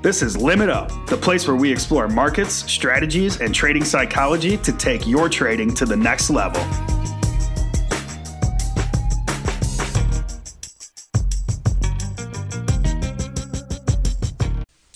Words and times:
This 0.00 0.22
is 0.22 0.36
Limit 0.36 0.68
Up, 0.68 0.92
the 1.08 1.16
place 1.16 1.48
where 1.48 1.56
we 1.56 1.72
explore 1.72 2.06
markets, 2.06 2.52
strategies, 2.70 3.40
and 3.40 3.52
trading 3.52 3.82
psychology 3.84 4.56
to 4.58 4.70
take 4.70 5.08
your 5.08 5.28
trading 5.28 5.74
to 5.74 5.84
the 5.84 5.96
next 5.96 6.30
level. 6.30 6.62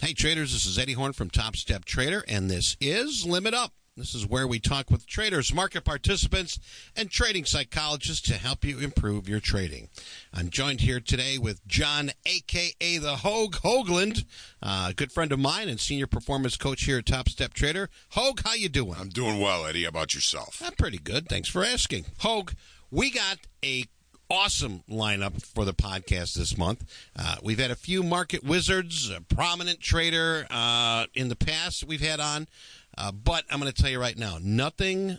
Hey, 0.01 0.15
traders, 0.15 0.53
this 0.53 0.67
is 0.67 0.79
Eddie 0.79 0.93
Horn 0.93 1.13
from 1.13 1.31
Top 1.31 1.57
Step 1.57 1.85
Trader, 1.85 2.25
and 2.29 2.49
this 2.49 2.77
is 2.81 3.27
Limit 3.27 3.55
Up. 3.55 3.73
This 3.95 4.15
is 4.15 4.27
where 4.27 4.47
we 4.47 4.59
talk 4.59 4.91
with 4.91 5.07
traders, 5.07 5.53
market 5.53 5.85
participants, 5.85 6.59
and 6.97 7.11
trading 7.11 7.45
psychologists 7.45 8.27
to 8.29 8.39
help 8.39 8.65
you 8.65 8.79
improve 8.79 9.29
your 9.29 9.39
trading. 9.39 9.91
I'm 10.33 10.49
joined 10.49 10.81
here 10.81 10.99
today 10.99 11.37
with 11.37 11.67
John, 11.67 12.11
aka 12.25 12.97
the 12.97 13.17
Hogue 13.17 13.57
Hoagland, 13.57 14.25
uh, 14.63 14.89
a 14.91 14.95
good 14.95 15.13
friend 15.13 15.31
of 15.31 15.41
mine 15.41 15.69
and 15.69 15.79
senior 15.79 16.07
performance 16.07 16.57
coach 16.57 16.85
here 16.85 16.97
at 16.99 17.07
Top 17.07 17.29
Step 17.29 17.53
Trader. 17.53 17.91
Hogue, 18.13 18.41
how 18.43 18.55
you 18.55 18.71
doing? 18.71 18.95
I'm 18.99 19.11
doing 19.11 19.39
well, 19.39 19.67
Eddie. 19.67 19.83
How 19.83 19.91
about 19.91 20.15
yourself? 20.15 20.63
I'm 20.65 20.73
pretty 20.73 20.99
good. 20.99 21.29
Thanks 21.29 21.51
for 21.51 21.63
asking. 21.63 22.07
Hogue, 22.21 22.53
we 22.91 23.11
got 23.11 23.41
a 23.63 23.85
awesome 24.31 24.83
lineup 24.89 25.43
for 25.43 25.67
the 25.67 25.75
podcast 25.75 26.33
this 26.33 26.57
month. 26.57 26.83
Uh, 27.15 27.37
we've 27.43 27.59
had 27.59 27.71
a 27.71 27.77
few 27.77 28.03
market 28.03 28.43
wizards, 28.43 29.11
a 29.11 29.21
prominent 29.21 29.81
trader 29.81 30.47
uh, 30.51 31.05
in 31.13 31.29
the 31.29 31.37
past 31.37 31.85
we've 31.85 32.01
had 32.01 32.19
on. 32.19 32.49
Uh, 32.97 33.13
but 33.13 33.45
I'm 33.51 33.61
going 33.61 33.73
to 33.73 33.83
tell 33.83 33.91
you 33.91 34.01
right 34.01 34.17
now, 34.17 34.39
nothing 34.41 35.19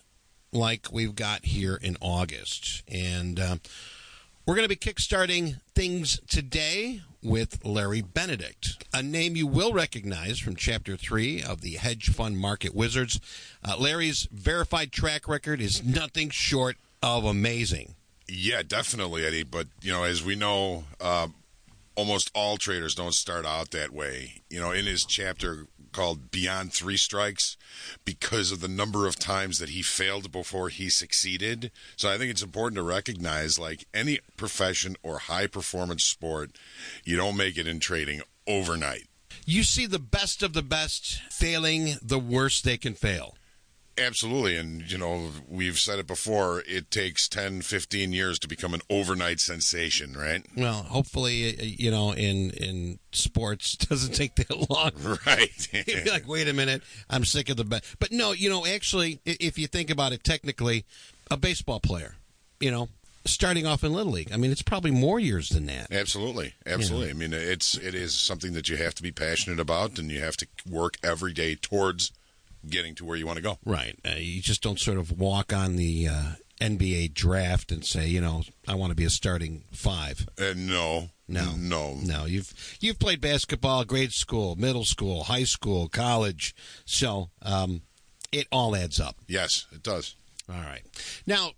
like 0.51 0.91
we've 0.91 1.15
got 1.15 1.45
here 1.45 1.75
in 1.81 1.97
August. 1.99 2.83
And 2.87 3.39
uh, 3.39 3.55
we're 4.45 4.55
going 4.55 4.67
to 4.67 4.69
be 4.69 4.75
kickstarting 4.75 5.59
things 5.73 6.19
today 6.27 7.01
with 7.23 7.65
Larry 7.65 8.01
Benedict, 8.01 8.85
a 8.93 9.01
name 9.01 9.35
you 9.35 9.47
will 9.47 9.71
recognize 9.71 10.39
from 10.39 10.55
Chapter 10.55 10.97
3 10.97 11.41
of 11.41 11.61
the 11.61 11.75
Hedge 11.75 12.09
Fund 12.09 12.37
Market 12.37 12.75
Wizards. 12.75 13.19
Uh, 13.63 13.75
Larry's 13.79 14.27
verified 14.31 14.91
track 14.91 15.27
record 15.27 15.61
is 15.61 15.83
nothing 15.83 16.29
short 16.29 16.75
of 17.01 17.23
amazing. 17.23 17.95
Yeah, 18.27 18.63
definitely, 18.63 19.25
Eddie. 19.25 19.43
But, 19.43 19.67
you 19.81 19.91
know, 19.91 20.03
as 20.03 20.23
we 20.23 20.35
know, 20.35 20.83
uh, 20.99 21.27
almost 21.95 22.31
all 22.33 22.57
traders 22.57 22.95
don't 22.95 23.13
start 23.13 23.45
out 23.45 23.71
that 23.71 23.91
way. 23.91 24.41
You 24.49 24.59
know, 24.59 24.71
in 24.71 24.85
his 24.85 25.05
chapter 25.05 25.67
called 25.93 26.31
Beyond 26.31 26.73
Three 26.73 26.97
Strikes 26.97 27.57
because 28.03 28.51
of 28.51 28.59
the 28.59 28.67
number 28.67 29.07
of 29.07 29.17
times 29.17 29.59
that 29.59 29.69
he 29.69 29.81
failed 29.81 30.31
before 30.31 30.69
he 30.69 30.89
succeeded. 30.89 31.71
So 31.95 32.09
I 32.09 32.17
think 32.17 32.31
it's 32.31 32.43
important 32.43 32.77
to 32.77 32.83
recognize 32.83 33.57
like 33.57 33.85
any 33.93 34.19
profession 34.35 34.95
or 35.03 35.19
high 35.19 35.47
performance 35.47 36.03
sport, 36.03 36.57
you 37.05 37.15
don't 37.15 37.37
make 37.37 37.57
it 37.57 37.67
in 37.67 37.79
trading 37.79 38.21
overnight. 38.47 39.07
You 39.45 39.63
see 39.63 39.85
the 39.85 39.99
best 39.99 40.43
of 40.43 40.53
the 40.53 40.61
best 40.61 41.21
failing 41.29 41.95
the 42.01 42.19
worst 42.19 42.63
they 42.63 42.77
can 42.77 42.93
fail. 42.93 43.35
Absolutely. 43.97 44.57
And, 44.57 44.89
you 44.91 44.97
know, 44.97 45.29
we've 45.47 45.77
said 45.77 45.99
it 45.99 46.07
before, 46.07 46.63
it 46.67 46.89
takes 46.89 47.27
10, 47.27 47.61
15 47.61 48.11
years 48.11 48.39
to 48.39 48.47
become 48.47 48.73
an 48.73 48.81
overnight 48.89 49.39
sensation, 49.39 50.13
right? 50.17 50.43
Well, 50.57 50.83
hopefully, 50.83 51.75
you 51.79 51.91
know, 51.91 52.11
in, 52.11 52.51
in 52.51 52.99
sports, 53.11 53.75
it 53.75 53.89
doesn't 53.89 54.15
take 54.15 54.35
that 54.35 54.69
long. 54.69 54.91
Right. 55.25 55.67
You'd 55.87 56.03
be 56.05 56.09
like, 56.09 56.27
wait 56.27 56.47
a 56.47 56.53
minute, 56.53 56.81
I'm 57.09 57.23
sick 57.25 57.49
of 57.49 57.57
the 57.57 57.63
bet. 57.63 57.83
But 57.99 58.11
no, 58.11 58.31
you 58.31 58.49
know, 58.49 58.65
actually, 58.65 59.19
if 59.25 59.57
you 59.57 59.67
think 59.67 59.89
about 59.89 60.11
it 60.11 60.23
technically, 60.23 60.85
a 61.29 61.37
baseball 61.37 61.79
player, 61.79 62.15
you 62.59 62.71
know, 62.71 62.89
starting 63.25 63.65
off 63.65 63.83
in 63.83 63.93
little 63.93 64.11
league. 64.11 64.31
I 64.31 64.37
mean, 64.37 64.51
it's 64.51 64.61
probably 64.61 64.91
more 64.91 65.19
years 65.19 65.49
than 65.49 65.65
that. 65.67 65.91
Absolutely, 65.91 66.53
absolutely. 66.65 67.09
I 67.09 67.13
mean, 67.13 67.33
it's 67.33 67.75
it 67.75 67.95
is 67.95 68.13
something 68.15 68.53
that 68.53 68.69
you 68.69 68.77
have 68.77 68.95
to 68.95 69.03
be 69.03 69.11
passionate 69.11 69.59
about, 69.59 69.97
and 69.99 70.11
you 70.11 70.19
have 70.19 70.37
to 70.37 70.47
work 70.69 70.97
every 71.03 71.33
day 71.33 71.55
towards 71.55 72.11
getting 72.67 72.95
to 72.95 73.05
where 73.05 73.17
you 73.17 73.25
want 73.25 73.37
to 73.37 73.43
go. 73.43 73.57
Right. 73.65 73.97
Uh, 74.05 74.15
you 74.17 74.41
just 74.41 74.61
don't 74.61 74.79
sort 74.79 74.97
of 74.97 75.11
walk 75.19 75.53
on 75.53 75.75
the 75.75 76.07
uh, 76.07 76.31
NBA 76.61 77.13
draft 77.13 77.71
and 77.71 77.83
say, 77.85 78.07
you 78.07 78.21
know, 78.21 78.43
I 78.67 78.75
want 78.75 78.91
to 78.91 78.95
be 78.95 79.05
a 79.05 79.09
starting 79.09 79.63
five. 79.71 80.27
Uh, 80.39 80.53
no. 80.55 81.09
No, 81.27 81.53
no, 81.57 81.95
no. 82.03 82.25
You've 82.25 82.53
you've 82.81 82.99
played 82.99 83.21
basketball, 83.21 83.85
grade 83.85 84.11
school, 84.11 84.57
middle 84.57 84.83
school, 84.83 85.23
high 85.23 85.45
school, 85.45 85.87
college, 85.87 86.53
so 86.85 87.29
um, 87.41 87.81
it 88.33 88.45
all 88.51 88.75
adds 88.75 88.99
up. 88.99 89.15
Yes, 89.25 89.65
it 89.71 89.81
does. 89.81 90.15
All 90.49 90.61
right. 90.61 90.81
Now, 91.25 91.51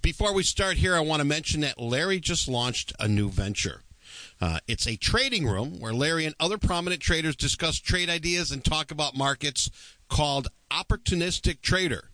before 0.00 0.32
we 0.32 0.42
start 0.42 0.78
here, 0.78 0.96
I 0.96 1.00
want 1.00 1.20
to 1.20 1.26
mention 1.26 1.60
that 1.60 1.78
Larry 1.78 2.20
just 2.20 2.48
launched 2.48 2.94
a 2.98 3.06
new 3.06 3.28
venture. 3.28 3.82
Uh, 4.40 4.58
it's 4.68 4.86
a 4.86 4.96
trading 4.96 5.46
room 5.46 5.80
where 5.80 5.94
Larry 5.94 6.26
and 6.26 6.34
other 6.38 6.58
prominent 6.58 7.00
traders 7.00 7.36
discuss 7.36 7.78
trade 7.78 8.10
ideas 8.10 8.50
and 8.50 8.64
talk 8.64 8.90
about 8.90 9.16
markets 9.16 9.70
called 10.08 10.48
Opportunistic 10.70 11.62
Trader. 11.62 12.10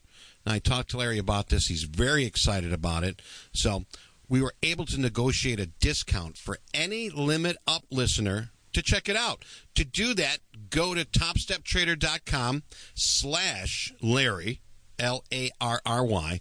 Now, 0.46 0.54
I 0.54 0.58
talked 0.58 0.90
to 0.90 0.98
Larry 0.98 1.18
about 1.18 1.48
this. 1.48 1.66
He's 1.66 1.84
very 1.84 2.24
excited 2.24 2.72
about 2.72 3.04
it. 3.04 3.22
So, 3.52 3.84
we 4.28 4.40
were 4.40 4.54
able 4.62 4.86
to 4.86 5.00
negotiate 5.00 5.60
a 5.60 5.66
discount 5.66 6.38
for 6.38 6.58
any 6.72 7.10
limit 7.10 7.56
up 7.66 7.84
listener 7.90 8.50
to 8.72 8.80
check 8.82 9.08
it 9.08 9.16
out. 9.16 9.44
To 9.74 9.84
do 9.84 10.14
that, 10.14 10.38
go 10.70 10.94
to 10.94 11.04
topsteptrader.com 11.04 12.62
slash 12.94 13.92
Larry, 14.00 14.60
L 14.98 15.24
A 15.32 15.50
R 15.60 15.80
R 15.84 16.04
Y. 16.04 16.40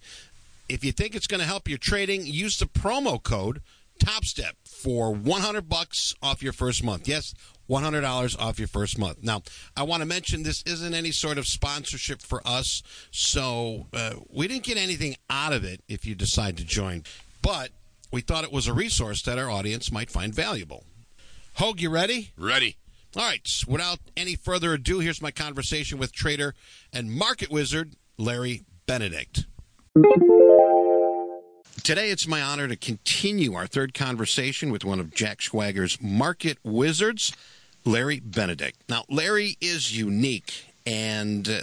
If 0.69 0.85
you 0.85 0.93
think 0.93 1.15
it's 1.15 1.27
going 1.27 1.41
to 1.41 1.45
help 1.45 1.67
your 1.67 1.77
trading, 1.77 2.25
use 2.25 2.57
the 2.57 2.65
promo 2.65 3.21
code 3.21 3.61
TopStep 4.01 4.53
for 4.65 5.13
100 5.13 5.69
bucks 5.69 6.15
off 6.23 6.41
your 6.41 6.53
first 6.53 6.83
month. 6.83 7.07
Yes, 7.07 7.33
$100 7.69 8.39
off 8.39 8.57
your 8.57 8.67
first 8.67 8.97
month. 8.97 9.19
Now, 9.21 9.43
I 9.77 9.83
want 9.83 10.01
to 10.01 10.07
mention 10.07 10.43
this 10.43 10.63
isn't 10.63 10.93
any 10.93 11.11
sort 11.11 11.37
of 11.37 11.45
sponsorship 11.45 12.21
for 12.21 12.41
us, 12.45 12.81
so 13.11 13.87
uh, 13.93 14.15
we 14.29 14.47
didn't 14.47 14.63
get 14.63 14.77
anything 14.77 15.15
out 15.29 15.53
of 15.53 15.63
it 15.63 15.81
if 15.87 16.05
you 16.05 16.15
decide 16.15 16.57
to 16.57 16.65
join, 16.65 17.03
but 17.41 17.69
we 18.11 18.21
thought 18.21 18.43
it 18.43 18.51
was 18.51 18.67
a 18.67 18.73
resource 18.73 19.21
that 19.21 19.37
our 19.37 19.49
audience 19.49 19.91
might 19.91 20.09
find 20.09 20.33
valuable. 20.33 20.83
Hogue, 21.55 21.79
you 21.79 21.89
ready? 21.89 22.31
Ready. 22.37 22.77
All 23.15 23.23
right, 23.23 23.47
without 23.67 23.99
any 24.17 24.35
further 24.35 24.73
ado, 24.73 24.99
here's 24.99 25.21
my 25.21 25.31
conversation 25.31 25.99
with 25.99 26.11
trader 26.11 26.55
and 26.91 27.11
market 27.11 27.51
wizard 27.51 27.95
Larry 28.17 28.63
Benedict. 28.87 29.45
Today, 31.83 32.11
it's 32.11 32.27
my 32.27 32.43
honor 32.43 32.67
to 32.67 32.75
continue 32.75 33.55
our 33.55 33.65
third 33.65 33.95
conversation 33.95 34.71
with 34.71 34.85
one 34.85 34.99
of 34.99 35.15
Jack 35.15 35.39
Schwager's 35.39 35.99
market 35.99 36.59
wizards, 36.63 37.33
Larry 37.85 38.19
Benedict. 38.19 38.77
Now, 38.87 39.03
Larry 39.09 39.57
is 39.59 39.97
unique, 39.97 40.75
and 40.85 41.49
uh, 41.49 41.61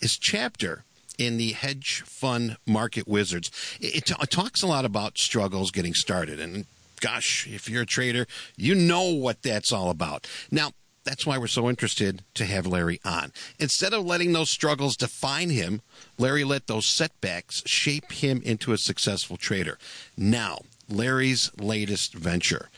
his 0.00 0.16
chapter 0.16 0.84
in 1.18 1.36
the 1.36 1.52
hedge 1.52 2.00
fund 2.06 2.56
market 2.66 3.06
wizards 3.06 3.50
it, 3.78 4.10
it, 4.10 4.30
talks 4.30 4.62
a 4.62 4.66
lot 4.66 4.86
about 4.86 5.18
struggles 5.18 5.70
getting 5.70 5.92
started. 5.92 6.40
And 6.40 6.64
gosh, 7.00 7.46
if 7.46 7.68
you're 7.68 7.82
a 7.82 7.86
trader, 7.86 8.26
you 8.56 8.74
know 8.74 9.12
what 9.12 9.42
that's 9.42 9.70
all 9.70 9.90
about. 9.90 10.26
Now, 10.50 10.70
that's 11.04 11.26
why 11.26 11.38
we're 11.38 11.46
so 11.46 11.68
interested 11.68 12.22
to 12.34 12.44
have 12.44 12.66
Larry 12.66 13.00
on. 13.04 13.32
Instead 13.58 13.92
of 13.92 14.04
letting 14.04 14.32
those 14.32 14.50
struggles 14.50 14.96
define 14.96 15.50
him, 15.50 15.82
Larry 16.18 16.44
let 16.44 16.66
those 16.66 16.86
setbacks 16.86 17.62
shape 17.66 18.12
him 18.12 18.40
into 18.44 18.72
a 18.72 18.78
successful 18.78 19.36
trader. 19.36 19.78
Now, 20.16 20.60
Larry's 20.88 21.50
latest 21.58 22.14
venture. 22.14 22.68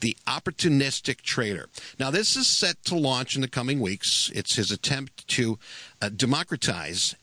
The 0.00 0.16
opportunistic 0.26 1.22
trader. 1.22 1.68
Now, 1.98 2.10
this 2.10 2.36
is 2.36 2.46
set 2.46 2.84
to 2.84 2.96
launch 2.96 3.36
in 3.36 3.42
the 3.42 3.48
coming 3.48 3.80
weeks. 3.80 4.30
It's 4.34 4.56
his 4.56 4.70
attempt 4.70 5.26
to 5.28 5.58
uh, 6.02 6.10
democratize 6.10 7.14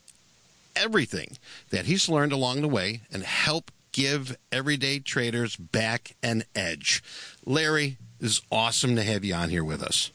everything 0.76 1.38
that 1.70 1.86
he's 1.86 2.10
learned 2.10 2.32
along 2.32 2.62
the 2.62 2.68
way 2.68 3.02
and 3.12 3.24
help 3.24 3.72
give 3.92 4.38
everyday 4.52 5.00
traders 5.00 5.56
back 5.56 6.16
an 6.24 6.44
edge. 6.56 7.04
Larry, 7.46 7.98
is 8.22 8.42
awesome 8.52 8.96
to 8.96 9.04
have 9.04 9.26
you 9.26 9.34
on 9.34 9.50
here 9.50 9.64
with 9.64 9.82
us. 9.82 10.12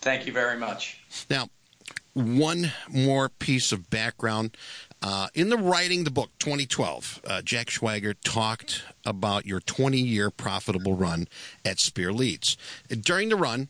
Thank 0.00 0.26
you 0.26 0.32
very 0.32 0.58
much. 0.58 0.98
Now, 1.28 1.48
one 2.14 2.72
more 2.88 3.28
piece 3.28 3.72
of 3.72 3.90
background. 3.90 4.56
Uh, 5.02 5.28
in 5.34 5.48
the 5.48 5.56
writing 5.56 6.04
the 6.04 6.10
book 6.10 6.30
2012, 6.38 7.20
uh, 7.26 7.42
Jack 7.42 7.68
Schwager 7.68 8.14
talked 8.22 8.82
about 9.04 9.46
your 9.46 9.60
20 9.60 9.98
year 9.98 10.30
profitable 10.30 10.94
run 10.94 11.28
at 11.64 11.78
Spear 11.78 12.12
Leeds. 12.12 12.56
During 12.88 13.28
the 13.28 13.36
run, 13.36 13.68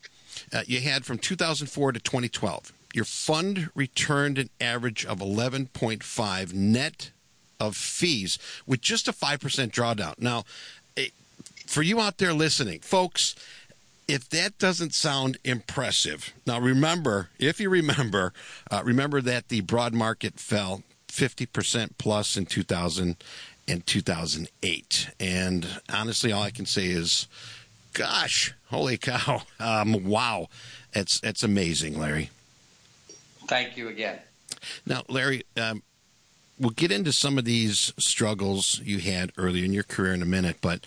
uh, 0.53 0.63
you 0.67 0.81
had 0.81 1.05
from 1.05 1.19
2004 1.19 1.93
to 1.93 2.01
2012, 2.01 2.73
your 2.93 3.05
fund 3.05 3.71
returned 3.75 4.39
an 4.39 4.51
average 4.61 5.05
of 5.05 5.19
11.5 5.19 6.55
net 6.55 7.11
of 7.61 7.77
fees 7.77 8.39
with 8.67 8.81
just 8.81 9.07
a 9.07 9.13
5% 9.13 9.39
drawdown. 9.71 10.15
Now, 10.19 10.45
for 11.71 11.83
you 11.83 12.01
out 12.01 12.19
there 12.19 12.33
listening, 12.33 12.81
folks, 12.81 13.37
if 14.11 14.29
that 14.31 14.59
doesn't 14.59 14.93
sound 14.93 15.39
impressive, 15.45 16.33
now 16.45 16.59
remember, 16.59 17.31
if 17.39 17.61
you 17.61 17.71
remember, 17.71 18.33
uh, 18.69 18.83
remember 18.85 19.21
that 19.21 19.49
the 19.49 19.61
broad 19.61 19.95
market 19.95 20.41
fell 20.41 20.83
50% 21.07 21.91
plus 21.97 22.37
in 22.37 22.47
2000 22.47 23.17
and 23.69 23.87
2008. 23.87 25.11
And 25.21 25.81
honestly, 25.93 26.33
all 26.33 26.43
I 26.43 26.51
can 26.51 26.67
say 26.67 26.87
is 26.87 27.29
Gosh, 27.93 28.55
holy 28.67 28.99
cow! 28.99 29.43
Um, 29.61 30.05
wow, 30.05 30.49
it's 30.93 31.21
it's 31.23 31.43
amazing, 31.43 31.99
Larry. 31.99 32.31
Thank 33.47 33.77
you 33.77 33.89
again. 33.89 34.19
Now, 34.87 35.03
Larry, 35.09 35.43
um, 35.57 35.83
we'll 36.59 36.71
get 36.71 36.91
into 36.91 37.13
some 37.13 37.37
of 37.37 37.45
these 37.45 37.93
struggles 37.99 38.81
you 38.85 38.99
had 38.99 39.33
earlier 39.37 39.65
in 39.65 39.73
your 39.73 39.83
career 39.83 40.15
in 40.15 40.23
a 40.23 40.27
minute, 40.27 40.59
but 40.61 40.87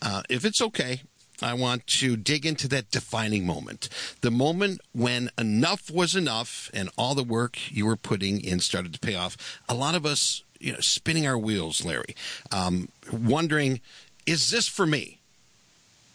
uh, 0.00 0.22
if 0.30 0.44
it's 0.44 0.62
okay, 0.62 1.02
I 1.44 1.52
want 1.52 1.86
to 1.98 2.16
dig 2.16 2.46
into 2.46 2.68
that 2.68 2.90
defining 2.90 3.44
moment. 3.44 3.90
The 4.22 4.30
moment 4.30 4.80
when 4.92 5.30
enough 5.36 5.90
was 5.90 6.16
enough 6.16 6.70
and 6.72 6.88
all 6.96 7.14
the 7.14 7.22
work 7.22 7.58
you 7.70 7.84
were 7.84 7.96
putting 7.96 8.42
in 8.42 8.60
started 8.60 8.94
to 8.94 8.98
pay 8.98 9.14
off. 9.14 9.60
A 9.68 9.74
lot 9.74 9.94
of 9.94 10.06
us, 10.06 10.42
you 10.58 10.72
know, 10.72 10.80
spinning 10.80 11.26
our 11.26 11.36
wheels, 11.36 11.84
Larry, 11.84 12.16
um, 12.50 12.88
wondering, 13.12 13.82
is 14.24 14.50
this 14.50 14.66
for 14.66 14.86
me? 14.86 15.18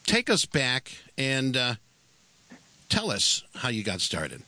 Take 0.08 0.32
us 0.32 0.46
back 0.46 0.94
and 1.16 1.56
uh, 1.56 1.76
tell 2.90 3.12
us 3.12 3.44
how 3.54 3.70
you 3.70 3.84
got 3.84 4.02
started. 4.02 4.42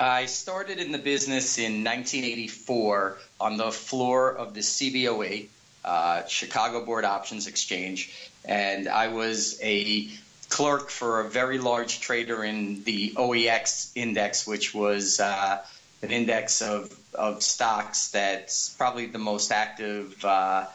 I 0.00 0.24
started 0.24 0.78
in 0.78 0.92
the 0.92 0.98
business 0.98 1.58
in 1.58 1.84
1984 1.84 3.18
on 3.38 3.58
the 3.58 3.70
floor 3.70 4.34
of 4.34 4.54
the 4.54 4.60
CBOE, 4.60 5.48
uh, 5.84 6.24
Chicago 6.26 6.82
Board 6.82 7.04
Options 7.04 7.46
Exchange, 7.46 8.30
and 8.44 8.88
I 8.88 9.08
was 9.08 9.58
a 9.62 10.08
clerk 10.48 10.90
for 10.90 11.20
a 11.20 11.28
very 11.28 11.58
large 11.58 12.00
trader 12.00 12.44
in 12.44 12.84
the 12.84 13.12
OEX 13.16 13.90
index, 13.94 14.46
which 14.46 14.74
was 14.74 15.20
uh, 15.20 15.62
an 16.02 16.10
index 16.10 16.62
of, 16.62 16.96
of 17.14 17.42
stocks 17.42 18.10
that's 18.10 18.70
probably 18.70 19.06
the 19.06 19.18
most 19.18 19.50
active 19.50 20.24
uh, 20.24 20.66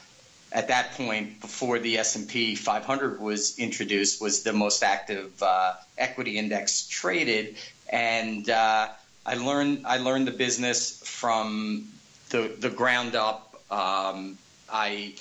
at 0.51 0.68
that 0.69 0.94
point 0.94 1.39
before 1.42 1.77
the 1.80 2.00
S&P 2.00 2.56
500 2.56 3.21
was 3.21 3.60
introduced 3.60 4.19
was 4.19 4.42
the 4.42 4.54
most 4.54 4.83
active 4.83 5.31
uh, 5.44 5.74
equity 5.98 6.38
index 6.38 6.88
traded 6.88 7.56
and 7.89 8.50
uh, 8.50 8.88
I 9.25 9.36
learned 9.36 9.86
I 9.86 9.98
learned 9.98 10.27
the 10.27 10.31
business 10.31 11.01
from 11.04 11.88
the 12.30 12.51
the 12.57 12.69
ground 12.69 13.16
up. 13.16 13.62
Um, 13.69 14.38
I 14.71 15.13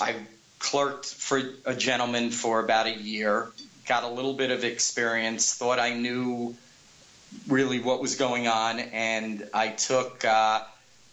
I 0.00 0.16
clerked 0.64 1.04
for 1.04 1.42
a 1.66 1.74
gentleman 1.74 2.30
for 2.30 2.60
about 2.60 2.86
a 2.86 2.96
year, 2.96 3.52
got 3.86 4.02
a 4.02 4.08
little 4.08 4.32
bit 4.32 4.50
of 4.50 4.64
experience, 4.64 5.54
thought 5.54 5.78
I 5.78 5.92
knew 5.92 6.56
really 7.46 7.80
what 7.80 8.00
was 8.00 8.16
going 8.16 8.48
on, 8.48 8.80
and 8.80 9.46
I 9.52 9.68
took 9.68 10.24
uh, 10.24 10.62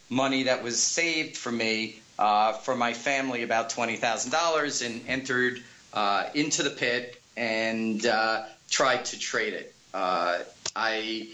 money 0.10 0.44
that 0.44 0.64
was 0.64 0.82
saved 0.82 1.36
for 1.36 1.52
me 1.52 2.00
uh, 2.18 2.54
for 2.54 2.76
my 2.76 2.94
family, 2.94 3.44
about 3.44 3.70
twenty 3.70 3.98
thousand 3.98 4.32
dollars, 4.32 4.82
and 4.82 5.02
entered 5.10 5.62
uh, 5.94 6.30
into 6.34 6.64
the 6.64 6.70
pit 6.70 7.22
and 7.36 8.06
uh, 8.06 8.44
tried 8.70 9.04
to 9.06 9.20
trade 9.20 9.54
it. 9.54 9.76
Uh, 9.94 10.40
I 10.74 11.28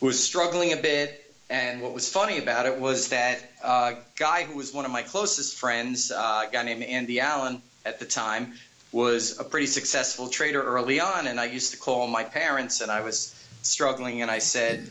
was 0.00 0.22
struggling 0.22 0.72
a 0.72 0.76
bit. 0.76 1.21
And 1.52 1.82
what 1.82 1.92
was 1.92 2.08
funny 2.08 2.38
about 2.38 2.64
it 2.64 2.78
was 2.80 3.08
that 3.08 3.38
a 3.62 3.66
uh, 3.66 3.94
guy 4.16 4.44
who 4.44 4.56
was 4.56 4.72
one 4.72 4.86
of 4.86 4.90
my 4.90 5.02
closest 5.02 5.54
friends, 5.54 6.10
uh, 6.10 6.46
a 6.48 6.50
guy 6.50 6.62
named 6.62 6.82
Andy 6.82 7.20
Allen 7.20 7.60
at 7.84 7.98
the 7.98 8.06
time, 8.06 8.54
was 8.90 9.38
a 9.38 9.44
pretty 9.44 9.66
successful 9.66 10.28
trader 10.28 10.62
early 10.62 10.98
on. 10.98 11.26
And 11.26 11.38
I 11.38 11.44
used 11.44 11.72
to 11.72 11.76
call 11.76 12.06
my 12.06 12.24
parents 12.24 12.80
and 12.80 12.90
I 12.90 13.02
was 13.02 13.34
struggling 13.60 14.22
and 14.22 14.30
I 14.30 14.38
said, 14.38 14.90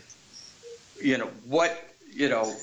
you 1.02 1.18
know, 1.18 1.30
what, 1.46 1.76
you 2.12 2.28
know, 2.28 2.54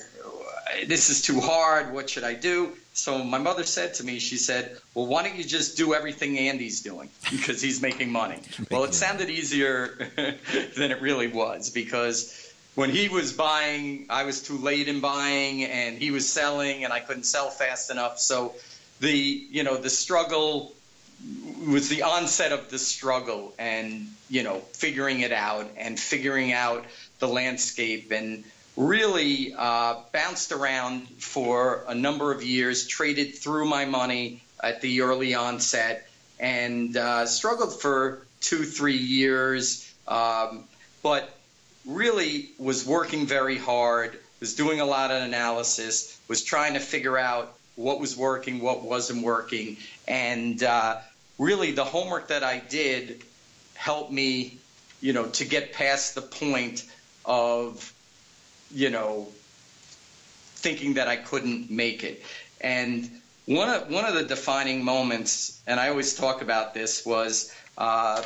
this 0.86 1.10
is 1.10 1.20
too 1.20 1.38
hard. 1.38 1.92
What 1.92 2.08
should 2.08 2.24
I 2.24 2.32
do? 2.32 2.72
So 2.94 3.22
my 3.22 3.36
mother 3.38 3.64
said 3.64 3.92
to 3.94 4.04
me, 4.04 4.18
she 4.18 4.38
said, 4.38 4.78
well, 4.94 5.04
why 5.04 5.24
don't 5.24 5.36
you 5.36 5.44
just 5.44 5.76
do 5.76 5.92
everything 5.92 6.38
Andy's 6.38 6.80
doing 6.80 7.10
because 7.30 7.60
he's 7.60 7.82
making 7.82 8.10
money? 8.10 8.38
well, 8.70 8.84
it 8.84 8.94
sounded 8.94 9.28
easier 9.28 10.08
than 10.16 10.90
it 10.90 11.02
really 11.02 11.28
was 11.28 11.68
because 11.68 12.49
when 12.80 12.90
he 12.90 13.10
was 13.10 13.32
buying, 13.34 14.06
I 14.08 14.24
was 14.24 14.42
too 14.42 14.56
late 14.56 14.88
in 14.88 15.00
buying 15.00 15.64
and 15.64 15.98
he 15.98 16.10
was 16.10 16.26
selling 16.26 16.84
and 16.84 16.92
I 16.92 17.00
couldn't 17.00 17.24
sell 17.24 17.50
fast 17.50 17.90
enough. 17.90 18.18
So 18.18 18.54
the, 19.00 19.12
you 19.50 19.64
know, 19.64 19.76
the 19.76 19.90
struggle 19.90 20.72
was 21.68 21.90
the 21.90 22.02
onset 22.04 22.52
of 22.52 22.70
the 22.70 22.78
struggle 22.78 23.54
and, 23.58 24.08
you 24.30 24.42
know, 24.42 24.60
figuring 24.72 25.20
it 25.20 25.32
out 25.32 25.68
and 25.76 26.00
figuring 26.00 26.52
out 26.52 26.86
the 27.18 27.28
landscape 27.28 28.10
and– 28.12 28.44
really 28.76 29.54
uh, 29.56 29.96
bounced 30.12 30.52
around 30.52 31.06
for 31.18 31.84
a 31.88 31.94
number 31.94 32.32
of 32.32 32.42
years, 32.42 32.86
traded 32.86 33.34
through 33.34 33.66
my 33.66 33.84
money 33.84 34.42
at 34.62 34.80
the 34.80 35.02
early 35.02 35.34
onset, 35.34 36.08
and 36.38 36.96
uh, 36.96 37.26
struggled 37.26 37.80
for 37.80 38.26
two, 38.40 38.64
three 38.64 38.96
years, 38.96 39.92
um, 40.08 40.64
but 41.02 41.28
really 41.86 42.50
was 42.58 42.86
working 42.86 43.26
very 43.26 43.58
hard, 43.58 44.18
was 44.40 44.54
doing 44.54 44.80
a 44.80 44.84
lot 44.84 45.10
of 45.10 45.22
analysis, 45.22 46.18
was 46.28 46.42
trying 46.42 46.74
to 46.74 46.80
figure 46.80 47.18
out 47.18 47.54
what 47.76 48.00
was 48.00 48.16
working, 48.16 48.60
what 48.60 48.82
wasn't 48.82 49.22
working, 49.22 49.76
and 50.06 50.62
uh, 50.62 50.98
really 51.38 51.72
the 51.72 51.84
homework 51.84 52.28
that 52.28 52.44
I 52.44 52.58
did 52.58 53.22
helped 53.74 54.12
me, 54.12 54.58
you 55.00 55.12
know, 55.12 55.26
to 55.26 55.44
get 55.44 55.72
past 55.72 56.14
the 56.14 56.22
point 56.22 56.84
of 57.24 57.92
you 58.72 58.90
know, 58.90 59.28
thinking 60.56 60.94
that 60.94 61.08
I 61.08 61.16
couldn't 61.16 61.70
make 61.70 62.04
it. 62.04 62.22
And 62.60 63.10
one 63.46 63.68
of 63.68 63.90
one 63.90 64.04
of 64.04 64.14
the 64.14 64.22
defining 64.22 64.84
moments, 64.84 65.60
and 65.66 65.80
I 65.80 65.88
always 65.88 66.14
talk 66.14 66.42
about 66.42 66.74
this, 66.74 67.04
was 67.04 67.52
uh, 67.76 68.22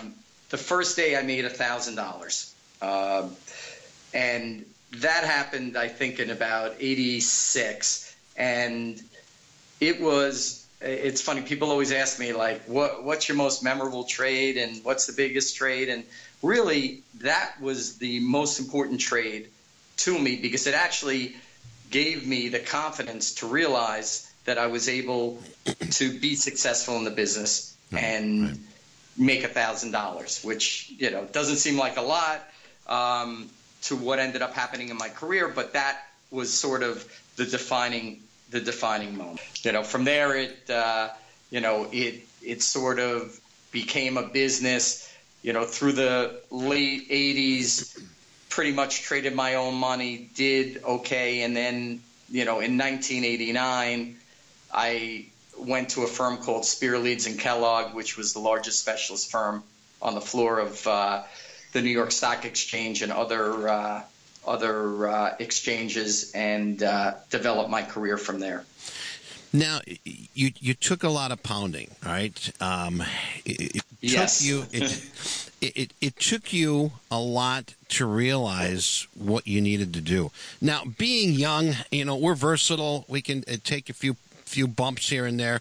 the 0.50 0.58
first 0.58 0.96
day 0.96 1.16
I 1.16 1.22
made 1.22 1.44
a 1.44 1.50
thousand 1.50 1.94
dollars, 1.94 2.53
um, 2.84 3.36
and 4.12 4.64
that 4.98 5.24
happened 5.24 5.76
I 5.76 5.88
think 5.88 6.20
in 6.20 6.30
about 6.30 6.76
'86, 6.80 8.14
and 8.36 9.00
it 9.80 10.00
was. 10.00 10.60
It's 10.80 11.22
funny. 11.22 11.40
People 11.40 11.70
always 11.70 11.92
ask 11.92 12.20
me 12.20 12.32
like, 12.34 12.62
"What 12.66 13.04
what's 13.04 13.28
your 13.28 13.36
most 13.36 13.62
memorable 13.62 14.04
trade 14.04 14.58
and 14.58 14.84
what's 14.84 15.06
the 15.06 15.14
biggest 15.14 15.56
trade?" 15.56 15.88
And 15.88 16.04
really, 16.42 17.02
that 17.20 17.54
was 17.60 17.96
the 17.96 18.20
most 18.20 18.60
important 18.60 19.00
trade 19.00 19.48
to 19.98 20.18
me 20.18 20.36
because 20.36 20.66
it 20.66 20.74
actually 20.74 21.36
gave 21.90 22.26
me 22.26 22.48
the 22.48 22.58
confidence 22.58 23.34
to 23.36 23.46
realize 23.46 24.30
that 24.44 24.58
I 24.58 24.66
was 24.66 24.88
able 24.88 25.42
to 25.92 26.20
be 26.20 26.34
successful 26.34 26.96
in 26.96 27.04
the 27.04 27.10
business 27.10 27.76
and 27.92 28.42
right. 28.42 28.58
make 29.16 29.44
a 29.44 29.48
thousand 29.48 29.92
dollars, 29.92 30.42
which 30.44 30.92
you 30.98 31.10
know 31.10 31.24
doesn't 31.24 31.56
seem 31.56 31.78
like 31.78 31.96
a 31.96 32.02
lot 32.02 32.42
um, 32.86 33.48
to 33.82 33.96
what 33.96 34.18
ended 34.18 34.42
up 34.42 34.54
happening 34.54 34.88
in 34.88 34.96
my 34.96 35.08
career, 35.08 35.48
but 35.48 35.72
that 35.74 36.02
was 36.30 36.52
sort 36.52 36.82
of 36.82 37.06
the 37.36 37.44
defining 37.44 38.20
the 38.50 38.60
defining 38.60 39.16
moment. 39.16 39.40
You 39.62 39.72
know, 39.72 39.82
from 39.82 40.04
there 40.04 40.36
it 40.36 40.70
uh, 40.70 41.10
you 41.50 41.60
know 41.60 41.88
it 41.92 42.26
it 42.42 42.62
sort 42.62 42.98
of 42.98 43.38
became 43.72 44.16
a 44.16 44.28
business. 44.28 45.10
You 45.42 45.52
know, 45.52 45.64
through 45.64 45.92
the 45.92 46.40
late 46.50 47.08
'80s 47.10 48.00
pretty 48.48 48.72
much 48.72 49.02
traded 49.02 49.34
my 49.34 49.56
own 49.56 49.74
money, 49.74 50.30
did 50.34 50.82
okay, 50.84 51.42
and 51.42 51.56
then 51.56 52.00
you 52.30 52.44
know 52.44 52.60
in 52.60 52.78
1989 52.78 54.16
I 54.72 55.26
went 55.58 55.90
to 55.90 56.02
a 56.02 56.06
firm 56.06 56.38
called 56.38 56.64
Spear 56.64 56.98
Leeds 56.98 57.26
and 57.26 57.38
Kellogg, 57.38 57.94
which 57.94 58.16
was 58.16 58.32
the 58.32 58.40
largest 58.40 58.80
specialist 58.80 59.30
firm 59.30 59.62
on 60.02 60.14
the 60.14 60.20
floor 60.20 60.58
of 60.58 60.86
uh, 60.86 61.22
the 61.74 61.82
New 61.82 61.90
York 61.90 62.12
Stock 62.12 62.46
Exchange 62.46 63.02
and 63.02 63.12
other 63.12 63.68
uh, 63.68 64.02
other 64.46 65.08
uh, 65.08 65.34
exchanges, 65.38 66.32
and 66.32 66.82
uh, 66.82 67.14
developed 67.30 67.70
my 67.70 67.82
career 67.82 68.16
from 68.16 68.40
there. 68.40 68.64
Now, 69.52 69.80
you 70.04 70.52
you 70.58 70.74
took 70.74 71.02
a 71.02 71.08
lot 71.08 71.30
of 71.32 71.42
pounding, 71.42 71.90
right? 72.04 72.52
Um, 72.60 73.02
it, 73.44 73.76
it 73.76 73.84
yes. 74.00 74.38
took 74.38 74.46
you. 74.46 74.64
It, 74.72 75.10
it, 75.60 75.92
it 76.00 76.16
took 76.18 76.52
you 76.52 76.92
a 77.10 77.18
lot 77.18 77.74
to 77.88 78.04
realize 78.04 79.06
what 79.14 79.46
you 79.46 79.62
needed 79.62 79.94
to 79.94 80.00
do. 80.02 80.30
Now, 80.60 80.82
being 80.98 81.32
young, 81.32 81.74
you 81.90 82.04
know, 82.04 82.16
we're 82.16 82.34
versatile. 82.34 83.06
We 83.08 83.22
can 83.22 83.44
uh, 83.48 83.56
take 83.64 83.88
a 83.88 83.94
few 83.94 84.16
few 84.44 84.66
bumps 84.66 85.08
here 85.08 85.24
and 85.24 85.40
there. 85.40 85.60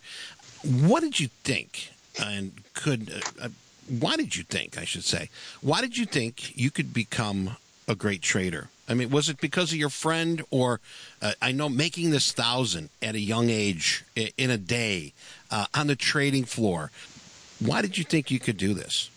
What 0.63 1.01
did 1.01 1.19
you 1.19 1.29
think? 1.43 1.91
And 2.21 2.51
could 2.73 3.21
uh, 3.41 3.49
why 3.87 4.15
did 4.15 4.35
you 4.35 4.43
think? 4.43 4.77
I 4.77 4.85
should 4.85 5.03
say, 5.03 5.29
why 5.61 5.81
did 5.81 5.97
you 5.97 6.05
think 6.05 6.57
you 6.57 6.71
could 6.71 6.93
become 6.93 7.57
a 7.87 7.95
great 7.95 8.21
trader? 8.21 8.69
I 8.87 8.93
mean, 8.95 9.09
was 9.09 9.29
it 9.29 9.39
because 9.39 9.71
of 9.71 9.77
your 9.77 9.89
friend, 9.89 10.43
or 10.51 10.81
uh, 11.21 11.33
I 11.41 11.51
know 11.53 11.69
making 11.69 12.09
this 12.09 12.31
thousand 12.31 12.89
at 13.01 13.15
a 13.15 13.19
young 13.19 13.49
age 13.49 14.03
in 14.15 14.49
a 14.49 14.57
day 14.57 15.13
uh, 15.49 15.67
on 15.73 15.87
the 15.87 15.95
trading 15.95 16.43
floor? 16.43 16.91
Why 17.59 17.81
did 17.81 17.97
you 17.97 18.03
think 18.03 18.29
you 18.29 18.39
could 18.39 18.57
do 18.57 18.73
this? 18.73 19.09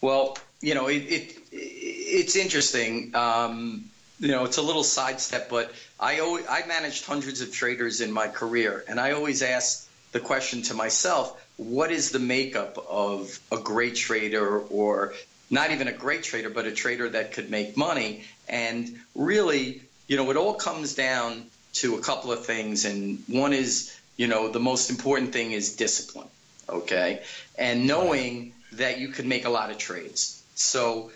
Well, 0.00 0.38
you 0.60 0.74
know, 0.74 0.86
it, 0.88 1.02
it 1.02 1.38
it's 1.52 2.36
interesting. 2.36 3.14
Um, 3.14 3.84
you 4.18 4.28
know, 4.28 4.44
it's 4.44 4.56
a 4.56 4.62
little 4.62 4.84
sidestep, 4.84 5.50
but 5.50 5.70
I 6.00 6.20
always, 6.20 6.46
I 6.48 6.66
managed 6.66 7.04
hundreds 7.04 7.42
of 7.42 7.52
traders 7.52 8.00
in 8.00 8.10
my 8.10 8.28
career, 8.28 8.84
and 8.88 8.98
I 8.98 9.12
always 9.12 9.42
ask 9.42 9.86
the 10.12 10.20
question 10.20 10.62
to 10.62 10.74
myself: 10.74 11.45
what 11.56 11.90
is 11.90 12.10
the 12.10 12.18
makeup 12.18 12.84
of 12.88 13.38
a 13.50 13.58
great 13.58 13.96
trader 13.96 14.58
or 14.58 15.14
not 15.50 15.70
even 15.70 15.88
a 15.88 15.92
great 15.92 16.22
trader, 16.22 16.50
but 16.50 16.66
a 16.66 16.72
trader 16.72 17.08
that 17.10 17.32
could 17.32 17.50
make 17.50 17.76
money. 17.76 18.24
And 18.48 18.98
really, 19.14 19.82
you 20.06 20.16
know, 20.16 20.30
it 20.30 20.36
all 20.36 20.54
comes 20.54 20.94
down 20.94 21.46
to 21.74 21.96
a 21.96 22.00
couple 22.00 22.32
of 22.32 22.44
things. 22.44 22.84
And 22.84 23.22
one 23.26 23.52
is, 23.52 23.96
you 24.16 24.26
know, 24.26 24.48
the 24.48 24.60
most 24.60 24.90
important 24.90 25.32
thing 25.32 25.52
is 25.52 25.76
discipline. 25.76 26.28
Okay. 26.68 27.22
And 27.56 27.86
knowing 27.86 28.52
that 28.72 28.98
you 28.98 29.08
could 29.08 29.26
make 29.26 29.44
a 29.44 29.50
lot 29.50 29.70
of 29.70 29.78
trades. 29.78 30.42
So, 30.56 31.10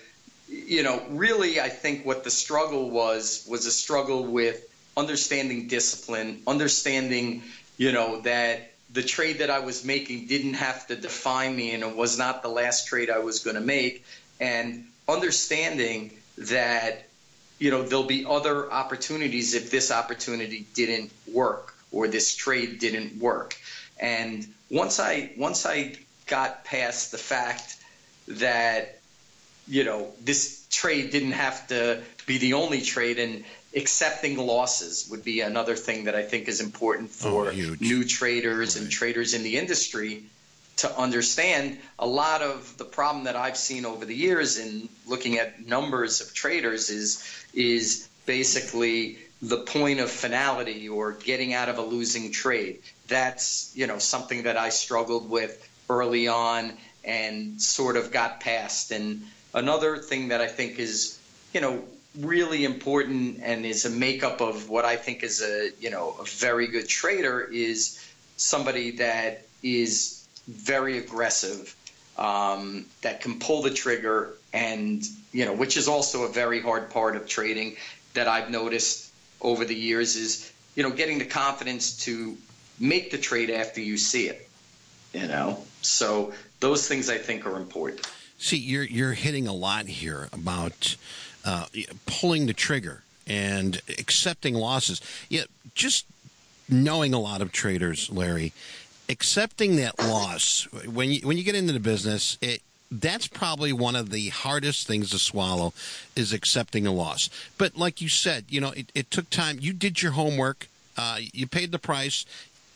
you 0.48 0.82
know, 0.82 1.02
really, 1.10 1.60
I 1.60 1.68
think 1.68 2.04
what 2.04 2.24
the 2.24 2.30
struggle 2.30 2.90
was 2.90 3.44
was 3.48 3.66
a 3.66 3.70
struggle 3.70 4.24
with 4.24 4.64
understanding 4.96 5.66
discipline, 5.66 6.42
understanding, 6.46 7.42
you 7.76 7.92
know, 7.92 8.20
that 8.22 8.69
the 8.92 9.02
trade 9.02 9.38
that 9.38 9.50
I 9.50 9.60
was 9.60 9.84
making 9.84 10.26
didn't 10.26 10.54
have 10.54 10.86
to 10.88 10.96
define 10.96 11.54
me 11.54 11.72
and 11.72 11.82
it 11.82 11.96
was 11.96 12.18
not 12.18 12.42
the 12.42 12.48
last 12.48 12.86
trade 12.88 13.10
I 13.10 13.18
was 13.18 13.40
going 13.40 13.56
to 13.56 13.62
make. 13.62 14.04
And 14.40 14.86
understanding 15.08 16.12
that, 16.38 17.04
you 17.58 17.70
know, 17.70 17.82
there'll 17.82 18.04
be 18.04 18.24
other 18.26 18.70
opportunities 18.72 19.54
if 19.54 19.70
this 19.70 19.90
opportunity 19.90 20.66
didn't 20.74 21.12
work 21.32 21.74
or 21.92 22.08
this 22.08 22.34
trade 22.34 22.78
didn't 22.78 23.20
work. 23.20 23.56
And 23.98 24.46
once 24.70 24.98
I 24.98 25.32
once 25.36 25.66
I 25.66 25.94
got 26.26 26.64
past 26.64 27.10
the 27.10 27.18
fact 27.18 27.76
that 28.28 29.00
you 29.68 29.84
know 29.84 30.08
this 30.24 30.66
trade 30.70 31.10
didn't 31.10 31.32
have 31.32 31.66
to 31.68 32.00
be 32.26 32.38
the 32.38 32.54
only 32.54 32.80
trade 32.80 33.18
and 33.18 33.44
accepting 33.74 34.36
losses 34.36 35.08
would 35.10 35.24
be 35.24 35.40
another 35.40 35.76
thing 35.76 36.04
that 36.04 36.14
I 36.14 36.22
think 36.22 36.48
is 36.48 36.60
important 36.60 37.10
oh, 37.22 37.30
for 37.30 37.48
oh, 37.48 37.76
new 37.80 38.04
traders 38.04 38.76
right. 38.76 38.82
and 38.82 38.90
traders 38.90 39.34
in 39.34 39.42
the 39.42 39.58
industry 39.58 40.24
to 40.78 40.98
understand 40.98 41.78
a 41.98 42.06
lot 42.06 42.40
of 42.40 42.76
the 42.78 42.84
problem 42.84 43.24
that 43.24 43.36
I've 43.36 43.56
seen 43.56 43.84
over 43.84 44.04
the 44.04 44.14
years 44.14 44.58
in 44.58 44.88
looking 45.06 45.38
at 45.38 45.66
numbers 45.66 46.20
of 46.20 46.32
traders 46.32 46.88
is 46.88 47.44
is 47.52 48.08
basically 48.24 49.18
the 49.42 49.58
point 49.58 50.00
of 50.00 50.10
finality 50.10 50.88
or 50.88 51.12
getting 51.12 51.52
out 51.54 51.68
of 51.68 51.78
a 51.78 51.82
losing 51.82 52.32
trade. 52.32 52.80
That's 53.08 53.72
you 53.74 53.86
know 53.86 53.98
something 53.98 54.44
that 54.44 54.56
I 54.56 54.70
struggled 54.70 55.28
with 55.28 55.68
early 55.88 56.28
on 56.28 56.72
and 57.04 57.60
sort 57.60 57.96
of 57.96 58.10
got 58.10 58.40
past. 58.40 58.90
And 58.90 59.22
another 59.52 59.98
thing 59.98 60.28
that 60.28 60.40
I 60.40 60.46
think 60.46 60.78
is 60.78 61.18
you 61.52 61.60
know 61.60 61.84
really 62.18 62.64
important 62.64 63.40
and 63.42 63.64
is 63.64 63.84
a 63.84 63.90
makeup 63.90 64.40
of 64.40 64.68
what 64.68 64.84
I 64.84 64.96
think 64.96 65.22
is 65.22 65.42
a 65.42 65.70
you 65.80 65.90
know 65.90 66.16
a 66.20 66.24
very 66.24 66.66
good 66.66 66.88
trader 66.88 67.40
is 67.40 68.04
somebody 68.36 68.92
that 68.92 69.46
is 69.62 70.26
very 70.48 70.98
aggressive, 70.98 71.74
um, 72.18 72.86
that 73.02 73.20
can 73.20 73.38
pull 73.38 73.62
the 73.62 73.70
trigger, 73.70 74.34
and 74.52 75.04
you 75.32 75.44
know 75.44 75.52
which 75.52 75.76
is 75.76 75.88
also 75.88 76.24
a 76.24 76.28
very 76.28 76.60
hard 76.60 76.90
part 76.90 77.16
of 77.16 77.26
trading 77.26 77.76
that 78.14 78.26
I've 78.26 78.50
noticed 78.50 79.12
over 79.40 79.64
the 79.64 79.74
years 79.74 80.16
is 80.16 80.52
you 80.74 80.82
know 80.82 80.90
getting 80.90 81.18
the 81.18 81.24
confidence 81.24 82.04
to 82.04 82.36
make 82.78 83.10
the 83.10 83.18
trade 83.18 83.50
after 83.50 83.80
you 83.80 83.96
see 83.96 84.28
it. 84.28 84.48
You 85.12 85.26
know, 85.26 85.64
so 85.82 86.32
those 86.60 86.86
things 86.86 87.10
I 87.10 87.18
think 87.18 87.46
are 87.46 87.56
important. 87.56 88.06
See, 88.38 88.56
you're 88.56 88.84
you're 88.84 89.12
hitting 89.12 89.46
a 89.46 89.52
lot 89.52 89.86
here 89.86 90.28
about 90.32 90.96
uh, 91.44 91.66
pulling 92.06 92.46
the 92.46 92.54
trigger 92.54 93.02
and 93.26 93.80
accepting 93.98 94.54
losses. 94.54 95.00
Yeah, 95.28 95.44
just 95.74 96.06
knowing 96.68 97.14
a 97.14 97.20
lot 97.20 97.42
of 97.42 97.52
traders, 97.52 98.10
Larry, 98.10 98.52
accepting 99.08 99.76
that 99.76 99.98
loss 99.98 100.68
when 100.86 101.10
you 101.10 101.26
when 101.26 101.36
you 101.36 101.44
get 101.44 101.54
into 101.54 101.72
the 101.72 101.80
business, 101.80 102.38
it 102.40 102.62
that's 102.90 103.28
probably 103.28 103.72
one 103.72 103.94
of 103.94 104.10
the 104.10 104.30
hardest 104.30 104.86
things 104.86 105.10
to 105.10 105.18
swallow 105.18 105.72
is 106.16 106.32
accepting 106.32 106.86
a 106.86 106.92
loss. 106.92 107.30
But 107.56 107.76
like 107.76 108.00
you 108.00 108.08
said, 108.08 108.46
you 108.48 108.60
know, 108.60 108.70
it, 108.70 108.90
it 108.94 109.10
took 109.10 109.30
time. 109.30 109.58
You 109.60 109.72
did 109.72 110.02
your 110.02 110.12
homework. 110.12 110.68
Uh, 110.96 111.18
you 111.32 111.46
paid 111.46 111.70
the 111.70 111.78
price. 111.78 112.26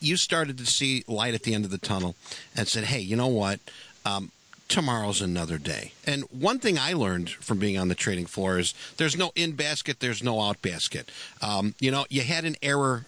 You 0.01 0.17
started 0.17 0.57
to 0.59 0.67
see 0.67 1.03
light 1.09 1.35
at 1.35 1.43
the 1.43 1.55
end 1.55 1.65
of 1.65 1.71
the 1.71 1.79
tunnel, 1.79 2.15
and 2.57 2.69
said, 2.69 2.85
"Hey, 2.85 3.01
you 3.01 3.17
know 3.17 3.27
what? 3.27 3.59
Um, 4.05 4.31
tomorrow's 4.69 5.21
another 5.21 5.59
day. 5.59 5.93
And 6.07 6.25
one 6.31 6.59
thing 6.59 6.79
I 6.79 6.93
learned 6.93 7.31
from 7.31 7.59
being 7.59 7.79
on 7.79 7.89
the 7.89 7.95
trading 7.95 8.27
floor 8.27 8.59
is 8.59 8.75
there's 8.97 9.17
no 9.17 9.33
in 9.35 9.53
basket, 9.53 10.01
there's 10.01 10.23
no 10.23 10.41
out 10.41 10.61
basket. 10.63 11.11
Um, 11.43 11.75
you 11.79 11.91
know, 11.91 12.07
you 12.09 12.23
had 12.23 12.45
an 12.45 12.57
error 12.63 13.07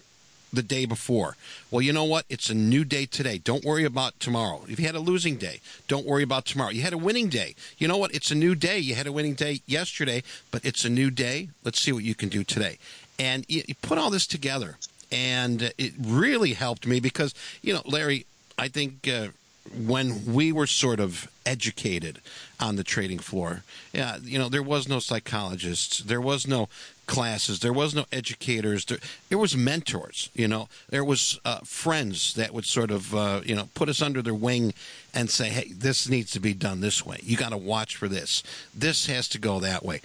the 0.53 0.63
day 0.63 0.87
before. 0.87 1.37
Well, 1.71 1.83
you 1.83 1.93
know 1.93 2.05
what? 2.05 2.25
It's 2.29 2.51
a 2.51 2.55
new 2.55 2.85
day 2.85 3.07
today. 3.07 3.39
Don't 3.39 3.65
worry 3.65 3.85
about 3.85 4.19
tomorrow. 4.19 4.63
If 4.69 4.79
you 4.79 4.87
had 4.87 4.95
a 4.95 5.01
losing 5.01 5.37
day, 5.37 5.61
don't 5.89 6.07
worry 6.07 6.23
about 6.23 6.47
tomorrow. 6.47 6.71
You 6.71 6.83
had 6.83 6.93
a 6.93 6.99
winning 6.99 7.29
day. 7.29 7.55
You 7.79 7.89
know 7.89 7.97
what? 7.97 8.15
It's 8.15 8.31
a 8.31 8.35
new 8.35 8.55
day. 8.55 8.79
You 8.79 8.95
had 8.95 9.07
a 9.07 9.13
winning 9.13 9.35
day 9.35 9.61
yesterday, 9.67 10.23
but 10.51 10.65
it's 10.65 10.85
a 10.85 10.91
new 10.91 11.11
day. 11.11 11.51
Let's 11.65 11.81
see 11.81 11.93
what 11.93 12.05
you 12.05 12.15
can 12.15 12.29
do 12.29 12.45
today. 12.45 12.79
And 13.19 13.45
you, 13.49 13.63
put 13.83 13.99
all 13.99 14.11
this 14.11 14.27
together, 14.27 14.77
and 15.11 15.73
it 15.79 15.95
really 16.01 16.53
helped 16.53 16.87
me 16.87 17.01
because, 17.01 17.35
you 17.63 17.73
know, 17.73 17.83
Larry, 17.85 18.27
I 18.59 18.69
think. 18.69 19.09
Uh, 19.09 19.29
when 19.75 20.33
we 20.33 20.53
were 20.53 20.67
sort 20.67 21.01
of 21.01 21.29
educated 21.45 22.21
on 22.61 22.77
the 22.77 22.85
trading 22.85 23.19
floor, 23.19 23.63
yeah, 23.93 24.19
you 24.23 24.39
know, 24.39 24.49
there 24.49 24.63
was 24.63 24.89
no 24.89 24.99
psychologists, 24.99 25.99
there 25.99 26.21
was 26.21 26.47
no 26.47 26.69
classes, 27.07 27.61
there 27.61 27.73
was 27.73 27.95
no 27.95 28.05
educators, 28.13 28.85
there, 28.85 28.99
there 29.29 29.39
was 29.39 29.57
mentors, 29.57 30.31
you 30.35 30.49
know, 30.49 30.69
there 30.89 31.05
was 31.05 31.39
uh, 31.45 31.59
friends 31.61 32.35
that 32.35 32.53
would 32.53 32.65
sort 32.65 32.91
of, 32.91 33.15
uh, 33.15 33.41
you 33.45 33.55
know, 33.55 33.69
put 33.75 33.89
us 33.89 34.03
under 34.03 34.23
their 34.23 34.35
wing 34.35 34.75
and 35.15 35.31
say, 35.31 35.49
hey, 35.49 35.73
this 35.73 36.09
needs 36.09 36.31
to 36.33 36.41
be 36.41 36.55
done 36.55 36.81
this 36.81 37.05
way. 37.07 37.19
You 37.23 37.37
got 37.37 37.51
to 37.51 37.57
watch 37.57 37.97
for 37.97 38.09
this. 38.09 38.43
This 38.75 39.07
has 39.07 39.29
to 39.29 39.39
go 39.39 39.61
that 39.61 39.85
way. 39.85 40.01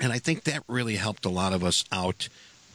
And 0.00 0.12
I 0.12 0.18
think 0.18 0.44
that 0.44 0.62
really 0.68 0.96
helped 0.96 1.24
a 1.24 1.30
lot 1.30 1.52
of 1.52 1.64
us 1.64 1.84
out 1.90 2.28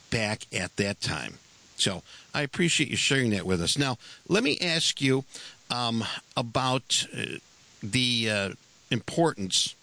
back 0.10 0.46
at 0.54 0.76
that 0.78 1.02
time. 1.02 1.36
So 1.76 2.04
I 2.34 2.42
appreciate 2.42 2.90
you 2.90 2.96
sharing 2.96 3.32
that 3.32 3.46
with 3.46 3.62
us. 3.62 3.78
Now, 3.78 3.98
let 4.28 4.44
me 4.44 4.58
ask 4.60 5.02
you 5.02 5.26
um, 5.74 6.04
about 6.38 7.06
uh, 7.18 7.38
the 7.82 8.30
uh, 8.30 8.50
importance 8.92 9.76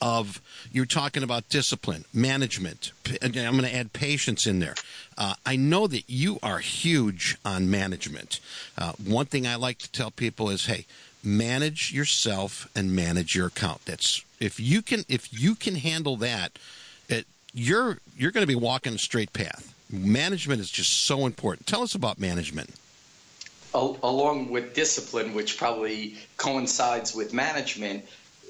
of 0.00 0.40
you're 0.70 0.86
talking 0.86 1.22
about 1.22 1.48
discipline, 1.48 2.04
management. 2.14 2.92
I'm 3.20 3.32
going 3.32 3.62
to 3.62 3.74
add 3.74 3.92
patience 3.92 4.46
in 4.46 4.60
there. 4.60 4.74
Uh, 5.18 5.34
I 5.44 5.56
know 5.56 5.86
that 5.88 6.04
you 6.06 6.38
are 6.42 6.58
huge 6.58 7.36
on 7.44 7.70
management. 7.70 8.38
Uh, 8.78 8.92
one 9.04 9.26
thing 9.26 9.46
I 9.46 9.56
like 9.56 9.78
to 9.78 9.90
tell 9.90 10.10
people 10.10 10.50
is, 10.50 10.66
hey, 10.66 10.86
manage 11.24 11.92
yourself 11.92 12.68
and 12.76 12.94
manage 12.94 13.34
your 13.34 13.46
account. 13.46 13.84
That's 13.86 14.22
if 14.38 14.60
you 14.60 14.82
can 14.82 15.04
if 15.08 15.32
you 15.32 15.54
can 15.54 15.76
handle 15.76 16.16
that, 16.18 16.58
it, 17.08 17.26
you're 17.52 17.98
you're 18.16 18.30
going 18.30 18.42
to 18.42 18.46
be 18.46 18.54
walking 18.54 18.94
a 18.94 18.98
straight 18.98 19.32
path. 19.32 19.74
Management 19.90 20.60
is 20.60 20.70
just 20.70 20.92
so 21.04 21.26
important. 21.26 21.66
Tell 21.66 21.82
us 21.82 21.94
about 21.94 22.20
management 22.20 22.70
along 23.76 24.50
with 24.50 24.74
discipline, 24.74 25.34
which 25.34 25.58
probably 25.58 26.16
coincides 26.36 27.14
with 27.14 27.32
management, 27.32 28.04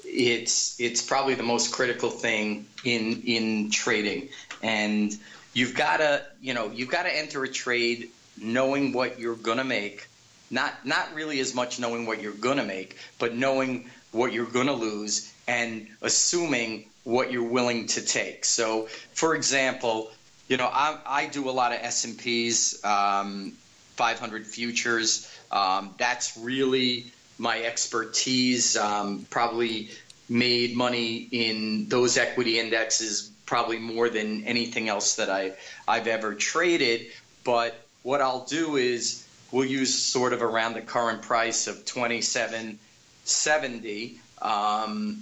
it's 0.05 0.79
it's 0.79 1.01
probably 1.01 1.35
the 1.35 1.43
most 1.43 1.71
critical 1.71 2.09
thing 2.09 2.65
in 2.83 3.23
in 3.23 3.69
trading. 3.69 4.29
And 4.63 5.15
you've 5.53 5.75
got 5.75 5.97
to 5.97 6.23
you 6.41 6.53
know 6.53 6.71
you've 6.71 6.89
got 6.89 7.03
to 7.03 7.15
enter 7.15 7.43
a 7.43 7.49
trade 7.49 8.09
knowing 8.39 8.93
what 8.93 9.19
you're 9.19 9.35
gonna 9.35 9.63
make, 9.63 10.07
not 10.49 10.85
not 10.85 11.13
really 11.13 11.39
as 11.39 11.53
much 11.53 11.79
knowing 11.79 12.05
what 12.05 12.21
you're 12.21 12.31
gonna 12.31 12.65
make, 12.65 12.97
but 13.19 13.35
knowing 13.35 13.89
what 14.11 14.31
you're 14.31 14.45
gonna 14.45 14.73
lose 14.73 15.31
and 15.47 15.87
assuming 16.01 16.89
what 17.03 17.31
you're 17.31 17.43
willing 17.43 17.87
to 17.87 18.01
take. 18.01 18.45
So, 18.45 18.87
for 19.13 19.35
example, 19.35 20.11
you 20.47 20.57
know 20.57 20.67
I, 20.67 20.97
I 21.05 21.25
do 21.25 21.49
a 21.49 21.51
lot 21.51 21.73
of 21.73 21.79
S 21.81 22.05
and 22.05 22.17
P's. 22.17 22.83
Um, 22.85 23.53
500 23.97 24.47
futures. 24.47 25.29
Um, 25.51 25.93
that's 25.97 26.37
really 26.37 27.11
my 27.37 27.61
expertise. 27.63 28.77
Um, 28.77 29.27
probably 29.29 29.89
made 30.29 30.75
money 30.75 31.27
in 31.31 31.87
those 31.89 32.17
equity 32.17 32.59
indexes 32.59 33.31
probably 33.45 33.77
more 33.79 34.09
than 34.09 34.43
anything 34.43 34.89
else 34.89 35.15
that 35.15 35.29
I, 35.29 35.53
I've 35.87 36.07
ever 36.07 36.35
traded. 36.35 37.07
But 37.43 37.79
what 38.03 38.21
I'll 38.21 38.45
do 38.45 38.75
is 38.75 39.25
we'll 39.51 39.65
use 39.65 39.95
sort 39.95 40.33
of 40.33 40.43
around 40.43 40.73
the 40.73 40.81
current 40.81 41.23
price 41.23 41.67
of 41.67 41.85
27.70. 41.85 44.17
Um, 44.41 45.21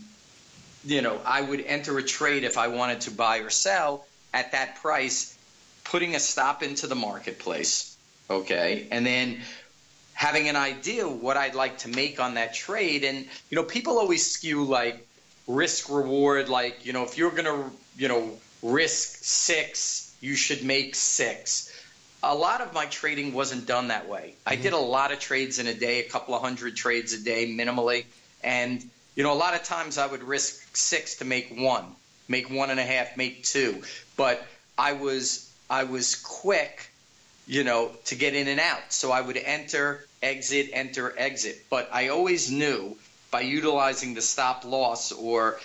you 0.84 1.02
know, 1.02 1.20
I 1.26 1.42
would 1.42 1.62
enter 1.62 1.98
a 1.98 2.04
trade 2.04 2.44
if 2.44 2.58
I 2.58 2.68
wanted 2.68 3.00
to 3.02 3.12
buy 3.12 3.38
or 3.40 3.50
sell 3.50 4.06
at 4.34 4.54
that 4.54 4.82
price, 4.82 5.38
putting 5.84 6.16
a 6.16 6.20
stop 6.20 6.64
into 6.64 6.88
the 6.88 6.96
marketplace 6.96 7.95
okay, 8.30 8.88
and 8.92 9.06
then 9.06 9.42
having 10.14 10.48
an 10.48 10.56
idea 10.56 11.08
what 11.08 11.36
I'd 11.38 11.56
like 11.56 11.80
to 11.80 11.90
make 11.90 12.20
on 12.20 12.36
that 12.36 12.54
trade. 12.54 13.04
And 13.04 13.26
you 13.50 13.56
know, 13.56 13.64
people 13.64 13.98
always 14.00 14.30
skew 14.30 14.64
like 14.64 15.06
risk 15.48 15.90
reward, 15.90 16.50
like 16.50 16.86
you 16.86 16.94
know, 16.94 17.04
if 17.04 17.18
you're 17.18 17.32
gonna 17.32 17.70
you 17.98 18.08
know 18.08 18.32
risk 18.64 19.20
six, 19.24 20.16
you 20.22 20.36
should 20.36 20.64
make 20.64 20.96
six. 20.96 21.72
a 22.24 22.34
lot 22.34 22.62
of 22.62 22.74
my 22.74 22.86
trading 22.88 23.34
wasn't 23.34 23.68
done 23.68 23.90
that 23.90 24.10
way. 24.10 24.34
Mm-hmm. 24.40 24.50
I 24.50 24.56
did 24.56 24.74
a 24.74 24.78
lot 24.78 25.12
of 25.12 25.20
trades 25.20 25.60
in 25.60 25.68
a 25.68 25.74
day, 25.74 26.00
a 26.00 26.10
couple 26.10 26.34
of 26.34 26.42
hundred 26.42 26.76
trades 26.76 27.14
a 27.14 27.24
day 27.24 27.48
minimally. 27.48 28.06
And, 28.44 28.84
you 29.16 29.24
know, 29.24 29.32
a 29.34 29.38
lot 29.38 29.54
of 29.54 29.64
times 29.64 29.98
I 29.98 30.08
would 30.08 30.24
risk 30.24 30.76
six 30.76 31.18
to 31.18 31.26
make 31.26 31.56
one, 31.56 31.86
make 32.28 32.50
one 32.50 32.70
and 32.72 32.80
a 32.80 32.84
half, 32.84 33.16
make 33.16 33.44
two. 33.44 33.84
But 34.18 34.46
I 34.78 34.94
was 34.94 35.52
I 35.70 35.84
was 35.84 36.16
quick, 36.16 36.90
you 37.48 37.64
know, 37.64 37.92
to 38.06 38.16
get 38.16 38.34
in 38.34 38.48
and 38.48 38.60
out. 38.60 38.82
So 38.90 39.12
I 39.12 39.22
would 39.22 39.38
enter, 39.38 40.06
exit, 40.22 40.70
enter, 40.74 41.14
exit. 41.18 41.66
But 41.70 41.90
I 41.92 42.10
always 42.10 42.52
knew 42.52 42.98
by 43.32 43.42
utilizing 43.42 44.14
the 44.14 44.22
stop 44.22 44.66
loss 44.66 45.12
or 45.12 45.60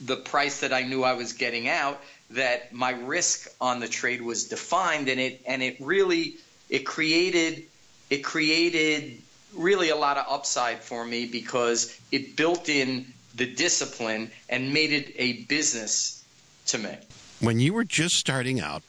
the 0.00 0.16
price 0.16 0.60
that 0.60 0.72
I 0.72 0.82
knew 0.82 1.02
I 1.04 1.14
was 1.14 1.32
getting 1.32 1.68
out 1.68 2.00
that 2.30 2.72
my 2.72 2.90
risk 2.90 3.48
on 3.60 3.80
the 3.80 3.88
trade 3.88 4.20
was 4.20 4.44
defined 4.44 5.08
and 5.08 5.20
it 5.20 5.42
and 5.46 5.62
it 5.62 5.76
really 5.78 6.36
it 6.68 6.80
created 6.80 7.64
it 8.10 8.24
created 8.24 9.20
really 9.54 9.90
a 9.90 9.96
lot 9.96 10.18
of 10.18 10.26
upside 10.28 10.80
for 10.80 11.04
me 11.04 11.26
because 11.26 11.98
it 12.10 12.36
built 12.36 12.68
in 12.68 13.06
the 13.34 13.46
discipline 13.46 14.30
and 14.48 14.72
made 14.72 14.92
it 14.92 15.12
a 15.16 15.44
business 15.44 16.24
to 16.66 16.78
me. 16.78 16.96
When 17.40 17.60
you 17.60 17.72
were 17.74 17.84
just 17.84 18.16
starting 18.16 18.60
out, 18.60 18.82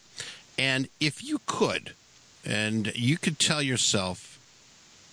and 0.58 0.88
if 1.00 1.24
you 1.24 1.40
could, 1.46 1.94
and 2.46 2.92
you 2.96 3.18
could 3.18 3.40
tell 3.40 3.62
yourself 3.62 4.40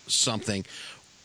something, 0.06 0.64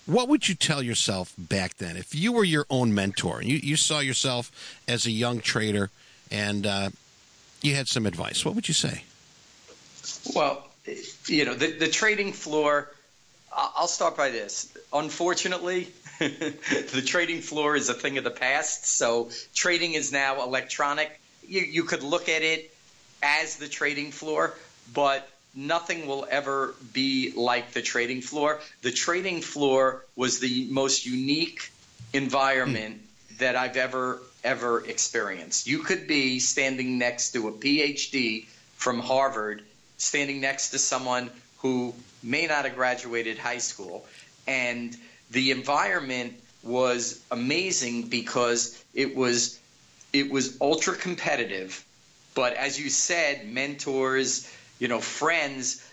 what 0.06 0.30
would 0.30 0.48
you 0.48 0.56
tell 0.56 0.82
yourself 0.82 1.34
back 1.38 1.76
then? 1.78 1.98
If 1.98 2.16
you 2.16 2.32
were 2.32 2.46
your 2.46 2.66
own 2.70 2.94
mentor, 2.94 3.42
you, 3.42 3.58
you 3.58 3.76
saw 3.76 4.00
yourself 4.00 4.52
as 4.88 5.06
a 5.06 5.12
young 5.12 5.42
trader 5.42 5.90
and 6.32 6.66
uh, 6.66 6.90
you 7.62 7.76
had 7.76 7.88
some 7.88 8.06
advice, 8.06 8.46
what 8.46 8.56
would 8.56 8.68
you 8.68 8.74
say? 8.74 9.04
Well, 10.34 10.66
you 11.28 11.44
know, 11.44 11.54
the, 11.54 11.72
the 11.72 11.90
trading 11.90 12.32
floor, 12.32 12.90
I'll 13.54 13.88
start 13.88 14.16
by 14.16 14.30
this. 14.30 14.78
Unfortunately, 14.94 15.90
the 16.20 17.04
trading 17.06 17.42
floor 17.42 17.76
is 17.76 17.90
a 17.90 17.94
thing 17.94 18.18
of 18.18 18.24
the 18.24 18.32
past. 18.32 18.86
So 18.86 19.30
trading 19.54 19.94
is 19.94 20.12
now 20.12 20.42
electronic. 20.42 21.20
You, 21.46 21.62
you 21.62 21.84
could 21.84 22.04
look 22.04 22.30
at 22.30 22.44
it 22.44 22.74
as 23.22 23.58
the 23.58 23.68
trading 23.68 24.12
floor, 24.12 24.54
but 24.94 25.28
nothing 25.58 26.06
will 26.06 26.28
ever 26.30 26.76
be 26.94 27.34
like 27.36 27.72
the 27.72 27.82
trading 27.82 28.22
floor. 28.22 28.62
The 28.84 28.92
trading 28.92 29.42
floor 29.42 30.06
was 30.16 30.40
the 30.40 30.68
most 30.70 31.06
unique 31.06 31.72
environment 32.14 33.02
mm. 33.02 33.38
that 33.40 33.56
I've 33.56 33.76
ever 33.76 34.22
ever 34.44 34.86
experienced. 34.86 35.68
You 35.68 35.80
could 35.80 36.08
be 36.08 36.40
standing 36.40 37.00
next 37.00 37.32
to 37.32 37.48
a 37.48 37.52
PhD 37.52 38.46
from 38.76 39.00
Harvard, 39.00 39.64
standing 39.98 40.40
next 40.40 40.70
to 40.70 40.80
someone 40.80 41.32
who 41.58 41.94
may 42.22 42.46
not 42.46 42.66
have 42.66 42.76
graduated 42.76 43.40
high 43.40 43.58
school, 43.58 44.06
and 44.48 44.96
the 45.32 45.52
environment 45.52 46.34
was 46.64 47.20
amazing 47.32 48.10
because 48.10 48.82
it 48.94 49.16
was 49.16 49.60
it 50.14 50.32
was 50.32 50.58
ultra 50.62 50.96
competitive 50.96 51.84
but 52.38 52.54
as 52.54 52.80
you 52.80 52.92
said, 52.92 53.48
mentors, 53.48 54.48
you 54.80 54.88
know, 54.88 55.00
friends. 55.00 55.84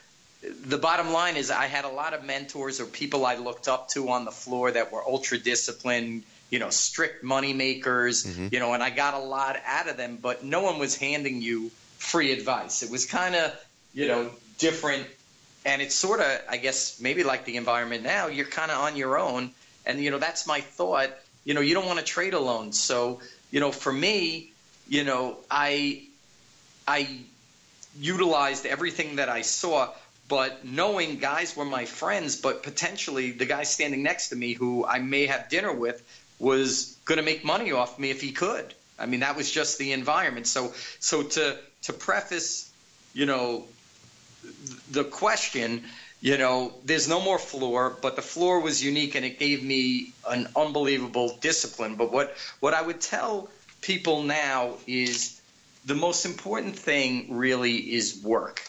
The 0.43 0.79
bottom 0.79 1.13
line 1.13 1.37
is, 1.37 1.51
I 1.51 1.67
had 1.67 1.85
a 1.85 1.89
lot 1.89 2.13
of 2.13 2.25
mentors 2.25 2.81
or 2.81 2.85
people 2.85 3.25
I 3.25 3.37
looked 3.37 3.67
up 3.67 3.89
to 3.91 4.11
on 4.11 4.25
the 4.25 4.31
floor 4.31 4.71
that 4.71 4.93
were 4.93 5.03
ultra 5.03 5.39
disciplined, 5.39 6.23
you 6.51 6.59
know, 6.59 6.71
strict 6.71 7.25
money 7.25 7.53
makers, 7.53 8.25
mm-hmm. 8.25 8.49
you 8.53 8.61
know, 8.61 8.75
and 8.75 8.83
I 8.83 8.91
got 8.91 9.15
a 9.15 9.19
lot 9.19 9.57
out 9.65 9.89
of 9.89 9.97
them, 9.97 10.19
but 10.21 10.45
no 10.45 10.61
one 10.61 10.79
was 10.79 10.97
handing 10.97 11.41
you 11.41 11.71
free 11.99 12.33
advice. 12.33 12.83
It 12.83 12.91
was 12.91 13.07
kind 13.07 13.35
of, 13.35 13.59
you 13.95 14.07
know, 14.07 14.31
different. 14.59 15.07
And 15.65 15.81
it's 15.81 15.95
sort 15.95 16.21
of, 16.21 16.43
I 16.49 16.59
guess, 16.59 17.01
maybe 17.01 17.25
like 17.25 17.47
the 17.47 17.57
environment 17.57 18.03
now, 18.03 18.27
you're 18.27 18.45
kind 18.45 18.71
of 18.71 18.79
on 18.79 18.97
your 18.97 19.19
own. 19.19 19.51
And, 19.87 19.99
you 19.99 20.11
know, 20.11 20.19
that's 20.19 20.47
my 20.47 20.61
thought. 20.61 21.11
You 21.45 21.55
know, 21.55 21.63
you 21.63 21.73
don't 21.73 21.87
want 21.87 21.99
to 21.99 22.05
trade 22.05 22.35
alone. 22.35 22.73
So, 22.73 23.21
you 23.51 23.61
know, 23.61 23.73
for 23.73 23.93
me, 23.93 24.53
you 24.89 25.05
know, 25.05 25.39
I 25.51 26.03
I 26.87 27.09
utilized 27.99 28.67
everything 28.67 29.17
that 29.17 29.29
I 29.29 29.43
saw, 29.43 29.93
but 30.29 30.65
knowing 30.65 31.19
guys 31.19 31.57
were 31.57 31.65
my 31.65 31.85
friends, 31.85 32.37
but 32.37 32.63
potentially 32.63 33.31
the 33.33 33.47
guy 33.47 33.65
standing 33.65 34.03
next 34.03 34.31
to 34.31 34.37
me 34.37 34.53
who 34.53 34.85
I 34.85 34.99
may 34.99 35.27
have 35.27 35.49
dinner 35.49 35.73
with 35.73 36.03
was 36.39 36.97
going 37.05 37.19
to 37.19 37.25
make 37.25 37.45
money 37.45 37.73
off 37.73 37.99
me 37.99 38.11
if 38.11 38.21
he 38.21 38.33
could. 38.33 38.75
I 38.99 39.07
mean, 39.07 39.21
that 39.21 39.37
was 39.37 39.51
just 39.51 39.79
the 39.79 39.93
environment. 39.93 40.47
So, 40.47 40.73
so 41.01 41.23
to 41.23 41.59
to 41.83 41.93
preface, 41.93 42.71
you 43.13 43.27
know, 43.27 43.65
the 44.91 45.05
question, 45.05 45.85
you 46.21 46.39
know, 46.39 46.73
there's 46.85 47.09
no 47.09 47.21
more 47.21 47.39
floor, 47.39 47.95
but 48.01 48.17
the 48.17 48.23
floor 48.23 48.61
was 48.61 48.83
unique 48.83 49.15
and 49.15 49.25
it 49.25 49.39
gave 49.39 49.63
me 49.63 50.13
an 50.29 50.49
unbelievable 50.57 51.37
discipline. 51.41 51.97
But 51.97 52.13
what 52.13 52.37
what 52.61 52.75
I 52.75 52.83
would 52.83 53.01
tell 53.01 53.51
people 53.81 54.23
now 54.23 54.75
is 54.87 55.41
the 55.85 55.95
most 55.95 56.25
important 56.25 56.77
thing 56.77 57.37
really 57.37 57.77
is 57.77 58.23
work. 58.23 58.63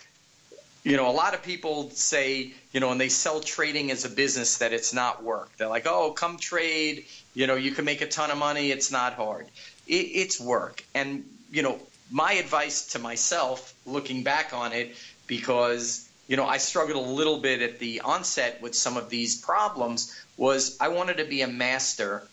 You 0.83 0.97
know, 0.97 1.09
a 1.09 1.13
lot 1.13 1.33
of 1.33 1.41
people 1.41 1.89
say, 1.91 2.53
you 2.71 2.79
know, 2.79 2.91
and 2.91 3.01
they 3.01 3.09
sell 3.09 3.39
trading 3.39 3.89
as 3.89 4.05
a 4.05 4.09
business 4.09 4.59
that 4.59 4.71
it's 4.71 4.93
not 4.93 5.23
work. 5.23 5.49
They're 5.57 5.67
like, 5.67 5.87
oh, 5.87 6.11
come 6.11 6.37
trade. 6.37 7.05
You 7.33 7.47
know, 7.47 7.55
you 7.55 7.71
can 7.71 7.85
make 7.85 8.01
a 8.01 8.07
ton 8.07 8.29
of 8.29 8.37
money. 8.37 8.69
It's 8.69 8.91
not 8.91 9.13
hard. 9.13 9.47
It, 9.87 9.93
it's 9.93 10.39
work. 10.39 10.83
And, 10.93 11.25
you 11.51 11.63
know, 11.63 11.79
my 12.11 12.33
advice 12.33 12.93
to 12.93 12.99
myself, 12.99 13.73
looking 13.85 14.23
back 14.23 14.53
on 14.53 14.73
it, 14.73 14.95
because, 15.25 16.07
you 16.27 16.37
know, 16.37 16.45
I 16.45 16.57
struggled 16.57 17.03
a 17.03 17.09
little 17.09 17.39
bit 17.39 17.63
at 17.63 17.79
the 17.79 18.01
onset 18.01 18.61
with 18.61 18.75
some 18.75 18.95
of 18.95 19.09
these 19.09 19.41
problems, 19.41 20.15
was 20.37 20.77
I 20.79 20.89
wanted 20.89 21.17
to 21.17 21.25
be 21.25 21.41
a 21.41 21.47
master 21.47 22.27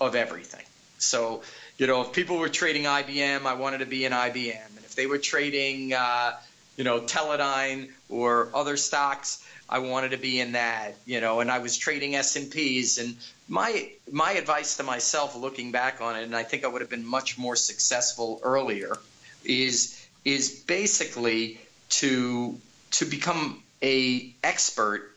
of 0.00 0.14
everything. 0.14 0.64
So, 0.98 1.42
you 1.78 1.86
know, 1.86 2.02
if 2.02 2.12
people 2.12 2.38
were 2.38 2.48
trading 2.48 2.84
IBM, 2.84 3.44
I 3.44 3.54
wanted 3.54 3.78
to 3.78 3.86
be 3.86 4.04
in 4.04 4.12
IBM, 4.12 4.66
and 4.76 4.84
if 4.84 4.94
they 4.94 5.06
were 5.06 5.18
trading, 5.18 5.92
uh, 5.92 6.32
you 6.76 6.84
know, 6.84 7.00
Teledyne 7.00 7.90
or 8.08 8.48
other 8.54 8.76
stocks, 8.76 9.46
I 9.68 9.80
wanted 9.80 10.12
to 10.12 10.16
be 10.16 10.40
in 10.40 10.52
that. 10.52 10.94
You 11.04 11.20
know, 11.20 11.40
and 11.40 11.50
I 11.50 11.58
was 11.58 11.76
trading 11.76 12.14
S 12.14 12.36
and 12.36 12.50
P's, 12.50 12.98
and 12.98 13.16
my 13.48 13.90
my 14.10 14.32
advice 14.32 14.78
to 14.78 14.82
myself, 14.82 15.36
looking 15.36 15.70
back 15.70 16.00
on 16.00 16.16
it, 16.16 16.22
and 16.22 16.34
I 16.34 16.44
think 16.44 16.64
I 16.64 16.68
would 16.68 16.80
have 16.80 16.90
been 16.90 17.06
much 17.06 17.36
more 17.36 17.56
successful 17.56 18.40
earlier, 18.42 18.96
is 19.44 20.02
is 20.24 20.50
basically 20.66 21.60
to 21.88 22.58
to 22.92 23.04
become 23.04 23.62
a 23.82 24.34
expert 24.42 25.10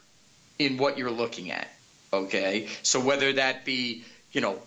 in 0.58 0.78
what 0.78 0.98
you're 0.98 1.12
looking 1.12 1.52
at. 1.52 1.70
Okay, 2.12 2.68
so 2.84 3.00
whether 3.00 3.34
that 3.34 3.64
be 3.64 4.04
you 4.34 4.42
know 4.42 4.60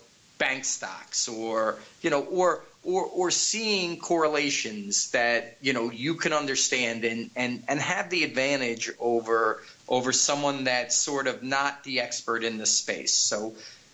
bank 0.43 0.65
stocks 0.65 1.29
or 1.29 1.77
you 2.01 2.09
know 2.09 2.21
or 2.21 2.61
or 2.83 3.05
or 3.05 3.31
seeing 3.31 3.97
correlations 3.97 5.11
that 5.11 5.55
you 5.61 5.71
know 5.71 5.89
you 5.89 6.15
can 6.15 6.33
understand 6.33 7.05
and 7.05 7.29
and 7.37 7.63
and 7.69 7.79
have 7.79 8.09
the 8.09 8.25
advantage 8.25 8.91
over 8.99 9.63
over 9.87 10.11
someone 10.11 10.65
that's 10.65 10.97
sort 10.97 11.27
of 11.27 11.43
not 11.43 11.85
the 11.85 12.01
expert 12.01 12.43
in 12.43 12.57
the 12.57 12.65
space. 12.65 13.13
So 13.13 13.53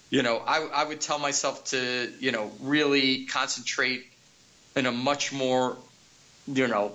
you 0.10 0.24
know 0.24 0.38
I, 0.38 0.58
I 0.82 0.84
would 0.86 1.02
tell 1.02 1.20
myself 1.20 1.66
to 1.66 2.12
you 2.20 2.32
know 2.32 2.52
really 2.62 3.26
concentrate 3.26 4.08
in 4.76 4.88
a 4.88 4.92
much 4.92 5.32
more 5.32 5.78
you 6.48 6.68
know 6.68 6.94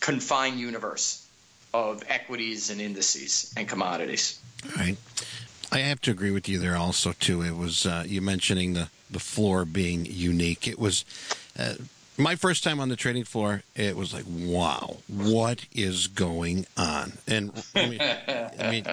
confined 0.00 0.58
universe 0.58 1.24
of 1.72 2.02
equities 2.08 2.70
and 2.70 2.80
indices 2.80 3.54
and 3.56 3.68
commodities. 3.68 4.40
All 4.64 4.82
right 4.82 4.98
I 5.74 5.78
have 5.78 6.00
to 6.02 6.12
agree 6.12 6.30
with 6.30 6.48
you 6.48 6.60
there 6.60 6.76
also 6.76 7.12
too. 7.12 7.42
It 7.42 7.56
was 7.56 7.84
uh, 7.84 8.04
you 8.06 8.22
mentioning 8.22 8.74
the 8.74 8.88
the 9.10 9.18
floor 9.18 9.64
being 9.64 10.06
unique. 10.06 10.68
It 10.68 10.78
was 10.78 11.04
uh, 11.58 11.74
my 12.16 12.36
first 12.36 12.62
time 12.62 12.78
on 12.78 12.88
the 12.88 12.96
trading 12.96 13.24
floor, 13.24 13.62
it 13.74 13.96
was 13.96 14.14
like, 14.14 14.24
wow, 14.28 14.98
what 15.08 15.66
is 15.74 16.06
going 16.06 16.66
on? 16.76 17.14
And 17.26 17.64
I 17.74 17.86
mean, 17.86 18.00
I 18.58 18.70
mean, 18.70 18.86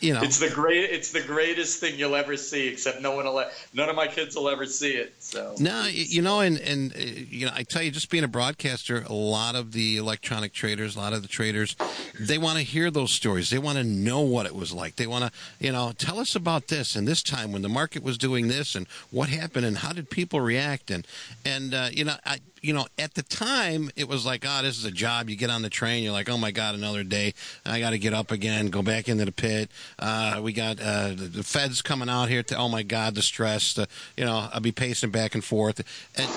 you 0.00 0.14
know, 0.14 0.22
it's 0.22 0.38
the 0.38 0.50
great, 0.50 0.90
it's 0.90 1.10
the 1.10 1.22
greatest 1.22 1.80
thing 1.80 1.98
you'll 1.98 2.14
ever 2.14 2.36
see. 2.36 2.68
Except 2.68 3.00
no 3.00 3.16
one 3.16 3.24
will, 3.24 3.44
none 3.74 3.88
of 3.88 3.96
my 3.96 4.06
kids 4.06 4.36
will 4.36 4.48
ever 4.48 4.66
see 4.66 4.92
it. 4.92 5.14
So 5.18 5.54
no, 5.58 5.86
you 5.86 6.22
know, 6.22 6.40
and 6.40 6.58
and 6.58 6.92
uh, 6.92 6.98
you 6.98 7.46
know, 7.46 7.52
I 7.54 7.62
tell 7.62 7.82
you, 7.82 7.90
just 7.90 8.10
being 8.10 8.24
a 8.24 8.28
broadcaster, 8.28 9.04
a 9.06 9.12
lot 9.12 9.54
of 9.54 9.72
the 9.72 9.96
electronic 9.96 10.52
traders, 10.52 10.96
a 10.96 10.98
lot 10.98 11.12
of 11.12 11.22
the 11.22 11.28
traders, 11.28 11.76
they 12.18 12.38
want 12.38 12.58
to 12.58 12.64
hear 12.64 12.90
those 12.90 13.12
stories. 13.12 13.50
They 13.50 13.58
want 13.58 13.78
to 13.78 13.84
know 13.84 14.20
what 14.20 14.46
it 14.46 14.54
was 14.54 14.72
like. 14.72 14.96
They 14.96 15.06
want 15.06 15.24
to, 15.24 15.32
you 15.58 15.72
know, 15.72 15.92
tell 15.96 16.18
us 16.18 16.34
about 16.34 16.68
this 16.68 16.96
and 16.96 17.06
this 17.06 17.22
time 17.22 17.52
when 17.52 17.62
the 17.62 17.68
market 17.68 18.02
was 18.02 18.18
doing 18.18 18.48
this 18.48 18.74
and 18.74 18.86
what 19.10 19.28
happened 19.28 19.66
and 19.66 19.78
how 19.78 19.92
did 19.92 20.10
people 20.10 20.40
react 20.40 20.90
and 20.90 21.06
and 21.44 21.74
uh, 21.74 21.88
you 21.92 22.04
know, 22.04 22.14
I 22.24 22.40
you 22.62 22.74
know, 22.74 22.86
at 22.98 23.14
the 23.14 23.22
time, 23.22 23.90
it 23.96 24.08
was 24.08 24.26
like, 24.26 24.44
oh, 24.46 24.62
this 24.62 24.76
is 24.76 24.84
a 24.84 24.90
job. 24.90 25.30
You 25.30 25.36
get 25.36 25.50
on 25.50 25.62
the 25.62 25.70
train, 25.70 26.04
you're 26.04 26.12
like, 26.12 26.28
oh 26.28 26.36
my 26.36 26.50
God, 26.50 26.74
another 26.74 27.02
day. 27.02 27.34
I 27.64 27.80
got 27.80 27.90
to 27.90 27.98
get 27.98 28.12
up 28.12 28.30
again, 28.30 28.68
go 28.68 28.82
back 28.82 28.99
into 29.08 29.24
the 29.24 29.32
pit. 29.32 29.70
Uh, 29.98 30.40
we 30.42 30.52
got 30.52 30.80
uh, 30.80 31.08
the, 31.08 31.14
the, 31.14 31.42
feds 31.42 31.82
coming 31.82 32.08
out 32.08 32.28
here 32.28 32.42
to, 32.42 32.56
oh 32.56 32.68
my 32.68 32.82
God, 32.82 33.14
the 33.14 33.22
stress. 33.22 33.74
The, 33.74 33.88
you 34.16 34.24
know, 34.24 34.48
I'll 34.52 34.60
be 34.60 34.72
pacing 34.72 35.10
back 35.10 35.34
and 35.34 35.44
forth. 35.44 35.82
And, 36.16 36.30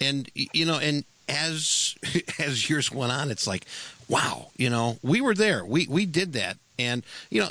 and, 0.00 0.30
you 0.34 0.64
know, 0.64 0.78
and 0.78 1.04
as 1.28 1.96
as 2.38 2.68
years 2.68 2.90
went 2.90 3.12
on, 3.12 3.30
it's 3.30 3.46
like, 3.46 3.66
wow, 4.08 4.50
you 4.56 4.70
know, 4.70 4.98
we 5.02 5.20
were 5.20 5.34
there, 5.34 5.64
we 5.64 5.86
we 5.88 6.06
did 6.06 6.32
that, 6.34 6.58
and 6.78 7.02
you 7.30 7.42
know, 7.42 7.50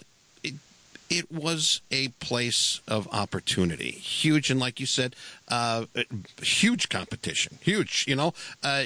it, 1.18 1.32
was 1.32 1.82
a 1.92 2.10
place 2.20 2.82
of 2.88 3.08
opportunity, 3.12 3.92
huge, 3.92 4.50
and 4.50 4.60
like 4.60 4.80
you 4.80 4.86
said, 4.86 5.16
uh, 5.48 5.86
huge 6.42 6.90
competition, 6.90 7.58
huge. 7.62 8.06
You 8.08 8.16
know, 8.16 8.34
uh, 8.64 8.84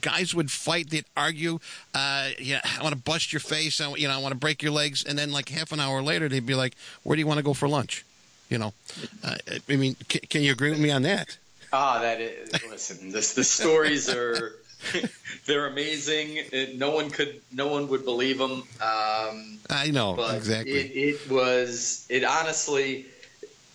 guys 0.00 0.34
would 0.34 0.50
fight, 0.50 0.90
they'd 0.90 1.04
argue. 1.16 1.58
Uh, 1.94 2.30
yeah, 2.38 2.60
I 2.78 2.82
want 2.82 2.94
to 2.94 3.00
bust 3.00 3.32
your 3.32 3.40
face. 3.40 3.80
I, 3.80 3.94
you 3.94 4.08
know, 4.08 4.14
I 4.14 4.18
want 4.18 4.32
to 4.32 4.38
break 4.38 4.62
your 4.62 4.72
legs, 4.72 5.04
and 5.04 5.18
then 5.18 5.32
like 5.32 5.48
half 5.48 5.72
an 5.72 5.80
hour 5.80 6.02
later, 6.02 6.28
they'd 6.28 6.46
be 6.46 6.54
like, 6.54 6.74
"Where 7.02 7.16
do 7.16 7.20
you 7.20 7.26
want 7.26 7.38
to 7.38 7.44
go 7.44 7.54
for 7.54 7.68
lunch?" 7.68 8.04
You 8.50 8.58
know, 8.58 8.74
uh, 9.22 9.36
I 9.68 9.76
mean, 9.76 9.96
can, 10.08 10.20
can 10.28 10.42
you 10.42 10.52
agree 10.52 10.70
with 10.70 10.80
me 10.80 10.90
on 10.90 11.02
that? 11.02 11.38
Ah, 11.72 11.98
that 12.00 12.20
is. 12.20 12.52
Listen, 12.70 13.10
this, 13.10 13.34
the 13.34 13.42
stories 13.42 14.08
are 14.08 14.54
they're 15.46 15.66
amazing. 15.66 16.36
It, 16.52 16.78
no 16.78 16.90
one 16.90 17.10
could, 17.10 17.40
no 17.52 17.68
one 17.68 17.88
would 17.88 18.04
believe 18.04 18.38
them. 18.38 18.62
Um, 18.80 19.58
I 19.70 19.90
know 19.92 20.20
exactly. 20.30 20.72
It, 20.72 21.14
it 21.14 21.30
was. 21.30 22.06
It 22.08 22.24
honestly, 22.24 23.06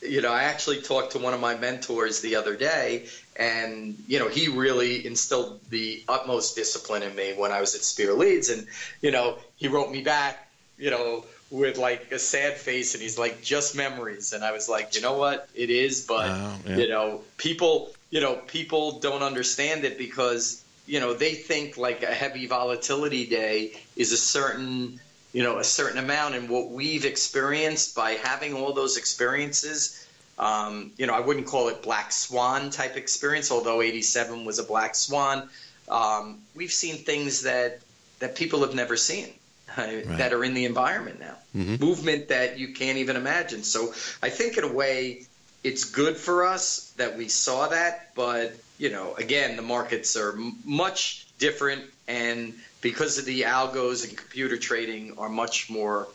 you 0.01 0.21
know, 0.21 0.31
I 0.31 0.43
actually 0.43 0.81
talked 0.81 1.13
to 1.13 1.19
one 1.19 1.33
of 1.33 1.39
my 1.39 1.55
mentors 1.55 2.21
the 2.21 2.35
other 2.35 2.55
day, 2.55 3.07
and 3.35 3.97
you 4.07 4.19
know, 4.19 4.27
he 4.27 4.47
really 4.47 5.05
instilled 5.05 5.59
the 5.69 6.03
utmost 6.07 6.55
discipline 6.55 7.03
in 7.03 7.15
me 7.15 7.33
when 7.35 7.51
I 7.51 7.61
was 7.61 7.75
at 7.75 7.81
Spear 7.81 8.13
Leeds, 8.13 8.49
and 8.49 8.67
you 9.01 9.11
know, 9.11 9.37
he 9.55 9.67
wrote 9.67 9.91
me 9.91 10.01
back, 10.01 10.49
you 10.77 10.89
know 10.89 11.23
with 11.51 11.77
like 11.77 12.11
a 12.11 12.19
sad 12.19 12.57
face 12.57 12.93
and 12.93 13.01
he's 13.01 13.17
like 13.17 13.41
just 13.41 13.75
memories 13.75 14.33
and 14.33 14.43
i 14.43 14.51
was 14.51 14.69
like 14.69 14.95
you 14.95 15.01
know 15.01 15.17
what 15.17 15.49
it 15.55 15.69
is 15.69 16.05
but 16.05 16.27
yeah. 16.27 16.77
you 16.77 16.87
know 16.87 17.21
people 17.37 17.91
you 18.09 18.21
know 18.21 18.35
people 18.35 18.99
don't 18.99 19.23
understand 19.23 19.83
it 19.83 19.97
because 19.97 20.63
you 20.89 20.99
know 20.99 21.13
they 21.13 21.35
think 21.35 21.77
like 21.77 22.03
a 22.03 22.13
heavy 22.13 22.47
volatility 22.47 23.25
day 23.25 23.73
is 23.95 24.11
a 24.11 24.17
certain 24.17 24.99
you 25.33 25.43
know 25.43 25.59
a 25.59 25.63
certain 25.63 25.99
amount 25.99 26.35
and 26.35 26.49
what 26.49 26.69
we've 26.71 27.05
experienced 27.05 27.95
by 27.95 28.11
having 28.11 28.53
all 28.53 28.73
those 28.73 28.97
experiences 28.97 30.07
um, 30.39 30.91
you 30.97 31.05
know 31.05 31.13
i 31.13 31.19
wouldn't 31.19 31.45
call 31.45 31.69
it 31.69 31.83
black 31.83 32.11
swan 32.11 32.69
type 32.69 32.97
experience 32.97 33.51
although 33.51 33.81
87 33.81 34.45
was 34.45 34.57
a 34.57 34.63
black 34.63 34.95
swan 34.95 35.47
um, 35.89 36.39
we've 36.55 36.71
seen 36.71 36.95
things 36.95 37.43
that 37.43 37.79
that 38.19 38.35
people 38.35 38.61
have 38.61 38.75
never 38.75 38.97
seen 38.97 39.29
right. 39.77 40.17
that 40.17 40.33
are 40.33 40.43
in 40.43 40.53
the 40.53 40.65
environment 40.65 41.19
now. 41.19 41.35
Mm-hmm. 41.55 41.83
Movement 41.83 42.29
that 42.29 42.59
you 42.59 42.73
can't 42.73 42.97
even 42.97 43.15
imagine. 43.15 43.63
So 43.63 43.93
I 44.21 44.29
think 44.29 44.57
in 44.57 44.63
a 44.63 44.71
way 44.71 45.25
it's 45.63 45.85
good 45.85 46.17
for 46.17 46.45
us 46.45 46.91
that 46.97 47.17
we 47.17 47.27
saw 47.27 47.67
that, 47.67 48.11
but 48.15 48.55
you 48.77 48.89
know, 48.89 49.13
again, 49.15 49.55
the 49.55 49.61
markets 49.61 50.15
are 50.15 50.37
much 50.63 51.27
different 51.37 51.83
and 52.07 52.53
because 52.81 53.17
of 53.17 53.25
the 53.25 53.41
algos 53.41 54.07
and 54.07 54.17
computer 54.17 54.57
trading 54.57 55.17
are 55.17 55.29
much 55.29 55.69
more 55.69 56.07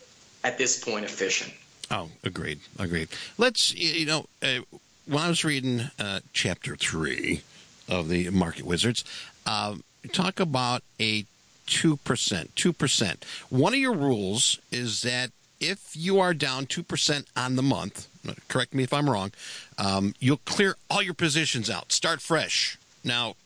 at 0.42 0.58
this 0.58 0.82
point 0.82 1.04
efficient. 1.04 1.52
Oh, 1.90 2.08
agreed, 2.22 2.60
agreed. 2.78 3.08
Let's 3.36 3.74
you 3.74 4.06
know, 4.06 4.26
uh, 4.42 4.60
when 5.06 5.22
I 5.22 5.28
was 5.28 5.44
reading 5.44 5.90
uh, 5.98 6.20
chapter 6.32 6.76
three 6.76 7.42
of 7.88 8.08
the 8.08 8.30
Market 8.30 8.64
Wizards, 8.64 9.04
uh, 9.46 9.76
talk 10.12 10.40
about 10.40 10.82
a 10.98 11.26
2%. 11.66 11.98
2%. 11.98 13.16
One 13.50 13.74
of 13.74 13.78
your 13.78 13.94
rules 13.94 14.58
is 14.70 15.02
that 15.02 15.30
if 15.60 15.96
you 15.96 16.20
are 16.20 16.34
down 16.34 16.66
2% 16.66 17.26
on 17.36 17.56
the 17.56 17.62
month, 17.62 18.08
correct 18.48 18.74
me 18.74 18.82
if 18.82 18.92
I'm 18.92 19.08
wrong, 19.08 19.32
um, 19.78 20.14
you'll 20.18 20.40
clear 20.44 20.76
all 20.90 21.02
your 21.02 21.14
positions 21.14 21.70
out, 21.70 21.92
start 21.92 22.20
fresh. 22.20 22.78
Now, 23.02 23.36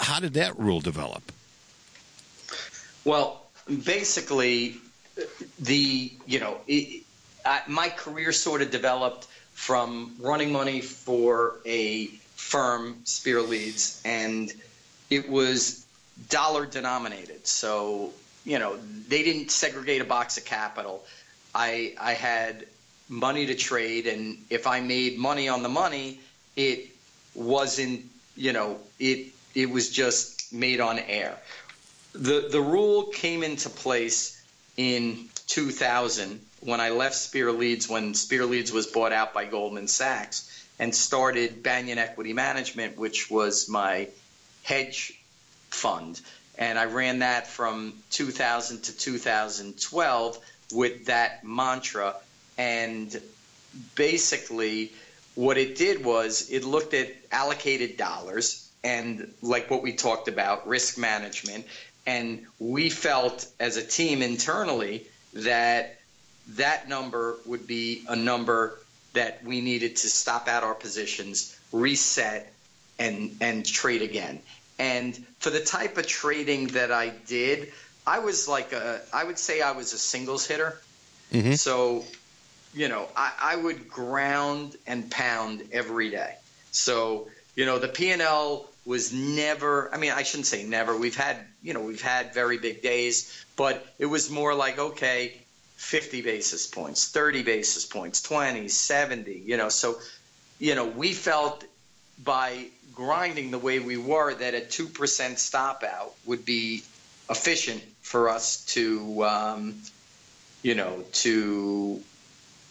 how 0.00 0.20
did 0.20 0.34
that 0.34 0.58
rule 0.58 0.80
develop? 0.80 1.32
Well, 3.04 3.46
basically, 3.84 4.76
the, 5.58 6.12
you 6.26 6.40
know, 6.40 6.58
it, 6.66 7.02
I, 7.44 7.62
my 7.68 7.88
career 7.88 8.32
sort 8.32 8.62
of 8.62 8.70
developed 8.70 9.26
from 9.52 10.14
running 10.18 10.50
money 10.52 10.80
for 10.80 11.56
a 11.64 12.06
firm, 12.34 12.96
Spear 13.04 13.42
Leeds, 13.42 14.00
and 14.04 14.52
it 15.10 15.28
was 15.28 15.86
dollar 16.28 16.66
denominated. 16.66 17.46
So, 17.46 18.12
you 18.44 18.58
know, 18.58 18.76
they 19.08 19.22
didn't 19.22 19.50
segregate 19.50 20.00
a 20.00 20.04
box 20.04 20.36
of 20.38 20.44
capital. 20.44 21.04
I 21.54 21.94
I 22.00 22.14
had 22.14 22.66
money 23.08 23.46
to 23.46 23.54
trade 23.54 24.06
and 24.06 24.44
if 24.50 24.66
I 24.66 24.80
made 24.80 25.18
money 25.18 25.48
on 25.48 25.62
the 25.62 25.68
money, 25.68 26.20
it 26.56 26.90
wasn't, 27.34 28.06
you 28.36 28.52
know, 28.52 28.78
it 28.98 29.32
it 29.54 29.70
was 29.70 29.90
just 29.90 30.52
made 30.52 30.80
on 30.80 30.98
air. 30.98 31.38
The 32.12 32.48
the 32.50 32.60
rule 32.60 33.04
came 33.04 33.42
into 33.42 33.68
place 33.68 34.40
in 34.76 35.28
2000 35.46 36.40
when 36.60 36.80
I 36.80 36.90
left 36.90 37.14
Spear 37.14 37.52
Leeds 37.52 37.88
when 37.88 38.14
Spear 38.14 38.46
Leeds 38.46 38.72
was 38.72 38.86
bought 38.86 39.12
out 39.12 39.34
by 39.34 39.44
Goldman 39.44 39.88
Sachs 39.88 40.50
and 40.78 40.94
started 40.94 41.62
Banyan 41.62 41.98
Equity 41.98 42.32
Management, 42.32 42.96
which 42.96 43.30
was 43.30 43.68
my 43.68 44.08
hedge 44.62 45.20
fund. 45.70 46.20
And 46.56 46.78
I 46.78 46.84
ran 46.84 47.20
that 47.20 47.46
from 47.46 47.94
2000 48.10 48.82
to 48.82 48.96
2012 48.96 50.38
with 50.72 51.06
that 51.06 51.44
mantra. 51.44 52.14
And 52.56 53.20
basically, 53.94 54.92
what 55.34 55.58
it 55.58 55.76
did 55.76 56.04
was 56.04 56.48
it 56.50 56.64
looked 56.64 56.94
at 56.94 57.08
allocated 57.30 57.96
dollars 57.96 58.68
and, 58.82 59.32
like 59.42 59.70
what 59.70 59.82
we 59.82 59.92
talked 59.92 60.28
about, 60.28 60.68
risk 60.68 60.98
management. 60.98 61.66
And 62.06 62.46
we 62.58 62.90
felt 62.90 63.46
as 63.58 63.76
a 63.76 63.82
team 63.82 64.22
internally 64.22 65.06
that 65.32 65.98
that 66.50 66.88
number 66.88 67.36
would 67.46 67.66
be 67.66 68.04
a 68.08 68.16
number 68.16 68.78
that 69.14 69.42
we 69.44 69.60
needed 69.60 69.96
to 69.96 70.10
stop 70.10 70.48
out 70.48 70.62
our 70.62 70.74
positions, 70.74 71.58
reset, 71.72 72.52
and 72.98 73.36
and 73.40 73.64
trade 73.64 74.02
again. 74.02 74.40
And 74.78 75.14
for 75.38 75.50
the 75.50 75.60
type 75.60 75.96
of 75.98 76.06
trading 76.06 76.68
that 76.68 76.92
I 76.92 77.08
did, 77.08 77.72
I 78.06 78.18
was 78.18 78.48
like 78.48 78.72
a, 78.72 79.00
I 79.12 79.24
would 79.24 79.38
say 79.38 79.60
I 79.60 79.72
was 79.72 79.92
a 79.92 79.98
singles 79.98 80.46
hitter. 80.46 80.78
Mm-hmm. 81.32 81.54
So, 81.54 82.04
you 82.74 82.88
know, 82.88 83.08
I, 83.16 83.32
I 83.40 83.56
would 83.56 83.88
ground 83.88 84.76
and 84.86 85.10
pound 85.10 85.62
every 85.72 86.10
day. 86.10 86.34
So, 86.70 87.28
you 87.56 87.66
know, 87.66 87.78
the 87.78 87.88
P&L 87.88 88.68
was 88.84 89.12
never, 89.12 89.92
I 89.94 89.96
mean, 89.96 90.12
I 90.12 90.22
shouldn't 90.22 90.46
say 90.46 90.64
never. 90.64 90.96
We've 90.96 91.16
had, 91.16 91.38
you 91.62 91.72
know, 91.72 91.80
we've 91.80 92.02
had 92.02 92.34
very 92.34 92.58
big 92.58 92.82
days, 92.82 93.44
but 93.56 93.86
it 93.98 94.06
was 94.06 94.30
more 94.30 94.54
like, 94.54 94.78
okay, 94.78 95.40
50 95.76 96.22
basis 96.22 96.66
points, 96.66 97.08
30 97.08 97.42
basis 97.42 97.86
points, 97.86 98.20
20, 98.22 98.68
70, 98.68 99.32
you 99.32 99.56
know. 99.56 99.68
So, 99.70 99.98
you 100.58 100.74
know, 100.74 100.86
we 100.86 101.12
felt 101.12 101.64
by 102.22 102.66
grinding 102.94 103.50
the 103.50 103.58
way 103.58 103.78
we 103.78 103.96
were, 103.96 104.34
that 104.34 104.54
a 104.54 104.60
2% 104.60 105.38
stop 105.38 105.82
out 105.82 106.12
would 106.26 106.44
be 106.44 106.82
efficient 107.30 107.82
for 108.02 108.28
us 108.28 108.64
to, 108.66 109.24
um, 109.24 109.74
you 110.62 110.74
know, 110.74 111.04
to 111.12 112.00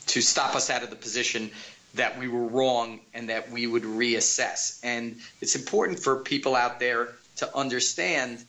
to 0.08 0.22
stop 0.22 0.56
us 0.56 0.70
out 0.70 0.84
of 0.84 0.90
the 0.90 0.96
position 0.96 1.50
that 1.96 2.18
we 2.18 2.28
were 2.28 2.46
wrong 2.46 3.00
and 3.14 3.30
that 3.30 3.52
we 3.52 3.68
would 3.68 3.84
reassess. 3.84 4.80
And 4.84 5.18
it's 5.42 5.56
important 5.56 6.00
for 6.00 6.18
people 6.18 6.56
out 6.56 6.80
there 6.80 7.10
to 7.38 7.56
understand 7.56 8.44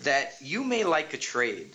that 0.00 0.34
you 0.40 0.64
may 0.64 0.84
like 0.84 1.14
a 1.14 1.16
trade 1.16 1.70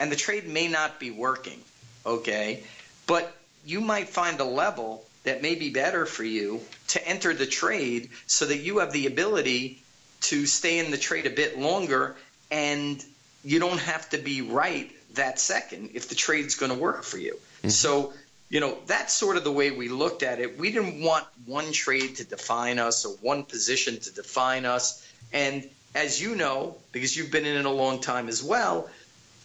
and 0.00 0.10
the 0.10 0.16
trade 0.16 0.48
may 0.48 0.68
not 0.68 0.98
be 0.98 1.10
working, 1.10 1.60
okay? 2.04 2.64
But 3.06 3.34
you 3.64 3.80
might 3.80 4.08
find 4.08 4.40
a 4.40 4.44
level 4.44 5.04
that 5.24 5.42
may 5.42 5.54
be 5.54 5.70
better 5.70 6.06
for 6.06 6.24
you 6.24 6.60
to 6.88 7.08
enter 7.08 7.32
the 7.32 7.46
trade 7.46 8.10
so 8.26 8.46
that 8.46 8.58
you 8.58 8.78
have 8.78 8.92
the 8.92 9.06
ability 9.06 9.80
to 10.22 10.46
stay 10.46 10.78
in 10.78 10.90
the 10.90 10.98
trade 10.98 11.26
a 11.26 11.30
bit 11.30 11.58
longer 11.58 12.16
and 12.52 13.02
you 13.42 13.58
don't 13.58 13.80
have 13.80 14.08
to 14.10 14.18
be 14.18 14.42
right 14.42 14.92
that 15.14 15.40
second 15.40 15.90
if 15.94 16.08
the 16.08 16.14
trade's 16.14 16.54
going 16.54 16.70
to 16.70 16.78
work 16.78 17.02
for 17.02 17.18
you. 17.18 17.32
Mm-hmm. 17.32 17.70
So, 17.70 18.12
you 18.50 18.60
know, 18.60 18.76
that's 18.86 19.14
sort 19.14 19.38
of 19.38 19.42
the 19.42 19.50
way 19.50 19.70
we 19.70 19.88
looked 19.88 20.22
at 20.22 20.38
it. 20.38 20.58
We 20.58 20.70
didn't 20.70 21.02
want 21.02 21.24
one 21.46 21.72
trade 21.72 22.16
to 22.16 22.24
define 22.24 22.78
us 22.78 23.06
or 23.06 23.14
one 23.16 23.44
position 23.44 23.98
to 24.00 24.14
define 24.14 24.66
us. 24.66 25.04
And 25.32 25.66
as 25.94 26.20
you 26.20 26.36
know, 26.36 26.76
because 26.92 27.16
you've 27.16 27.32
been 27.32 27.46
in 27.46 27.56
it 27.56 27.64
a 27.64 27.70
long 27.70 28.00
time 28.00 28.28
as 28.28 28.42
well, 28.42 28.88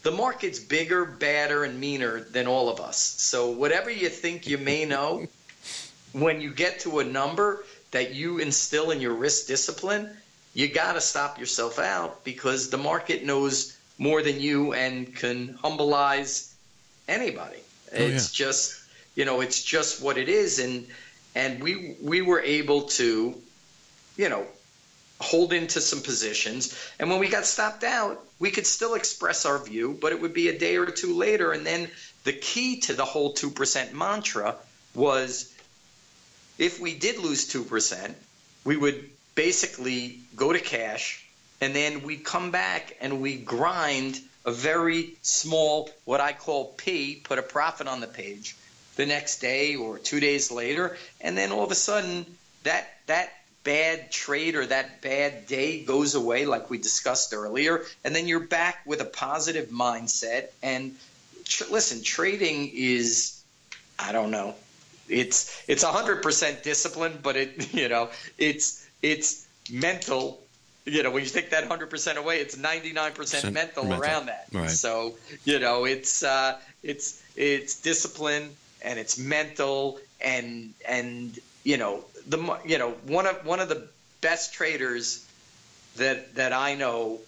the 0.04 0.12
market's 0.12 0.60
bigger, 0.60 1.06
badder, 1.06 1.64
and 1.64 1.80
meaner 1.80 2.20
than 2.20 2.46
all 2.46 2.70
of 2.70 2.82
us. 2.82 2.98
So 2.98 3.52
whatever 3.52 3.90
you 3.90 4.10
think 4.10 4.48
you 4.48 4.58
may 4.58 4.84
know, 4.84 5.26
when 6.12 6.42
you 6.42 6.54
get 6.54 6.82
to 6.82 7.00
a 7.00 7.06
number 7.06 7.64
that 7.92 8.14
you 8.14 8.40
instill 8.40 8.92
in 8.92 9.00
your 9.00 9.14
risk 9.14 9.48
discipline, 9.48 10.10
you 10.58 10.68
got 10.68 10.94
to 10.94 11.02
stop 11.02 11.38
yourself 11.38 11.78
out 11.78 12.24
because 12.24 12.72
the 12.72 12.80
market 12.80 13.24
knows 13.24 13.78
more 14.00 14.24
than 14.24 14.40
you 14.40 14.74
and 14.74 15.16
can 15.16 15.54
humbleize 15.64 16.52
anybody. 17.08 17.60
Oh, 17.94 17.98
it's 17.98 18.34
yeah. 18.40 18.46
just, 18.48 18.82
you 19.14 19.24
know, 19.24 19.42
it's 19.42 19.64
just 19.64 20.02
what 20.02 20.18
it 20.18 20.30
is. 20.30 20.58
And, 20.58 20.88
and 21.36 21.62
we, 21.62 21.96
we 22.02 22.24
were 22.24 22.42
able 22.42 22.82
to, 22.98 23.40
you 24.16 24.30
know, 24.30 24.48
hold 25.22 25.54
into 25.54 25.80
some 25.80 26.02
positions. 26.02 26.76
And 27.00 27.12
when 27.12 27.20
we 27.20 27.30
got 27.30 27.46
stopped 27.46 27.84
out, 27.84 28.20
we 28.40 28.50
could 28.50 28.66
still 28.66 28.96
express 28.96 29.46
our 29.46 29.64
view, 29.64 29.96
but 30.02 30.12
it 30.12 30.20
would 30.20 30.34
be 30.34 30.48
a 30.48 30.58
day 30.58 30.78
or 30.78 30.88
two 30.88 31.16
later. 31.16 31.52
And 31.52 31.68
then 31.68 31.88
the 32.24 32.34
key 32.34 32.80
to 32.80 32.96
the 32.96 33.06
whole 33.06 33.36
2% 33.36 33.94
mantra 33.94 34.56
was 34.96 35.54
if 36.58 36.80
we 36.80 36.96
did 36.96 37.20
lose 37.20 37.48
2%, 37.48 38.16
we 38.66 38.76
would 38.76 39.08
basically 39.38 40.20
go 40.36 40.52
to 40.52 40.60
cash 40.60 41.24
and 41.62 41.74
then 41.74 42.02
we'd 42.02 42.26
come 42.26 42.50
back 42.50 42.98
and 43.00 43.22
we 43.22 43.38
grind 43.38 44.20
a 44.44 44.52
very 44.52 45.16
small, 45.22 45.90
what 46.06 46.20
I 46.20 46.34
call 46.34 46.74
P, 46.74 47.22
put 47.24 47.38
a 47.38 47.44
profit 47.44 47.88
on 47.88 48.02
the 48.02 48.08
page 48.08 48.58
the 48.96 49.06
next 49.06 49.40
day 49.40 49.76
or 49.76 50.00
two 50.00 50.20
days 50.20 50.52
later. 50.52 50.98
And 51.22 51.38
then 51.38 51.52
all 51.52 51.64
of 51.64 51.72
a 51.72 51.76
sudden, 51.76 52.26
that, 52.64 52.90
that 53.06 53.32
bad 53.64 54.12
trade 54.12 54.56
or 54.56 54.66
that 54.66 55.02
bad 55.02 55.46
day 55.46 55.84
goes 55.84 56.16
away, 56.16 56.48
like 56.48 56.72
we 56.72 56.80
discussed 56.80 57.32
earlier, 57.32 57.84
and 58.04 58.16
then 58.16 58.28
you're 58.28 58.40
back 58.40 58.82
with 58.88 59.02
a 59.02 59.06
positive 59.06 59.70
mindset. 59.70 60.48
And 60.64 60.96
tr- 61.46 61.72
listen, 61.72 62.02
trading 62.02 62.72
is, 62.74 63.40
I 64.00 64.14
don't 64.14 64.32
know, 64.32 64.56
it's 65.10 65.64
it's 65.68 65.84
hundred 65.84 66.22
percent 66.22 66.64
discipline, 66.64 67.20
but 67.22 67.36
it 67.36 67.74
you 67.74 67.90
know 67.90 68.10
it's 68.38 68.87
it's 69.02 69.48
mental. 69.72 70.42
You 70.86 71.04
know, 71.04 71.12
when 71.12 71.24
you 71.24 71.30
take 71.30 71.50
that 71.50 71.68
hundred 71.68 71.90
percent 71.90 72.18
away, 72.18 72.40
it's 72.40 72.58
ninety 72.58 72.94
nine 72.94 73.14
percent 73.14 73.54
mental 73.54 73.92
around 73.94 74.28
that. 74.28 74.48
Right. 74.52 74.70
So 74.70 75.16
you 75.44 75.60
know, 75.60 75.86
it's 75.86 76.24
uh, 76.24 76.58
it's 76.84 77.22
it's 77.36 77.82
discipline 77.82 78.50
and 78.82 79.00
it's 79.00 79.18
mental 79.18 80.00
and 80.22 80.74
and 80.88 81.38
you 81.64 81.78
know 81.78 82.04
the 82.28 82.60
you 82.66 82.78
know 82.78 82.92
one 83.06 83.26
of 83.26 83.46
one 83.46 83.60
of 83.60 83.70
the 83.70 83.88
best 84.22 84.54
traders 84.54 85.26
that 85.98 86.36
that 86.36 86.54
I 86.54 86.76
know 86.76 87.20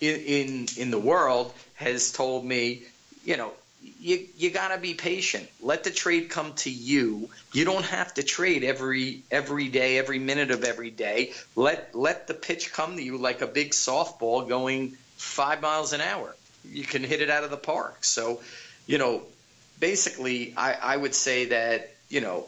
in 0.00 0.20
in, 0.20 0.68
in 0.76 0.90
the 0.90 0.98
world 0.98 1.52
has 1.74 2.12
told 2.12 2.44
me, 2.44 2.82
you 3.24 3.36
know, 3.36 3.52
you 3.82 4.26
you 4.36 4.50
got 4.50 4.74
to 4.74 4.78
be 4.78 4.94
patient. 4.94 5.48
Let 5.60 5.84
the 5.84 5.90
trade 5.90 6.30
come 6.30 6.52
to 6.54 6.70
you. 6.70 7.30
You 7.52 7.64
don't 7.64 7.84
have 7.84 8.14
to 8.14 8.22
trade 8.22 8.64
every 8.64 9.22
every 9.30 9.68
day, 9.68 9.98
every 9.98 10.18
minute 10.18 10.50
of 10.50 10.64
every 10.64 10.90
day. 10.90 11.32
Let 11.56 11.94
let 11.94 12.26
the 12.26 12.34
pitch 12.34 12.72
come 12.72 12.96
to 12.96 13.02
you 13.02 13.18
like 13.18 13.40
a 13.40 13.46
big 13.46 13.70
softball 13.70 14.48
going 14.48 14.96
5 15.16 15.60
miles 15.60 15.92
an 15.92 16.00
hour. 16.00 16.34
You 16.64 16.84
can 16.84 17.02
hit 17.02 17.20
it 17.20 17.30
out 17.30 17.44
of 17.44 17.50
the 17.50 17.56
park. 17.56 18.04
So, 18.04 18.40
you 18.86 18.98
know, 18.98 19.22
basically 19.80 20.54
I 20.56 20.72
I 20.72 20.96
would 20.96 21.14
say 21.14 21.46
that, 21.46 21.94
you 22.08 22.20
know, 22.20 22.46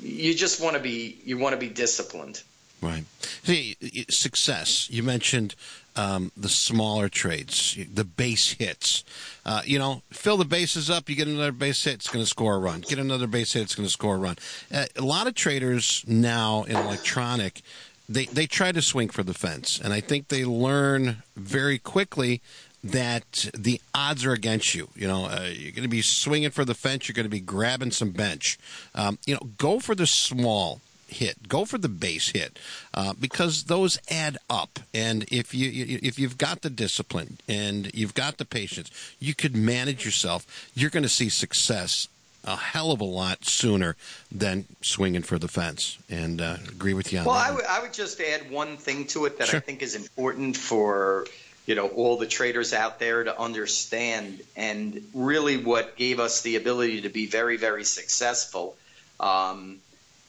you 0.00 0.34
just 0.34 0.60
want 0.60 0.76
to 0.76 0.82
be 0.82 1.18
you 1.24 1.38
want 1.38 1.54
to 1.54 1.58
be 1.58 1.68
disciplined. 1.68 2.42
Right. 2.82 3.04
See, 3.42 3.76
success. 4.08 4.88
You 4.90 5.02
mentioned 5.02 5.54
um, 5.96 6.32
the 6.36 6.48
smaller 6.48 7.08
trades, 7.08 7.76
the 7.92 8.04
base 8.04 8.52
hits. 8.52 9.04
Uh, 9.44 9.62
you 9.64 9.78
know, 9.78 10.02
fill 10.10 10.36
the 10.36 10.44
bases 10.44 10.90
up. 10.90 11.08
You 11.08 11.16
get 11.16 11.28
another 11.28 11.52
base 11.52 11.84
hit, 11.84 11.94
it's 11.94 12.08
going 12.08 12.24
to 12.24 12.28
score 12.28 12.56
a 12.56 12.58
run. 12.58 12.80
Get 12.80 12.98
another 12.98 13.26
base 13.26 13.52
hit, 13.52 13.62
it's 13.62 13.74
going 13.74 13.86
to 13.86 13.92
score 13.92 14.16
a 14.16 14.18
run. 14.18 14.36
Uh, 14.72 14.86
a 14.96 15.02
lot 15.02 15.26
of 15.26 15.34
traders 15.34 16.04
now 16.06 16.64
in 16.64 16.76
electronic, 16.76 17.62
they 18.08 18.26
they 18.26 18.46
try 18.46 18.72
to 18.72 18.82
swing 18.82 19.08
for 19.08 19.22
the 19.22 19.34
fence, 19.34 19.80
and 19.82 19.92
I 19.92 20.00
think 20.00 20.28
they 20.28 20.44
learn 20.44 21.22
very 21.36 21.78
quickly 21.78 22.42
that 22.82 23.48
the 23.56 23.80
odds 23.94 24.24
are 24.24 24.32
against 24.32 24.74
you. 24.74 24.88
You 24.94 25.06
know, 25.06 25.26
uh, 25.26 25.48
you're 25.52 25.72
going 25.72 25.84
to 25.84 25.88
be 25.88 26.02
swinging 26.02 26.50
for 26.50 26.64
the 26.64 26.74
fence. 26.74 27.08
You're 27.08 27.14
going 27.14 27.24
to 27.24 27.30
be 27.30 27.40
grabbing 27.40 27.90
some 27.90 28.10
bench. 28.10 28.58
Um, 28.94 29.18
you 29.26 29.34
know, 29.34 29.50
go 29.58 29.78
for 29.80 29.94
the 29.94 30.06
small 30.06 30.80
hit. 31.12 31.48
Go 31.48 31.64
for 31.64 31.78
the 31.78 31.88
base 31.88 32.28
hit 32.28 32.58
uh, 32.94 33.14
because 33.18 33.64
those 33.64 33.98
add 34.10 34.38
up. 34.48 34.80
And 34.94 35.24
if 35.30 35.54
you 35.54 35.98
if 36.02 36.18
you've 36.18 36.38
got 36.38 36.62
the 36.62 36.70
discipline 36.70 37.38
and 37.48 37.90
you've 37.94 38.14
got 38.14 38.38
the 38.38 38.44
patience, 38.44 38.90
you 39.18 39.34
could 39.34 39.56
manage 39.56 40.04
yourself. 40.04 40.70
You're 40.74 40.90
going 40.90 41.02
to 41.02 41.08
see 41.08 41.28
success 41.28 42.08
a 42.42 42.56
hell 42.56 42.90
of 42.90 43.02
a 43.02 43.04
lot 43.04 43.44
sooner 43.44 43.96
than 44.32 44.64
swinging 44.80 45.22
for 45.22 45.38
the 45.38 45.46
fence. 45.46 45.98
And 46.08 46.40
uh, 46.40 46.56
agree 46.68 46.94
with 46.94 47.12
you 47.12 47.18
on 47.18 47.26
well, 47.26 47.34
that. 47.34 47.54
Well, 47.54 47.66
I 47.68 47.80
would 47.80 47.88
would 47.90 47.94
just 47.94 48.20
add 48.20 48.50
one 48.50 48.76
thing 48.76 49.06
to 49.08 49.26
it 49.26 49.38
that 49.38 49.48
sure. 49.48 49.58
I 49.58 49.60
think 49.60 49.82
is 49.82 49.94
important 49.94 50.56
for 50.56 51.26
you 51.66 51.74
know 51.74 51.88
all 51.88 52.16
the 52.16 52.26
traders 52.26 52.72
out 52.72 52.98
there 52.98 53.24
to 53.24 53.38
understand 53.38 54.40
and 54.56 55.02
really 55.14 55.56
what 55.56 55.96
gave 55.96 56.20
us 56.20 56.42
the 56.42 56.56
ability 56.56 57.02
to 57.02 57.08
be 57.08 57.26
very 57.26 57.56
very 57.56 57.84
successful 57.84 58.76
um, 59.18 59.78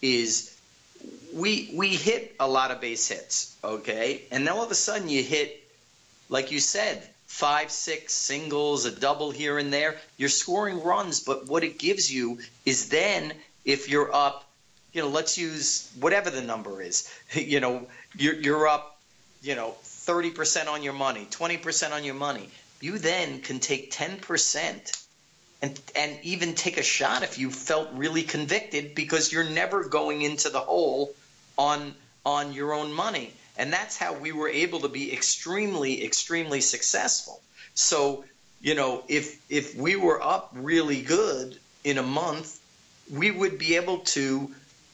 is 0.01 0.50
we 1.33 1.71
we 1.73 1.89
hit 1.89 2.35
a 2.39 2.47
lot 2.47 2.71
of 2.71 2.81
base 2.81 3.07
hits 3.07 3.55
okay? 3.63 4.23
And 4.31 4.45
then 4.45 4.53
all 4.53 4.63
of 4.63 4.71
a 4.71 4.75
sudden 4.75 5.09
you 5.09 5.23
hit 5.23 5.63
like 6.29 6.51
you 6.51 6.59
said 6.59 7.07
five 7.27 7.71
six 7.71 8.13
singles 8.13 8.85
a 8.85 8.91
double 8.91 9.31
here 9.31 9.57
and 9.57 9.71
there. 9.71 9.97
You're 10.17 10.29
scoring 10.29 10.83
runs 10.83 11.21
but 11.21 11.47
what 11.47 11.63
it 11.63 11.79
gives 11.79 12.11
you 12.11 12.39
is 12.65 12.89
then 12.89 13.33
if 13.65 13.89
you're 13.89 14.13
up 14.13 14.49
you 14.93 15.01
know 15.01 15.09
let's 15.09 15.37
use 15.37 15.91
whatever 15.99 16.29
the 16.29 16.41
number 16.41 16.81
is. 16.81 17.09
You 17.33 17.59
know 17.59 17.87
you're, 18.17 18.35
you're 18.35 18.67
up 18.67 18.99
you 19.41 19.55
know 19.55 19.75
30% 19.83 20.67
on 20.67 20.83
your 20.83 20.93
money, 20.93 21.27
20% 21.29 21.91
on 21.91 22.03
your 22.03 22.15
money. 22.15 22.49
You 22.79 22.97
then 22.97 23.41
can 23.41 23.59
take 23.59 23.91
10% 23.91 25.05
and 25.61 25.79
and 25.95 26.17
even 26.23 26.55
take 26.55 26.77
a 26.77 26.83
shot 26.83 27.23
if 27.23 27.37
you 27.37 27.51
felt 27.51 27.89
really 27.93 28.23
convicted 28.23 28.95
because 28.95 29.31
you're 29.31 29.49
never 29.49 29.83
going 29.83 30.23
into 30.23 30.49
the 30.49 30.59
hole 30.59 31.13
on 31.57 31.93
on 32.25 32.53
your 32.53 32.73
own 32.73 32.93
money. 32.93 33.33
And 33.57 33.71
that's 33.71 33.97
how 33.97 34.13
we 34.13 34.31
were 34.31 34.49
able 34.49 34.81
to 34.81 34.87
be 34.87 35.13
extremely 35.13 36.03
extremely 36.03 36.61
successful. 36.61 37.41
So, 37.73 38.25
you 38.61 38.75
know, 38.75 39.03
if 39.07 39.39
if 39.49 39.75
we 39.75 39.95
were 39.95 40.21
up 40.21 40.51
really 40.53 41.01
good 41.01 41.57
in 41.83 41.97
a 41.97 42.03
month, 42.03 42.59
we 43.11 43.31
would 43.31 43.57
be 43.57 43.75
able 43.75 43.99
to, 43.99 44.51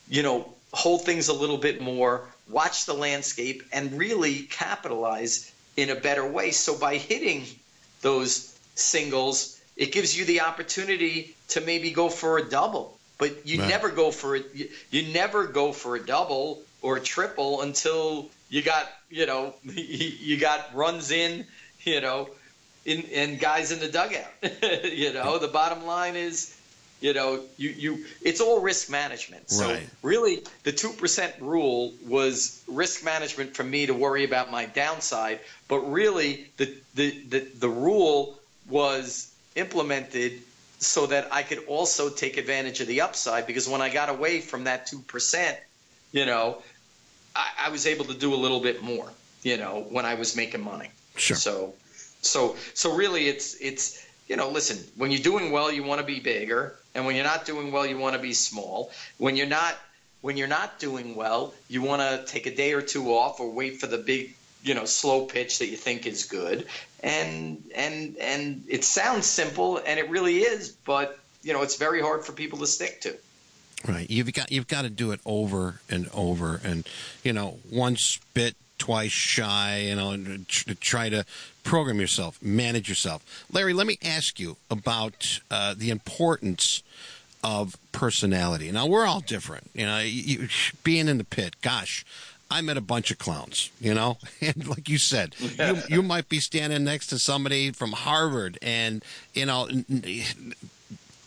you 0.09 0.23
know, 0.23 0.53
hold 0.73 1.05
things 1.05 1.27
a 1.27 1.33
little 1.33 1.57
bit 1.57 1.81
more 1.81 2.27
watch 2.49 2.85
the 2.85 2.93
landscape, 2.93 3.63
and 3.71 3.97
really 3.97 4.41
capitalize 4.43 5.51
in 5.75 5.89
a 5.89 5.95
better 5.95 6.25
way. 6.25 6.51
So 6.51 6.77
by 6.77 6.97
hitting 6.97 7.45
those 8.01 8.57
singles, 8.75 9.59
it 9.75 9.91
gives 9.91 10.17
you 10.17 10.25
the 10.25 10.41
opportunity 10.41 11.35
to 11.49 11.61
maybe 11.61 11.91
go 11.91 12.09
for 12.09 12.37
a 12.37 12.49
double. 12.49 12.96
But 13.17 13.47
you 13.47 13.59
right. 13.59 13.69
never 13.69 13.89
go 13.89 14.11
for 14.11 14.35
it. 14.35 14.45
You, 14.53 14.69
you 14.91 15.13
never 15.13 15.45
go 15.45 15.71
for 15.71 15.95
a 15.95 16.05
double 16.05 16.61
or 16.81 16.97
a 16.97 17.01
triple 17.01 17.61
until 17.61 18.29
you 18.49 18.61
got 18.61 18.87
you 19.09 19.25
know 19.25 19.53
you 19.63 20.39
got 20.39 20.73
runs 20.73 21.11
in 21.11 21.45
you 21.83 22.01
know 22.01 22.29
in 22.85 23.05
and 23.13 23.39
guys 23.39 23.71
in 23.71 23.79
the 23.79 23.87
dugout. 23.87 24.31
you 24.91 25.13
know 25.13 25.39
the 25.39 25.47
bottom 25.47 25.85
line 25.85 26.15
is 26.15 26.57
you 26.99 27.13
know 27.13 27.41
you 27.57 27.69
you 27.69 28.05
it's 28.21 28.41
all 28.41 28.61
risk 28.61 28.89
management 28.89 29.49
so 29.49 29.67
right. 29.67 29.87
really 30.01 30.41
the 30.63 30.71
2% 30.71 31.41
rule 31.41 31.93
was 32.07 32.63
risk 32.67 33.03
management 33.03 33.55
for 33.55 33.63
me 33.63 33.85
to 33.85 33.93
worry 33.93 34.23
about 34.23 34.51
my 34.51 34.65
downside 34.65 35.39
but 35.67 35.79
really 35.91 36.49
the 36.57 36.73
the 36.95 37.23
the, 37.29 37.39
the 37.59 37.69
rule 37.69 38.39
was 38.69 39.31
implemented 39.55 40.41
so 40.79 41.07
that 41.07 41.27
I 41.31 41.43
could 41.43 41.65
also 41.67 42.09
take 42.09 42.37
advantage 42.37 42.81
of 42.81 42.87
the 42.87 43.01
upside 43.01 43.47
because 43.47 43.67
when 43.67 43.81
I 43.81 43.89
got 43.89 44.09
away 44.09 44.41
from 44.41 44.65
that 44.65 44.87
2% 44.87 45.57
you 46.11 46.25
know 46.25 46.61
I, 47.35 47.47
I 47.65 47.69
was 47.69 47.87
able 47.87 48.05
to 48.05 48.13
do 48.13 48.33
a 48.33 48.39
little 48.39 48.59
bit 48.59 48.81
more 48.81 49.09
you 49.43 49.57
know 49.57 49.85
when 49.89 50.05
I 50.05 50.15
was 50.15 50.35
making 50.35 50.61
money 50.61 50.89
sure 51.15 51.37
so 51.37 51.73
so 52.21 52.55
so 52.73 52.95
really 52.95 53.27
it's 53.27 53.55
it's 53.59 54.07
you 54.27 54.35
know, 54.35 54.49
listen, 54.49 54.77
when 54.97 55.11
you're 55.11 55.21
doing 55.21 55.51
well, 55.51 55.71
you 55.71 55.83
want 55.83 56.01
to 56.01 56.05
be 56.05 56.19
bigger, 56.19 56.75
and 56.93 57.05
when 57.05 57.15
you're 57.15 57.25
not 57.25 57.45
doing 57.45 57.71
well, 57.71 57.85
you 57.85 57.97
want 57.97 58.15
to 58.15 58.21
be 58.21 58.33
small. 58.33 58.91
When 59.17 59.35
you're 59.35 59.47
not 59.47 59.77
when 60.21 60.35
you're 60.35 60.47
not 60.47 60.79
doing 60.79 61.15
well, 61.15 61.53
you 61.69 61.81
want 61.81 62.01
to 62.01 62.25
take 62.31 62.47
a 62.47 62.55
day 62.55 62.73
or 62.73 62.81
two 62.81 63.13
off 63.13 63.39
or 63.39 63.51
wait 63.51 63.79
for 63.79 63.87
the 63.87 63.99
big, 63.99 64.35
you 64.67 64.73
know, 64.73 64.85
slow 64.85 65.25
pitch 65.25 65.59
that 65.59 65.67
you 65.67 65.77
think 65.77 66.05
is 66.05 66.25
good. 66.25 66.67
And 67.01 67.63
and 67.75 68.17
and 68.17 68.63
it 68.67 68.83
sounds 68.83 69.25
simple 69.25 69.77
and 69.77 69.99
it 69.99 70.09
really 70.09 70.39
is, 70.39 70.71
but 70.71 71.19
you 71.43 71.53
know, 71.53 71.61
it's 71.61 71.77
very 71.77 72.01
hard 72.01 72.25
for 72.25 72.33
people 72.33 72.59
to 72.59 72.67
stick 72.67 73.01
to. 73.01 73.15
Right. 73.87 74.09
You've 74.09 74.33
got 74.33 74.51
you've 74.51 74.67
got 74.67 74.81
to 74.83 74.89
do 74.89 75.11
it 75.11 75.19
over 75.25 75.79
and 75.89 76.09
over 76.13 76.59
and 76.63 76.87
you 77.23 77.33
know, 77.33 77.59
once 77.71 78.19
bit 78.33 78.55
twice 78.77 79.11
shy, 79.11 79.85
you 79.87 79.95
know, 79.95 80.15
to 80.47 80.75
try 80.75 81.09
to 81.09 81.25
program 81.63 81.99
yourself, 81.99 82.41
manage 82.41 82.89
yourself. 82.89 83.45
Larry, 83.51 83.73
let 83.73 83.87
me 83.87 83.97
ask 84.03 84.39
you 84.39 84.57
about 84.69 85.39
uh, 85.49 85.73
the 85.77 85.89
importance 85.89 86.83
of 87.43 87.77
personality. 87.91 88.71
Now, 88.71 88.87
we're 88.87 89.05
all 89.05 89.19
different. 89.19 89.69
You 89.73 89.85
know, 89.85 89.99
you, 89.99 90.47
being 90.83 91.07
in 91.07 91.17
the 91.17 91.23
pit, 91.23 91.55
gosh, 91.61 92.05
I 92.49 92.61
met 92.61 92.77
a 92.77 92.81
bunch 92.81 93.11
of 93.11 93.17
clowns, 93.17 93.71
you 93.79 93.93
know, 93.93 94.17
and 94.41 94.67
like 94.67 94.89
you 94.89 94.97
said, 94.97 95.35
you, 95.39 95.81
you 95.89 96.01
might 96.01 96.29
be 96.29 96.39
standing 96.39 96.83
next 96.83 97.07
to 97.07 97.19
somebody 97.19 97.71
from 97.71 97.91
Harvard, 97.91 98.57
and 98.61 99.03
you 99.33 99.45
know, 99.45 99.67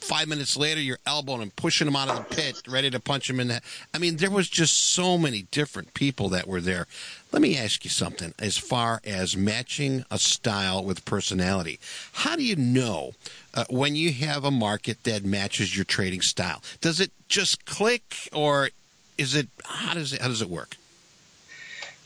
five 0.00 0.26
minutes 0.26 0.56
later, 0.56 0.80
you're 0.80 0.98
elbowing 1.06 1.42
him, 1.42 1.52
pushing 1.54 1.86
him 1.86 1.94
out 1.94 2.08
of 2.08 2.16
the 2.16 2.34
pit, 2.34 2.62
ready 2.66 2.90
to 2.90 2.98
punch 2.98 3.30
him 3.30 3.38
in 3.38 3.48
the. 3.48 3.60
I 3.94 3.98
mean, 3.98 4.16
there 4.16 4.30
was 4.30 4.48
just 4.48 4.92
so 4.92 5.16
many 5.16 5.42
different 5.50 5.94
people 5.94 6.28
that 6.30 6.48
were 6.48 6.60
there. 6.60 6.86
Let 7.32 7.42
me 7.42 7.56
ask 7.56 7.84
you 7.84 7.90
something. 7.90 8.34
As 8.38 8.56
far 8.58 9.00
as 9.04 9.36
matching 9.36 10.04
a 10.10 10.18
style 10.18 10.84
with 10.84 11.04
personality, 11.04 11.78
how 12.12 12.34
do 12.34 12.42
you 12.42 12.56
know 12.56 13.12
uh, 13.54 13.64
when 13.70 13.94
you 13.94 14.12
have 14.12 14.44
a 14.44 14.50
market 14.50 15.04
that 15.04 15.24
matches 15.24 15.76
your 15.76 15.84
trading 15.84 16.22
style? 16.22 16.62
Does 16.80 16.98
it 16.98 17.12
just 17.28 17.64
click, 17.66 18.28
or 18.32 18.70
is 19.16 19.34
it 19.34 19.48
how 19.64 19.94
does 19.94 20.12
it 20.12 20.22
how 20.22 20.28
does 20.28 20.42
it 20.42 20.48
work? 20.48 20.76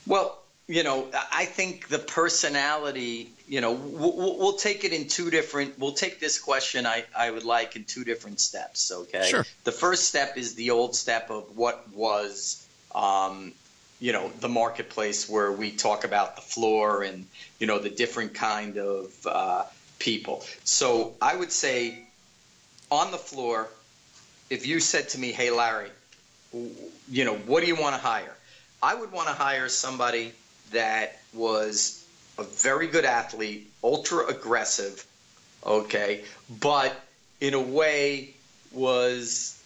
Well, 0.07 0.39
you 0.67 0.83
know, 0.83 1.07
I 1.33 1.45
think 1.45 1.89
the 1.89 1.99
personality, 1.99 3.31
you 3.47 3.61
know, 3.61 3.73
we'll, 3.73 4.39
we'll, 4.39 4.55
take 4.55 4.85
it 4.85 4.93
in 4.93 5.09
two 5.09 5.31
different, 5.31 5.79
we'll 5.79 5.93
take 5.93 6.21
this 6.21 6.39
question 6.39 6.87
I, 6.87 7.05
I 7.17 7.31
would 7.31 7.45
like 7.45 7.77
in 7.77 7.85
two 7.85 8.03
different 8.05 8.41
steps, 8.41 8.91
okay? 8.91 9.29
Sure. 9.29 9.45
The 9.65 9.73
first 9.73 10.05
step 10.05 10.39
is 10.39 10.55
the 10.55 10.71
old 10.71 10.97
step 10.97 11.31
of 11.31 11.57
what 11.57 11.87
was, 11.93 12.67
um, 12.95 13.53
you 14.01 14.13
know, 14.13 14.31
the 14.41 14.49
marketplace 14.49 15.29
where 15.29 15.53
we 15.53 15.71
talk 15.71 16.05
about 16.05 16.37
the 16.37 16.43
floor 16.43 17.03
and, 17.03 17.27
you 17.59 17.67
know, 17.67 17.79
the 17.79 17.91
different 17.91 18.33
kind 18.33 18.79
of 18.79 19.27
uh, 19.27 19.65
people. 19.99 20.45
So 20.65 21.15
I 21.21 21.37
would 21.37 21.53
say 21.53 21.99
on 22.91 23.11
the 23.11 23.19
floor, 23.19 23.69
if 24.49 24.67
you 24.67 24.81
said 24.81 25.11
to 25.11 25.19
me, 25.19 25.33
hey, 25.33 25.51
Larry, 25.51 25.91
you 27.11 27.25
know, 27.25 27.35
what 27.35 27.61
do 27.61 27.67
you 27.67 27.77
want 27.77 27.97
to 27.97 28.01
hire? 28.01 28.35
I 28.85 28.95
would 28.95 29.13
want 29.13 29.29
to 29.29 29.35
hire 29.35 29.69
somebody– 29.69 30.33
that 30.73 31.21
was 31.33 32.05
a 32.39 32.43
very 32.43 32.87
good 32.89 33.05
athlete, 33.05 33.71
ultra 33.83 34.27
aggressive, 34.27 35.05
okay, 35.65 36.25
but 36.61 36.95
in 37.41 37.55
a 37.55 37.61
way 37.61 38.35
was 38.73 39.59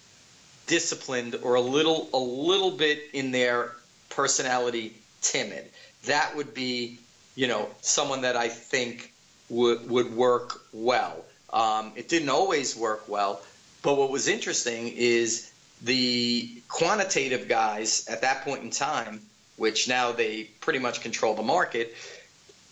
disciplined 0.66 1.36
or 1.42 1.54
a 1.54 1.60
little 1.60 2.08
a 2.12 2.18
little 2.18 2.70
bit 2.70 3.00
in 3.12 3.30
their 3.30 3.72
personality 4.10 4.92
timid. 5.22 5.64
That 6.04 6.36
would 6.36 6.52
be, 6.54 6.98
you 7.34 7.46
know, 7.46 7.70
someone 7.80 8.22
that 8.22 8.36
I 8.36 8.48
think 8.48 9.10
would 9.48 9.88
would 9.88 10.14
work 10.14 10.60
well. 10.72 11.24
Um, 11.52 11.92
it 11.96 12.08
didn't 12.08 12.28
always 12.28 12.76
work 12.76 13.08
well, 13.08 13.40
but 13.82 13.96
what 13.96 14.10
was 14.10 14.28
interesting 14.28 14.88
is 14.88 15.47
the 15.82 16.62
quantitative 16.68 17.48
guys 17.48 18.06
at 18.08 18.22
that 18.22 18.44
point 18.44 18.62
in 18.62 18.70
time 18.70 19.20
which 19.58 19.88
now 19.88 20.12
they 20.12 20.44
pretty 20.60 20.78
much 20.78 21.02
control 21.02 21.34
the 21.34 21.42
market, 21.42 21.94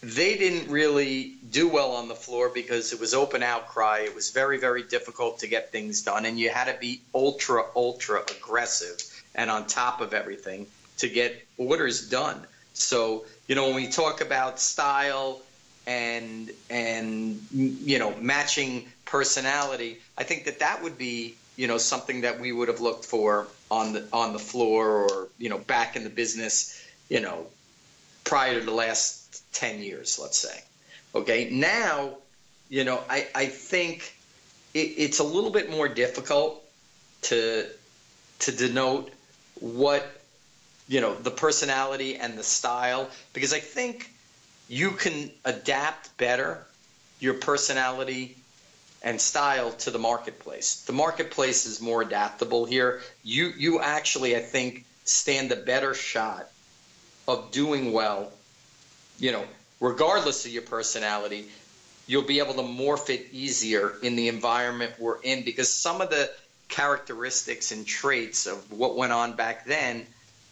they 0.03 0.37
didn't 0.37 0.71
really 0.71 1.35
do 1.51 1.69
well 1.69 1.93
on 1.93 2.09
the 2.09 2.15
floor 2.15 2.49
because 2.49 2.93
it 2.93 3.01
was 3.01 3.13
open 3.13 3.43
outcry. 3.43 4.03
It 4.05 4.15
was 4.15 4.31
very, 4.31 4.57
very 4.57 4.85
difficult 4.85 5.41
to 5.41 5.49
get 5.49 5.73
things 5.73 6.03
done, 6.03 6.25
and 6.25 6.39
you 6.39 6.49
had 6.49 6.73
to 6.73 6.79
be 6.79 7.01
ultra, 7.15 7.65
ultra 7.75 8.23
aggressive 8.23 9.03
and 9.35 9.51
on 9.51 9.67
top 9.67 10.01
of 10.01 10.15
everything 10.15 10.67
to 10.99 11.09
get 11.09 11.45
orders 11.59 12.09
done. 12.09 12.47
So, 12.73 13.27
you 13.49 13.55
know, 13.55 13.67
when 13.67 13.75
we 13.75 13.89
talk 13.89 14.21
about 14.21 14.61
style 14.61 15.43
and 15.89 16.51
and 16.69 17.41
you 17.53 17.99
know 17.99 18.15
matching 18.17 18.87
personality, 19.05 19.99
I 20.17 20.25
think 20.25 20.45
that 20.45 20.61
that 20.61 20.83
would 20.83 20.99
be 20.99 21.37
you 21.57 21.67
know 21.67 21.79
something 21.79 22.21
that 22.21 22.39
we 22.39 22.53
would 22.53 22.69
have 22.69 22.81
looked 22.81 23.05
for 23.05 23.47
on 23.71 23.93
the 23.93 24.07
on 24.13 24.33
the 24.33 24.39
floor 24.39 24.89
or 24.89 25.29
you 25.39 25.49
know 25.49 25.59
back 25.59 25.97
in 25.97 26.05
the 26.05 26.11
business 26.11 26.87
you 27.09 27.21
know 27.21 27.47
prior 28.25 28.61
to 28.61 28.65
the 28.65 28.73
last 28.73 29.43
10 29.55 29.81
years 29.81 30.19
let's 30.21 30.39
say. 30.39 30.63
Okay 31.15 31.49
now 31.51 32.17
you 32.69 32.85
know 32.85 33.03
i 33.09 33.27
i 33.35 33.47
think 33.47 34.15
it, 34.75 34.93
it's 34.97 35.19
a 35.19 35.25
little 35.25 35.51
bit 35.51 35.71
more 35.71 35.89
difficult 35.89 36.63
to 37.23 37.67
to 38.41 38.53
denote 38.53 39.11
what 39.61 40.21
you 40.89 41.01
know 41.01 41.15
the 41.15 41.31
personality 41.31 42.17
and 42.17 42.37
the 42.39 42.43
style 42.43 43.09
because 43.33 43.53
i 43.53 43.59
think 43.59 44.11
you 44.69 44.91
can 44.91 45.31
adapt 45.45 46.17
better 46.19 46.67
your 47.21 47.35
personality 47.35 48.37
and 49.07 49.21
style 49.21 49.71
to 49.71 49.93
the 49.93 50.01
marketplace. 50.01 50.83
The 50.85 50.93
marketplace 50.93 51.65
is 51.65 51.81
more 51.81 52.03
adaptable 52.03 52.65
here. 52.65 53.01
You 53.23 53.53
you 53.57 53.81
actually 53.81 54.37
I 54.37 54.41
think 54.41 54.85
stand 55.05 55.53
a 55.53 55.57
better 55.57 55.95
shot 55.95 56.51
of 57.29 57.53
doing 57.53 57.93
well, 57.93 58.33
you 59.21 59.31
know, 59.31 59.45
regardless 59.81 60.45
of 60.45 60.51
your 60.51 60.63
personality, 60.63 61.49
you'll 62.09 62.23
be 62.23 62.41
able 62.41 62.55
to 62.55 62.63
morph 62.63 63.09
it 63.09 63.29
easier 63.31 63.93
in 64.03 64.17
the 64.17 64.27
environment 64.27 64.93
we're 64.99 65.21
in 65.23 65.45
because 65.45 65.73
some 65.73 66.01
of 66.01 66.11
the 66.11 66.29
characteristics 66.69 67.71
and 67.71 67.87
traits 67.87 68.47
of 68.47 68.73
what 68.73 68.97
went 68.97 69.13
on 69.13 69.37
back 69.37 69.67
then, 69.67 70.05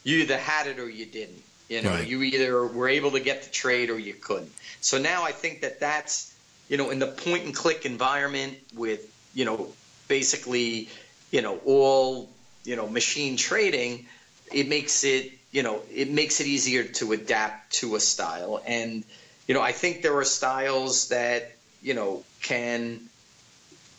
you 0.04 0.18
either 0.18 0.38
had 0.38 0.68
it 0.68 0.78
or 0.78 0.88
you 0.88 1.06
didn't. 1.06 1.42
You 1.68 1.82
know, 1.82 1.90
right. 1.90 2.06
you 2.06 2.22
either 2.22 2.64
were 2.66 2.88
able 2.88 3.12
to 3.12 3.20
get 3.20 3.42
the 3.42 3.50
trade 3.50 3.90
or 3.90 3.98
you 3.98 4.14
couldn't. 4.14 4.52
So 4.80 4.98
now 4.98 5.24
I 5.24 5.32
think 5.32 5.62
that 5.62 5.80
that's 5.80 6.33
you 6.68 6.76
know, 6.76 6.90
in 6.90 6.98
the 6.98 7.06
point 7.06 7.44
and 7.44 7.54
click 7.54 7.84
environment 7.84 8.58
with, 8.74 9.00
you 9.34 9.44
know, 9.44 9.68
basically, 10.08 10.88
you 11.30 11.42
know, 11.42 11.58
all, 11.64 12.28
you 12.64 12.76
know, 12.76 12.88
machine 12.88 13.36
trading, 13.36 14.06
it 14.52 14.68
makes 14.68 15.04
it, 15.04 15.32
you 15.52 15.62
know, 15.62 15.80
it 15.92 16.10
makes 16.10 16.40
it 16.40 16.46
easier 16.46 16.84
to 16.84 17.12
adapt 17.12 17.72
to 17.74 17.96
a 17.96 18.00
style. 18.00 18.62
And, 18.66 19.04
you 19.46 19.54
know, 19.54 19.62
I 19.62 19.72
think 19.72 20.02
there 20.02 20.16
are 20.16 20.24
styles 20.24 21.08
that, 21.08 21.52
you 21.82 21.94
know, 21.94 22.24
can 22.42 23.00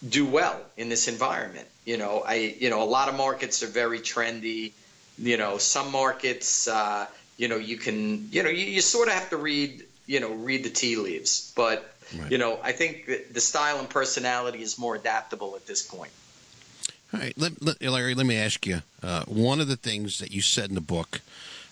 do 0.07 0.25
well 0.25 0.59
in 0.77 0.89
this 0.89 1.07
environment. 1.07 1.67
You 1.85 1.97
know, 1.97 2.23
I, 2.25 2.55
you 2.59 2.69
know, 2.69 2.81
a 2.81 2.85
lot 2.85 3.09
of 3.09 3.15
markets 3.15 3.63
are 3.63 3.67
very 3.67 3.99
trendy. 3.99 4.71
You 5.17 5.37
know, 5.37 5.57
some 5.57 5.91
markets, 5.91 6.67
uh, 6.67 7.07
you 7.37 7.47
know, 7.47 7.57
you 7.57 7.77
can, 7.77 8.27
you 8.31 8.43
know, 8.43 8.49
you, 8.49 8.65
you 8.65 8.81
sort 8.81 9.07
of 9.07 9.13
have 9.13 9.29
to 9.29 9.37
read, 9.37 9.83
you 10.07 10.19
know, 10.19 10.33
read 10.33 10.63
the 10.63 10.69
tea 10.69 10.97
leaves. 10.97 11.53
But 11.55 11.94
Right. 12.17 12.31
You 12.31 12.37
know, 12.37 12.59
I 12.63 12.71
think 12.71 13.09
the 13.31 13.41
style 13.41 13.79
and 13.79 13.89
personality 13.89 14.61
is 14.61 14.77
more 14.77 14.95
adaptable 14.95 15.55
at 15.55 15.65
this 15.65 15.81
point. 15.81 16.11
All 17.13 17.19
right, 17.19 17.33
let, 17.37 17.61
let, 17.61 17.81
Larry, 17.81 18.15
let 18.15 18.25
me 18.25 18.35
ask 18.35 18.65
you. 18.65 18.81
Uh, 19.01 19.23
one 19.25 19.59
of 19.61 19.67
the 19.67 19.75
things 19.75 20.19
that 20.19 20.31
you 20.31 20.41
said 20.41 20.69
in 20.69 20.75
the 20.75 20.81
book 20.81 21.21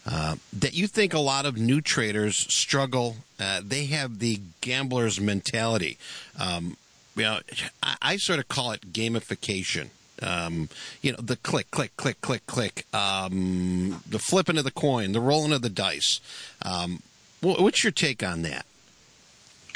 uh, 0.05 0.35
that 0.51 0.73
you 0.73 0.87
think 0.87 1.13
a 1.13 1.19
lot 1.19 1.45
of 1.45 1.57
new 1.57 1.81
traders 1.81 2.35
struggle. 2.35 3.17
Uh, 3.39 3.61
they 3.63 3.85
have 3.85 4.19
the 4.19 4.39
gambler's 4.61 5.19
mentality. 5.19 5.97
Um, 6.37 6.77
you 7.15 7.23
know, 7.23 7.39
I, 7.81 7.95
I, 8.01 8.17
sort 8.17 8.39
of 8.39 8.47
call 8.47 8.71
it 8.71 8.91
gamification. 8.91 9.89
Um, 10.21 10.69
you 11.01 11.11
know, 11.11 11.17
the 11.21 11.35
click, 11.37 11.71
click, 11.71 11.95
click, 11.97 12.21
click, 12.21 12.45
click, 12.47 12.85
um, 12.93 14.01
the 14.09 14.19
flipping 14.19 14.57
of 14.57 14.63
the 14.63 14.71
coin, 14.71 15.11
the 15.11 15.21
rolling 15.21 15.53
of 15.53 15.61
the 15.61 15.69
dice. 15.69 16.19
Um, 16.61 17.01
what's 17.41 17.83
your 17.83 17.91
take 17.91 18.23
on 18.23 18.41
that? 18.43 18.65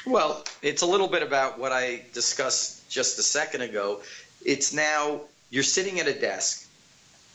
Well, 0.08 0.42
it's 0.62 0.84
a 0.84 0.86
little 0.86 1.10
bit 1.10 1.22
about 1.22 1.60
what 1.60 1.74
I 1.74 2.02
discussed 2.14 2.90
just 2.90 3.20
a 3.20 3.22
second 3.22 3.62
ago. 3.62 4.02
It's 4.46 4.72
now 4.72 5.22
you're 5.50 5.64
sitting 5.64 6.00
at 6.00 6.08
a 6.08 6.18
desk. 6.18 6.66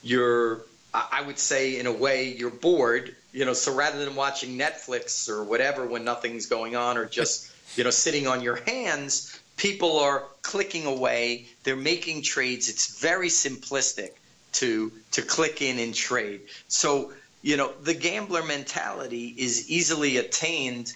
You're, 0.03 0.63
I 0.95 1.23
would 1.27 1.39
say, 1.39 1.79
in 1.79 1.87
a 1.87 1.93
way, 1.93 2.29
you're 2.33 2.51
bored. 2.51 3.15
You 3.33 3.45
know, 3.45 3.53
so 3.53 3.75
rather 3.75 4.03
than 4.03 4.15
watching 4.15 4.59
Netflix 4.59 5.29
or 5.29 5.45
whatever 5.45 5.87
when 5.87 6.05
nothing's 6.05 6.47
going 6.47 6.75
on, 6.75 6.97
or 6.97 7.05
just 7.05 7.51
you 7.77 7.85
know 7.85 7.91
sitting 7.91 8.27
on 8.27 8.41
your 8.41 8.57
hands, 8.57 9.39
people 9.59 9.99
are 9.99 10.25
clicking 10.41 10.87
away. 10.87 11.47
They're 11.65 11.77
making 11.77 12.23
trades. 12.23 12.71
It's 12.71 12.99
very 12.99 13.29
simplistic 13.29 14.13
to 14.53 14.91
to 15.13 15.21
click 15.21 15.61
in 15.61 15.79
and 15.79 15.95
trade. 15.95 16.41
So 16.69 17.13
you 17.43 17.59
know 17.59 17.73
the 17.83 17.95
gambler 17.95 18.43
mentality 18.43 19.35
is 19.37 19.69
easily 19.69 20.17
attained 20.17 20.95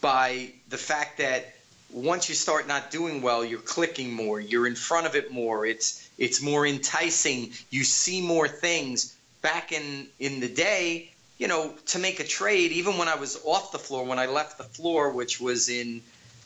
by 0.00 0.50
the 0.68 0.78
fact 0.78 1.18
that 1.18 1.54
once 1.92 2.28
you 2.28 2.34
start 2.34 2.66
not 2.68 2.90
doing 2.90 3.22
well, 3.22 3.44
you're 3.44 3.60
clicking 3.60 4.12
more, 4.12 4.40
you're 4.40 4.66
in 4.66 4.74
front 4.74 5.06
of 5.06 5.14
it 5.16 5.32
more. 5.32 5.66
It's 5.66 6.08
it's 6.18 6.40
more 6.40 6.66
enticing. 6.66 7.52
You 7.70 7.84
see 7.84 8.20
more 8.20 8.48
things. 8.48 9.16
Back 9.42 9.72
in 9.72 10.06
in 10.18 10.40
the 10.40 10.48
day, 10.48 11.12
you 11.38 11.48
know, 11.48 11.74
to 11.86 11.98
make 11.98 12.20
a 12.20 12.24
trade, 12.24 12.72
even 12.72 12.98
when 12.98 13.08
I 13.08 13.16
was 13.16 13.40
off 13.44 13.72
the 13.72 13.78
floor, 13.78 14.04
when 14.04 14.18
I 14.18 14.26
left 14.26 14.58
the 14.58 14.64
floor, 14.64 15.10
which 15.10 15.40
was 15.40 15.68
in 15.68 16.02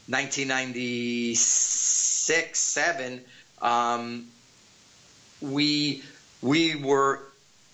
1996, 0.07 2.59
seven, 2.59 3.21
um, 3.61 4.27
we 5.40 6.02
we 6.40 6.77
were 6.77 7.21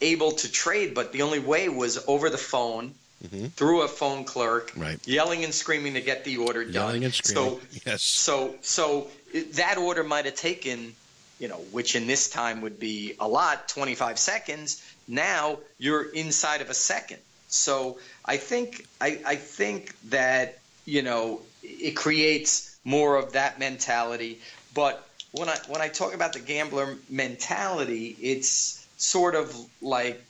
able 0.00 0.32
to 0.32 0.50
trade, 0.50 0.94
but 0.94 1.12
the 1.12 1.22
only 1.22 1.40
way 1.40 1.68
was 1.68 2.02
over 2.08 2.30
the 2.30 2.38
phone 2.38 2.94
mm-hmm. 3.24 3.46
through 3.46 3.82
a 3.82 3.88
phone 3.88 4.24
clerk, 4.24 4.72
right. 4.76 4.98
yelling 5.06 5.44
and 5.44 5.54
screaming 5.54 5.94
to 5.94 6.00
get 6.00 6.24
the 6.24 6.38
order 6.38 6.64
done. 6.64 6.72
Yelling 6.72 7.04
and 7.04 7.14
screaming. 7.14 7.60
So, 7.72 7.80
yes. 7.86 8.02
So, 8.02 8.54
so 8.62 9.08
that 9.54 9.78
order 9.78 10.04
might 10.04 10.24
have 10.24 10.34
taken, 10.34 10.94
you 11.38 11.48
know, 11.48 11.58
which 11.72 11.96
in 11.96 12.06
this 12.06 12.30
time 12.30 12.60
would 12.62 12.80
be 12.80 13.14
a 13.20 13.28
lot, 13.28 13.68
25 13.68 14.18
seconds. 14.18 14.82
Now 15.06 15.58
you're 15.78 16.02
inside 16.02 16.60
of 16.60 16.70
a 16.70 16.74
second. 16.74 17.18
So 17.50 17.98
I 18.24 18.36
think 18.36 18.86
I, 19.00 19.20
I 19.26 19.34
think 19.34 19.94
that 20.10 20.58
you 20.84 21.02
know 21.02 21.42
it 21.62 21.96
creates 21.96 22.78
more 22.84 23.16
of 23.16 23.32
that 23.32 23.58
mentality. 23.58 24.40
But 24.72 25.06
when 25.32 25.48
I 25.48 25.56
when 25.68 25.80
I 25.80 25.88
talk 25.88 26.14
about 26.14 26.32
the 26.32 26.38
gambler 26.38 26.96
mentality, 27.08 28.16
it's 28.20 28.86
sort 28.96 29.34
of 29.34 29.54
like 29.82 30.22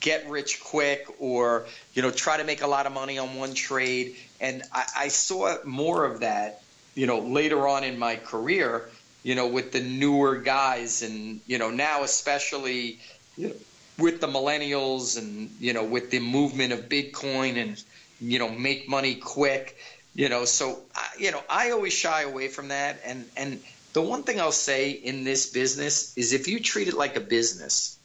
get 0.00 0.28
rich 0.30 0.62
quick 0.62 1.06
or 1.18 1.66
you 1.92 2.02
know 2.02 2.10
try 2.10 2.36
to 2.38 2.44
make 2.44 2.62
a 2.62 2.66
lot 2.66 2.86
of 2.86 2.92
money 2.92 3.18
on 3.18 3.34
one 3.36 3.54
trade. 3.54 4.16
And 4.40 4.62
I, 4.72 4.84
I, 4.96 5.08
saw 5.08 5.56
more 5.64 6.04
of 6.04 6.20
that 6.20 6.62
you 6.94 7.06
know 7.06 7.20
later 7.20 7.68
on 7.68 7.84
in 7.84 7.98
my 7.98 8.16
career 8.16 8.88
you 9.22 9.34
know 9.34 9.46
with 9.46 9.72
the 9.72 9.80
newer 9.80 10.36
guys. 10.36 11.02
And 11.02 11.40
you 11.46 11.58
know 11.58 11.70
now 11.70 12.02
especially 12.02 12.98
you 13.36 13.48
know, 13.48 13.54
with 13.98 14.20
the 14.20 14.26
millennials 14.26 15.18
and 15.18 15.50
you 15.60 15.72
know 15.74 15.84
with 15.84 16.10
the 16.10 16.20
movement 16.20 16.72
of 16.72 16.88
bitcoin 16.88 17.60
and 17.60 17.82
you 18.20 18.38
know 18.38 18.48
make 18.48 18.88
money 18.88 19.16
quick 19.16 19.76
you 20.14 20.28
know. 20.30 20.46
So 20.46 20.78
I, 20.94 21.08
you 21.18 21.30
know 21.30 21.42
i 21.50 21.72
always 21.72 21.92
shy 21.92 22.22
away 22.22 22.48
from 22.48 22.68
that. 22.68 23.00
And 23.04 23.26
and 23.36 23.60
the 23.92 24.00
one 24.00 24.22
thing 24.22 24.40
i'll 24.40 24.50
say 24.50 24.92
in 24.92 25.24
this 25.24 25.50
business 25.50 26.16
is 26.16 26.32
if 26.32 26.48
you 26.48 26.58
treat 26.58 26.88
it 26.88 26.94
like 26.94 27.16
a 27.16 27.20
business 27.20 27.98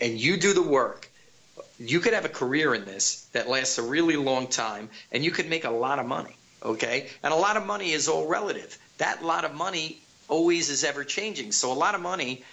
and 0.00 0.18
you 0.18 0.36
do 0.36 0.52
the 0.52 0.62
work, 0.62 1.08
you 1.78 2.00
could 2.00 2.14
have 2.14 2.24
a 2.24 2.30
career 2.30 2.74
in 2.74 2.84
this 2.84 3.22
that 3.32 3.48
lasts 3.48 3.78
a 3.78 3.82
really 3.82 4.16
long 4.16 4.46
time 4.46 4.90
and 5.12 5.24
you 5.24 5.30
could 5.30 5.48
make 5.48 5.64
a 5.64 5.70
lot 5.70 5.98
of 5.98 6.06
money. 6.06 6.36
Okay. 6.62 7.08
And 7.22 7.32
a 7.32 7.36
lot 7.36 7.56
of 7.56 7.66
money 7.66 7.92
is 7.92 8.08
all 8.08 8.26
relative. 8.26 8.76
That 8.98 9.24
lot 9.24 9.44
of 9.44 9.54
money 9.54 9.98
always 10.28 10.68
is 10.68 10.84
ever 10.84 11.04
changing. 11.04 11.52
So 11.52 11.72
a 11.72 11.74
lot 11.74 11.94
of 11.94 12.02
money, 12.02 12.44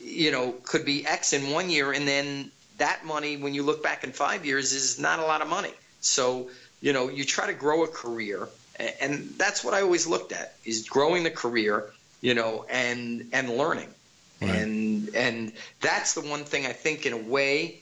you 0.00 0.32
know, 0.32 0.54
could 0.64 0.84
be 0.84 1.06
X 1.06 1.32
in 1.32 1.50
one 1.50 1.70
year 1.70 1.92
and 1.92 2.06
then 2.06 2.50
that 2.78 3.04
money, 3.04 3.36
when 3.36 3.54
you 3.54 3.62
look 3.62 3.82
back 3.82 4.02
in 4.02 4.10
five 4.10 4.44
years, 4.44 4.72
is 4.72 4.98
not 4.98 5.20
a 5.20 5.22
lot 5.22 5.40
of 5.40 5.48
money. 5.48 5.72
So, 6.00 6.50
you 6.80 6.92
know, 6.92 7.08
you 7.08 7.24
try 7.24 7.46
to 7.46 7.54
grow 7.54 7.84
a 7.84 7.88
career 7.88 8.48
and 9.00 9.30
that's 9.36 9.62
what 9.62 9.74
I 9.74 9.82
always 9.82 10.06
looked 10.06 10.32
at 10.32 10.54
is 10.64 10.88
growing 10.88 11.22
the 11.22 11.30
career, 11.30 11.92
you 12.20 12.34
know, 12.34 12.66
and 12.68 13.28
and 13.32 13.50
learning. 13.50 13.88
And 14.50 15.14
and 15.14 15.52
that's 15.80 16.14
the 16.14 16.22
one 16.22 16.44
thing 16.44 16.66
I 16.66 16.72
think 16.72 17.06
in 17.06 17.12
a 17.12 17.18
way, 17.18 17.80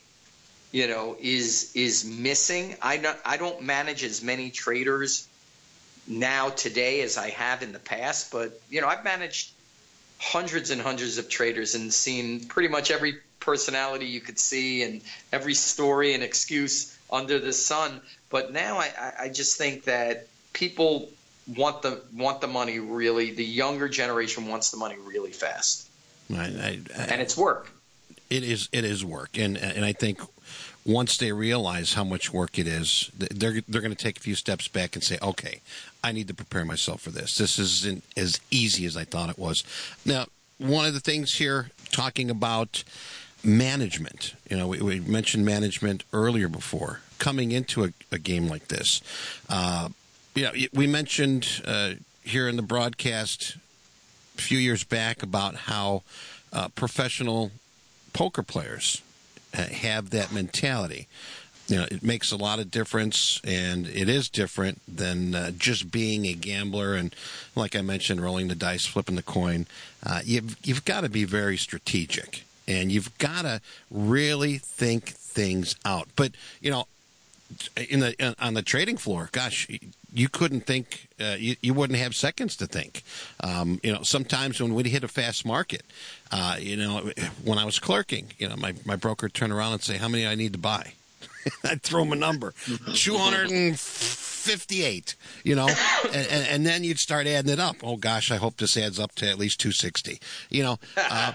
you 0.70 0.88
know, 0.88 1.16
is 1.20 1.72
is 1.74 2.04
missing. 2.04 2.76
I 2.82 2.96
don't 2.98 3.18
I 3.24 3.36
don't 3.36 3.62
manage 3.62 4.04
as 4.04 4.22
many 4.22 4.50
traders 4.50 5.26
now 6.06 6.50
today 6.50 7.02
as 7.02 7.16
I 7.16 7.30
have 7.30 7.62
in 7.62 7.72
the 7.72 7.78
past, 7.78 8.32
but 8.32 8.60
you 8.70 8.80
know, 8.80 8.88
I've 8.88 9.04
managed 9.04 9.52
hundreds 10.18 10.70
and 10.70 10.80
hundreds 10.80 11.18
of 11.18 11.28
traders 11.28 11.74
and 11.74 11.92
seen 11.92 12.46
pretty 12.46 12.68
much 12.68 12.90
every 12.90 13.16
personality 13.40 14.06
you 14.06 14.20
could 14.20 14.38
see 14.38 14.82
and 14.82 15.02
every 15.32 15.54
story 15.54 16.14
and 16.14 16.22
excuse 16.22 16.96
under 17.10 17.38
the 17.38 17.52
sun. 17.52 18.00
But 18.30 18.52
now 18.52 18.78
I, 18.78 19.12
I 19.20 19.28
just 19.28 19.58
think 19.58 19.84
that 19.84 20.26
people 20.52 21.10
want 21.56 21.82
the 21.82 22.00
want 22.14 22.40
the 22.40 22.46
money 22.46 22.78
really. 22.78 23.32
The 23.32 23.44
younger 23.44 23.88
generation 23.88 24.46
wants 24.46 24.70
the 24.70 24.76
money 24.76 24.96
really 25.04 25.32
fast. 25.32 25.88
I, 26.36 26.44
I, 26.44 27.02
and 27.10 27.20
it's 27.20 27.36
work. 27.36 27.70
It 28.30 28.42
is. 28.42 28.68
It 28.72 28.84
is 28.84 29.04
work, 29.04 29.36
and 29.36 29.56
and 29.56 29.84
I 29.84 29.92
think 29.92 30.20
once 30.84 31.16
they 31.16 31.32
realize 31.32 31.94
how 31.94 32.04
much 32.04 32.32
work 32.32 32.58
it 32.58 32.66
is, 32.66 33.10
they're 33.16 33.60
they're 33.68 33.80
going 33.80 33.94
to 33.94 34.02
take 34.02 34.16
a 34.16 34.20
few 34.20 34.34
steps 34.34 34.68
back 34.68 34.94
and 34.94 35.04
say, 35.04 35.18
okay, 35.22 35.60
I 36.02 36.12
need 36.12 36.28
to 36.28 36.34
prepare 36.34 36.64
myself 36.64 37.02
for 37.02 37.10
this. 37.10 37.36
This 37.36 37.58
isn't 37.58 38.04
as 38.16 38.40
easy 38.50 38.86
as 38.86 38.96
I 38.96 39.04
thought 39.04 39.30
it 39.30 39.38
was. 39.38 39.64
Now, 40.04 40.26
one 40.58 40.86
of 40.86 40.94
the 40.94 41.00
things 41.00 41.34
here 41.34 41.70
talking 41.90 42.30
about 42.30 42.84
management. 43.44 44.34
You 44.48 44.56
know, 44.56 44.68
we, 44.68 44.80
we 44.80 45.00
mentioned 45.00 45.44
management 45.44 46.04
earlier 46.12 46.48
before 46.48 47.00
coming 47.18 47.52
into 47.52 47.84
a, 47.84 47.92
a 48.10 48.18
game 48.18 48.48
like 48.48 48.68
this. 48.68 49.00
Uh, 49.48 49.88
you 50.34 50.44
know, 50.44 50.52
we 50.72 50.86
mentioned 50.86 51.62
uh, 51.64 51.94
here 52.22 52.48
in 52.48 52.56
the 52.56 52.62
broadcast 52.62 53.56
few 54.36 54.58
years 54.58 54.84
back 54.84 55.22
about 55.22 55.54
how 55.54 56.02
uh, 56.52 56.68
professional 56.68 57.50
poker 58.12 58.42
players 58.42 59.02
uh, 59.56 59.64
have 59.64 60.10
that 60.10 60.32
mentality. 60.32 61.08
You 61.68 61.76
know, 61.76 61.86
it 61.90 62.02
makes 62.02 62.32
a 62.32 62.36
lot 62.36 62.58
of 62.58 62.70
difference, 62.70 63.40
and 63.44 63.86
it 63.86 64.08
is 64.08 64.28
different 64.28 64.82
than 64.88 65.34
uh, 65.34 65.50
just 65.52 65.90
being 65.90 66.26
a 66.26 66.34
gambler. 66.34 66.94
And 66.94 67.14
like 67.54 67.76
I 67.76 67.82
mentioned, 67.82 68.20
rolling 68.20 68.48
the 68.48 68.54
dice, 68.54 68.84
flipping 68.84 69.16
the 69.16 69.22
coin. 69.22 69.66
Uh, 70.04 70.20
you've 70.24 70.56
you've 70.64 70.84
got 70.84 71.02
to 71.02 71.08
be 71.08 71.24
very 71.24 71.56
strategic, 71.56 72.44
and 72.66 72.90
you've 72.90 73.16
got 73.18 73.42
to 73.42 73.60
really 73.90 74.58
think 74.58 75.10
things 75.10 75.76
out. 75.84 76.08
But 76.16 76.32
you 76.60 76.70
know, 76.70 76.86
in 77.88 78.00
the 78.00 78.34
on 78.38 78.54
the 78.54 78.62
trading 78.62 78.96
floor, 78.96 79.28
gosh, 79.32 79.66
you 80.12 80.28
couldn't 80.28 80.66
think, 80.66 81.08
uh, 81.20 81.36
you, 81.38 81.54
you 81.62 81.72
wouldn't 81.72 81.98
have 81.98 82.14
seconds 82.14 82.54
to 82.56 82.66
think. 82.66 83.02
Um, 83.40 83.80
you 83.82 83.90
know, 83.92 84.02
sometimes 84.02 84.60
when 84.60 84.74
we 84.74 84.82
hit 84.84 85.02
a 85.04 85.08
fast 85.08 85.46
market, 85.46 85.84
uh, 86.30 86.56
you 86.60 86.76
know, 86.76 87.10
when 87.44 87.58
I 87.58 87.64
was 87.64 87.78
clerking, 87.78 88.26
you 88.38 88.46
know, 88.48 88.56
my, 88.56 88.74
my 88.84 88.96
broker 88.96 89.24
would 89.26 89.34
turn 89.34 89.50
around 89.50 89.72
and 89.72 89.82
say, 89.82 89.96
how 89.96 90.08
many 90.08 90.26
I 90.26 90.34
need 90.34 90.52
to 90.52 90.58
buy? 90.58 90.92
I'd 91.64 91.80
throw 91.82 92.02
him 92.02 92.12
a 92.12 92.16
number, 92.16 92.52
258, 92.94 95.16
you 95.44 95.56
know, 95.56 95.68
and, 96.12 96.14
and, 96.14 96.46
and, 96.48 96.66
then 96.66 96.84
you'd 96.84 96.98
start 96.98 97.26
adding 97.26 97.50
it 97.50 97.58
up. 97.58 97.76
Oh 97.82 97.96
gosh, 97.96 98.30
I 98.30 98.36
hope 98.36 98.58
this 98.58 98.76
adds 98.76 99.00
up 99.00 99.14
to 99.16 99.28
at 99.28 99.38
least 99.38 99.60
260, 99.60 100.20
you 100.50 100.62
know, 100.62 100.78
uh, 100.96 101.32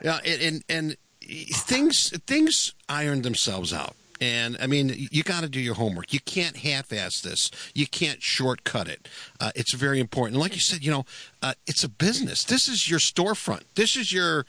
and, 0.24 0.42
and, 0.42 0.64
and 0.68 0.96
things, 1.22 2.10
things 2.26 2.74
iron 2.88 3.22
themselves 3.22 3.72
out 3.72 3.94
and 4.24 4.56
I 4.58 4.66
mean, 4.66 4.86
you 5.10 5.22
got 5.22 5.42
to 5.42 5.48
do 5.48 5.60
your 5.60 5.74
homework. 5.74 6.12
You 6.12 6.20
can't 6.20 6.56
half-ass 6.56 7.20
this. 7.20 7.50
You 7.74 7.86
can't 7.86 8.22
shortcut 8.22 8.88
it. 8.88 9.08
Uh, 9.38 9.50
it's 9.54 9.72
very 9.72 10.00
important. 10.00 10.36
And 10.36 10.40
like 10.40 10.54
you 10.54 10.60
said, 10.60 10.82
you 10.82 10.90
know, 10.90 11.04
uh, 11.42 11.54
it's 11.66 11.84
a 11.84 11.88
business. 11.88 12.44
This 12.44 12.68
is 12.68 12.88
your 12.88 13.00
storefront. 13.00 13.64
This 13.74 13.96
is 13.96 14.12
your 14.12 14.46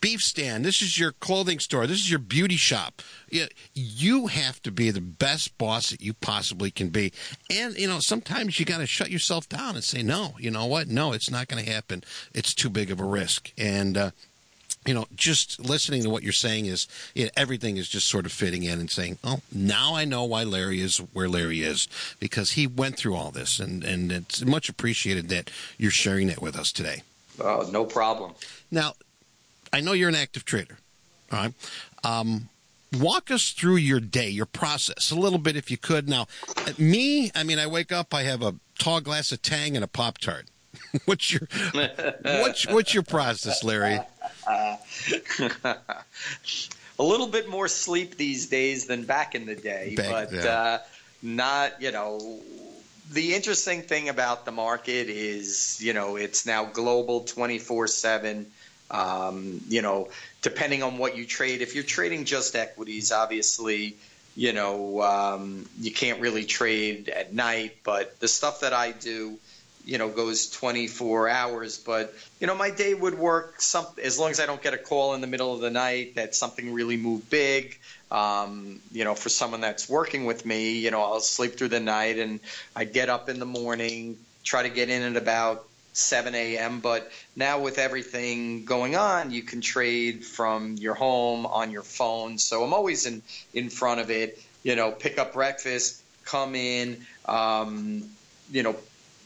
beef 0.00 0.22
stand. 0.22 0.64
This 0.64 0.80
is 0.80 0.96
your 0.96 1.12
clothing 1.12 1.58
store. 1.58 1.86
This 1.86 1.98
is 1.98 2.10
your 2.10 2.20
beauty 2.20 2.56
shop. 2.56 3.02
You, 3.30 3.46
you 3.74 4.28
have 4.28 4.62
to 4.62 4.70
be 4.70 4.90
the 4.92 5.00
best 5.00 5.58
boss 5.58 5.90
that 5.90 6.00
you 6.00 6.12
possibly 6.14 6.70
can 6.70 6.90
be. 6.90 7.12
And, 7.50 7.76
you 7.76 7.88
know, 7.88 7.98
sometimes 7.98 8.60
you 8.60 8.66
got 8.66 8.78
to 8.78 8.86
shut 8.86 9.10
yourself 9.10 9.48
down 9.48 9.74
and 9.74 9.82
say, 9.82 10.02
no, 10.02 10.34
you 10.38 10.50
know 10.50 10.66
what? 10.66 10.86
No, 10.88 11.12
it's 11.12 11.30
not 11.30 11.48
going 11.48 11.64
to 11.64 11.70
happen. 11.70 12.04
It's 12.32 12.54
too 12.54 12.70
big 12.70 12.90
of 12.92 13.00
a 13.00 13.04
risk. 13.04 13.52
And, 13.58 13.96
uh, 13.96 14.10
you 14.86 14.94
know, 14.94 15.06
just 15.14 15.58
listening 15.58 16.02
to 16.04 16.10
what 16.10 16.22
you're 16.22 16.32
saying 16.32 16.66
is 16.66 16.86
you 17.14 17.24
know, 17.24 17.30
everything 17.36 17.76
is 17.76 17.88
just 17.88 18.08
sort 18.08 18.24
of 18.24 18.32
fitting 18.32 18.62
in 18.62 18.78
and 18.78 18.90
saying, 18.90 19.18
"Oh, 19.24 19.40
now 19.52 19.94
I 19.94 20.04
know 20.04 20.24
why 20.24 20.44
Larry 20.44 20.80
is 20.80 20.98
where 20.98 21.28
Larry 21.28 21.62
is 21.62 21.88
because 22.20 22.52
he 22.52 22.66
went 22.66 22.96
through 22.96 23.16
all 23.16 23.30
this, 23.30 23.58
and 23.58 23.82
and 23.84 24.12
it's 24.12 24.44
much 24.44 24.68
appreciated 24.68 25.28
that 25.28 25.50
you're 25.76 25.90
sharing 25.90 26.28
that 26.28 26.40
with 26.40 26.56
us 26.56 26.72
today." 26.72 27.02
Oh, 27.40 27.68
no 27.70 27.84
problem. 27.84 28.32
Now, 28.70 28.94
I 29.72 29.80
know 29.80 29.92
you're 29.92 30.08
an 30.08 30.14
active 30.14 30.44
trader. 30.44 30.78
All 31.32 31.38
right. 31.38 31.54
Um, 32.04 32.48
walk 32.98 33.30
us 33.30 33.50
through 33.50 33.76
your 33.76 34.00
day, 34.00 34.28
your 34.28 34.46
process, 34.46 35.10
a 35.10 35.16
little 35.16 35.38
bit, 35.38 35.56
if 35.56 35.70
you 35.70 35.76
could. 35.76 36.08
Now, 36.08 36.26
me, 36.78 37.30
I 37.34 37.42
mean, 37.42 37.58
I 37.58 37.66
wake 37.66 37.92
up, 37.92 38.14
I 38.14 38.22
have 38.22 38.42
a 38.42 38.54
tall 38.78 39.00
glass 39.00 39.32
of 39.32 39.42
Tang 39.42 39.74
and 39.74 39.84
a 39.84 39.88
Pop 39.88 40.18
Tart. 40.18 40.46
what's 41.04 41.32
your 41.32 41.48
what's 42.22 42.66
what's 42.66 42.94
your 42.94 43.02
process, 43.02 43.64
Larry? 43.64 43.98
a 46.98 47.02
little 47.02 47.26
bit 47.26 47.48
more 47.48 47.68
sleep 47.68 48.16
these 48.16 48.46
days 48.46 48.86
than 48.86 49.04
back 49.04 49.34
in 49.34 49.46
the 49.46 49.54
day, 49.54 49.94
back, 49.96 50.10
but 50.10 50.32
yeah. 50.32 50.46
uh, 50.46 50.78
not, 51.22 51.80
you 51.80 51.92
know. 51.92 52.40
The 53.12 53.34
interesting 53.34 53.82
thing 53.82 54.08
about 54.08 54.44
the 54.44 54.50
market 54.50 55.08
is, 55.08 55.80
you 55.80 55.92
know, 55.92 56.16
it's 56.16 56.44
now 56.44 56.64
global 56.64 57.20
24 57.20 57.86
7. 57.86 58.46
Um, 58.90 59.60
you 59.68 59.82
know, 59.82 60.08
depending 60.42 60.82
on 60.82 60.98
what 60.98 61.16
you 61.16 61.24
trade, 61.24 61.60
if 61.60 61.74
you're 61.74 61.84
trading 61.84 62.24
just 62.24 62.56
equities, 62.56 63.12
obviously, 63.12 63.96
you 64.34 64.52
know, 64.52 65.02
um, 65.02 65.68
you 65.80 65.92
can't 65.92 66.20
really 66.20 66.44
trade 66.44 67.08
at 67.08 67.32
night. 67.32 67.76
But 67.84 68.18
the 68.18 68.28
stuff 68.28 68.60
that 68.60 68.72
I 68.72 68.92
do, 68.92 69.38
you 69.86 69.96
know 69.96 70.08
goes 70.08 70.50
24 70.50 71.28
hours 71.28 71.78
but 71.78 72.12
you 72.40 72.46
know 72.46 72.54
my 72.54 72.70
day 72.70 72.92
would 72.92 73.18
work 73.18 73.60
some 73.60 73.86
as 74.02 74.18
long 74.18 74.30
as 74.30 74.40
i 74.40 74.44
don't 74.44 74.62
get 74.62 74.74
a 74.74 74.78
call 74.78 75.14
in 75.14 75.22
the 75.22 75.26
middle 75.26 75.54
of 75.54 75.60
the 75.60 75.70
night 75.70 76.16
that 76.16 76.34
something 76.34 76.74
really 76.74 76.96
moved 76.96 77.30
big 77.30 77.78
um, 78.10 78.80
you 78.92 79.04
know 79.04 79.14
for 79.14 79.30
someone 79.30 79.60
that's 79.60 79.88
working 79.88 80.26
with 80.26 80.44
me 80.44 80.78
you 80.78 80.90
know 80.90 81.00
i'll 81.00 81.20
sleep 81.20 81.56
through 81.56 81.68
the 81.68 81.80
night 81.80 82.18
and 82.18 82.40
i 82.74 82.84
get 82.84 83.08
up 83.08 83.28
in 83.28 83.38
the 83.38 83.46
morning 83.46 84.18
try 84.44 84.62
to 84.62 84.68
get 84.68 84.90
in 84.90 85.02
at 85.02 85.16
about 85.16 85.66
7 85.96 86.34
a.m. 86.34 86.80
But 86.80 87.10
now 87.34 87.60
with 87.60 87.78
everything 87.78 88.66
going 88.66 88.96
on, 88.96 89.30
you 89.30 89.42
can 89.42 89.62
trade 89.62 90.24
from 90.24 90.76
your 90.76 90.94
home 90.94 91.46
on 91.46 91.70
your 91.70 91.82
phone. 91.82 92.38
So 92.38 92.62
I'm 92.62 92.74
always 92.74 93.06
in 93.06 93.22
in 93.54 93.70
front 93.70 94.00
of 94.00 94.10
it. 94.10 94.38
You 94.62 94.76
know, 94.76 94.92
pick 94.92 95.18
up 95.18 95.32
breakfast, 95.32 96.02
come 96.24 96.54
in. 96.54 97.06
Um, 97.24 98.10
you 98.50 98.62
know, 98.62 98.76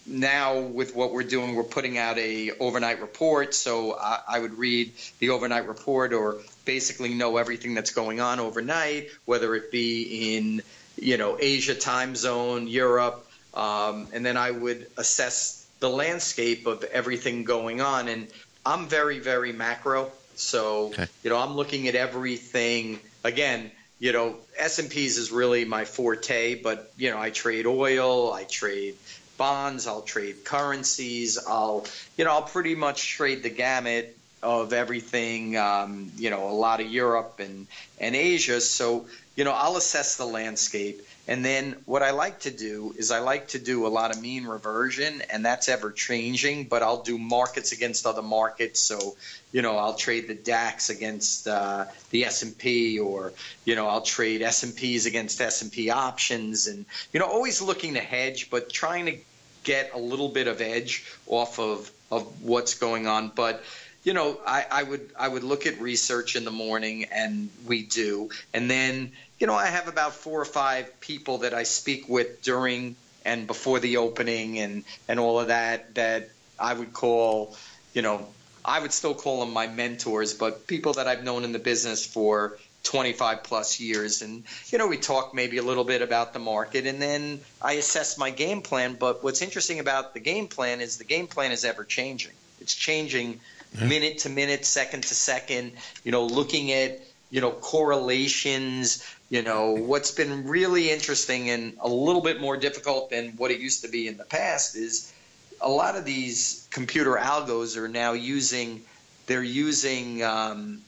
now 0.06 0.60
with 0.60 0.94
what 0.94 1.12
we're 1.12 1.22
doing, 1.22 1.54
we're 1.54 1.62
putting 1.62 1.98
out 1.98 2.18
a 2.18 2.52
overnight 2.58 3.00
report. 3.00 3.54
So 3.54 3.96
I, 3.96 4.20
I, 4.28 4.38
would 4.38 4.58
read 4.58 4.92
the 5.18 5.30
overnight 5.30 5.68
report 5.68 6.12
or 6.12 6.38
basically 6.64 7.14
know 7.14 7.36
everything 7.36 7.74
that's 7.74 7.92
going 7.92 8.20
on 8.20 8.40
overnight, 8.40 9.08
whether 9.24 9.54
it 9.54 9.70
be 9.70 10.36
in 10.36 10.62
you 10.96 11.16
know 11.16 11.36
Asia 11.38 11.74
time 11.74 12.16
zone, 12.16 12.66
Europe, 12.66 13.26
um, 13.54 14.08
and 14.12 14.24
then 14.24 14.36
I 14.36 14.50
would 14.50 14.86
assess 14.96 15.66
the 15.80 15.90
landscape 15.90 16.66
of 16.66 16.84
everything 16.84 17.44
going 17.44 17.80
on. 17.80 18.08
And 18.08 18.28
I'm 18.64 18.86
very, 18.86 19.18
very 19.18 19.52
macro. 19.52 20.10
So, 20.36 20.86
okay. 20.88 21.06
you 21.22 21.30
know, 21.30 21.38
I'm 21.38 21.54
looking 21.54 21.88
at 21.88 21.94
everything. 21.94 23.00
Again, 23.24 23.70
you 23.98 24.12
know, 24.12 24.36
S&Ps 24.56 25.18
is 25.18 25.30
really 25.30 25.64
my 25.64 25.84
forte, 25.84 26.62
but, 26.62 26.92
you 26.96 27.10
know, 27.10 27.18
I 27.18 27.30
trade 27.30 27.66
oil, 27.66 28.32
I 28.32 28.44
trade 28.44 28.96
bonds, 29.40 29.86
I'll 29.86 30.02
trade 30.02 30.44
currencies, 30.44 31.38
I'll, 31.38 31.86
you 32.18 32.26
know, 32.26 32.32
I'll 32.32 32.42
pretty 32.42 32.74
much 32.74 33.08
trade 33.08 33.42
the 33.42 33.48
gamut 33.48 34.14
of 34.42 34.74
everything, 34.74 35.56
um, 35.56 36.12
you 36.18 36.28
know, 36.28 36.50
a 36.50 36.52
lot 36.52 36.82
of 36.82 36.88
Europe 36.88 37.36
and, 37.38 37.66
and 37.98 38.14
Asia. 38.14 38.60
So, 38.60 39.06
you 39.36 39.44
know, 39.44 39.52
I'll 39.52 39.78
assess 39.78 40.18
the 40.18 40.26
landscape 40.26 41.00
and 41.30 41.44
then 41.44 41.76
what 41.84 42.02
I 42.02 42.10
like 42.10 42.40
to 42.40 42.50
do 42.50 42.92
is 42.98 43.12
I 43.12 43.20
like 43.20 43.48
to 43.48 43.60
do 43.60 43.86
a 43.86 43.88
lot 43.88 44.10
of 44.10 44.20
mean 44.20 44.46
reversion, 44.46 45.22
and 45.30 45.44
that's 45.44 45.68
ever 45.68 45.92
changing. 45.92 46.64
But 46.64 46.82
I'll 46.82 47.04
do 47.04 47.18
markets 47.18 47.70
against 47.70 48.04
other 48.04 48.20
markets. 48.20 48.80
So, 48.80 49.16
you 49.52 49.62
know, 49.62 49.76
I'll 49.76 49.94
trade 49.94 50.26
the 50.26 50.34
DAX 50.34 50.90
against 50.90 51.46
uh, 51.46 51.84
the 52.10 52.24
S 52.24 52.42
and 52.42 52.58
P, 52.58 52.98
or 52.98 53.32
you 53.64 53.76
know, 53.76 53.86
I'll 53.86 54.00
trade 54.00 54.42
S 54.42 54.64
and 54.64 54.74
Ps 54.74 55.06
against 55.06 55.40
S 55.40 55.62
and 55.62 55.70
P 55.70 55.90
options, 55.90 56.66
and 56.66 56.84
you 57.12 57.20
know, 57.20 57.26
always 57.26 57.62
looking 57.62 57.94
to 57.94 58.00
hedge, 58.00 58.50
but 58.50 58.68
trying 58.68 59.06
to 59.06 59.16
get 59.64 59.92
a 59.94 59.98
little 59.98 60.28
bit 60.28 60.46
of 60.46 60.60
edge 60.60 61.04
off 61.26 61.58
of 61.58 61.90
of 62.10 62.42
what's 62.42 62.74
going 62.74 63.06
on. 63.06 63.30
But 63.34 63.62
you 64.02 64.14
know, 64.14 64.40
I, 64.46 64.66
I 64.70 64.82
would 64.82 65.10
I 65.18 65.28
would 65.28 65.44
look 65.44 65.66
at 65.66 65.80
research 65.80 66.36
in 66.36 66.44
the 66.44 66.50
morning, 66.50 67.04
and 67.12 67.50
we 67.66 67.82
do, 67.82 68.30
and 68.54 68.70
then 68.70 69.12
you 69.40 69.46
know, 69.46 69.54
I 69.54 69.66
have 69.66 69.88
about 69.88 70.12
four 70.14 70.40
or 70.40 70.44
five 70.44 71.00
people 71.00 71.38
that 71.38 71.54
I 71.54 71.62
speak 71.62 72.08
with 72.08 72.42
during 72.42 72.94
and 73.24 73.46
before 73.46 73.80
the 73.80 73.96
opening 73.96 74.58
and, 74.58 74.84
and 75.08 75.18
all 75.18 75.40
of 75.40 75.48
that 75.48 75.94
that 75.94 76.28
I 76.58 76.74
would 76.74 76.92
call, 76.92 77.56
you 77.94 78.02
know, 78.02 78.28
I 78.62 78.78
would 78.78 78.92
still 78.92 79.14
call 79.14 79.40
them 79.40 79.52
my 79.52 79.66
mentors, 79.66 80.34
but 80.34 80.66
people 80.66 80.92
that 80.94 81.08
I've 81.08 81.24
known 81.24 81.44
in 81.44 81.52
the 81.52 81.58
business 81.58 82.04
for 82.04 82.58
25 82.82 83.42
plus 83.42 83.80
years. 83.80 84.22
And, 84.22 84.44
you 84.68 84.78
know, 84.78 84.86
we 84.86 84.96
talk 84.96 85.34
maybe 85.34 85.58
a 85.58 85.62
little 85.62 85.84
bit 85.84 86.02
about 86.02 86.32
the 86.32 86.38
market 86.38 86.86
and 86.86 87.00
then 87.00 87.40
I 87.60 87.74
assess 87.74 88.18
my 88.18 88.30
game 88.30 88.62
plan. 88.62 88.96
But 88.98 89.22
what's 89.22 89.42
interesting 89.42 89.80
about 89.80 90.14
the 90.14 90.20
game 90.20 90.48
plan 90.48 90.80
is 90.80 90.98
the 90.98 91.04
game 91.04 91.26
plan 91.26 91.52
is 91.52 91.64
ever 91.64 91.84
changing. 91.84 92.32
It's 92.60 92.74
changing 92.74 93.40
minute 93.80 94.18
to 94.18 94.28
minute, 94.28 94.64
second 94.64 95.02
to 95.04 95.14
second, 95.14 95.72
you 96.04 96.12
know, 96.12 96.24
looking 96.24 96.72
at, 96.72 97.00
you 97.30 97.40
know, 97.40 97.52
correlations, 97.52 99.06
you 99.28 99.42
know, 99.42 99.72
what's 99.72 100.10
been 100.10 100.46
really 100.48 100.90
interesting 100.90 101.50
and 101.50 101.76
a 101.80 101.88
little 101.88 102.22
bit 102.22 102.40
more 102.40 102.56
difficult 102.56 103.10
than 103.10 103.30
what 103.36 103.50
it 103.50 103.60
used 103.60 103.84
to 103.84 103.88
be 103.88 104.08
in 104.08 104.16
the 104.16 104.24
past 104.24 104.76
is 104.76 105.12
a 105.60 105.68
lot 105.68 105.96
of 105.96 106.04
these 106.04 106.66
computer 106.70 107.14
algos 107.14 107.76
are 107.76 107.88
now 107.88 108.12
using 108.12 108.82
they're 109.26 109.42
using 109.42 110.24
um, 110.24 110.80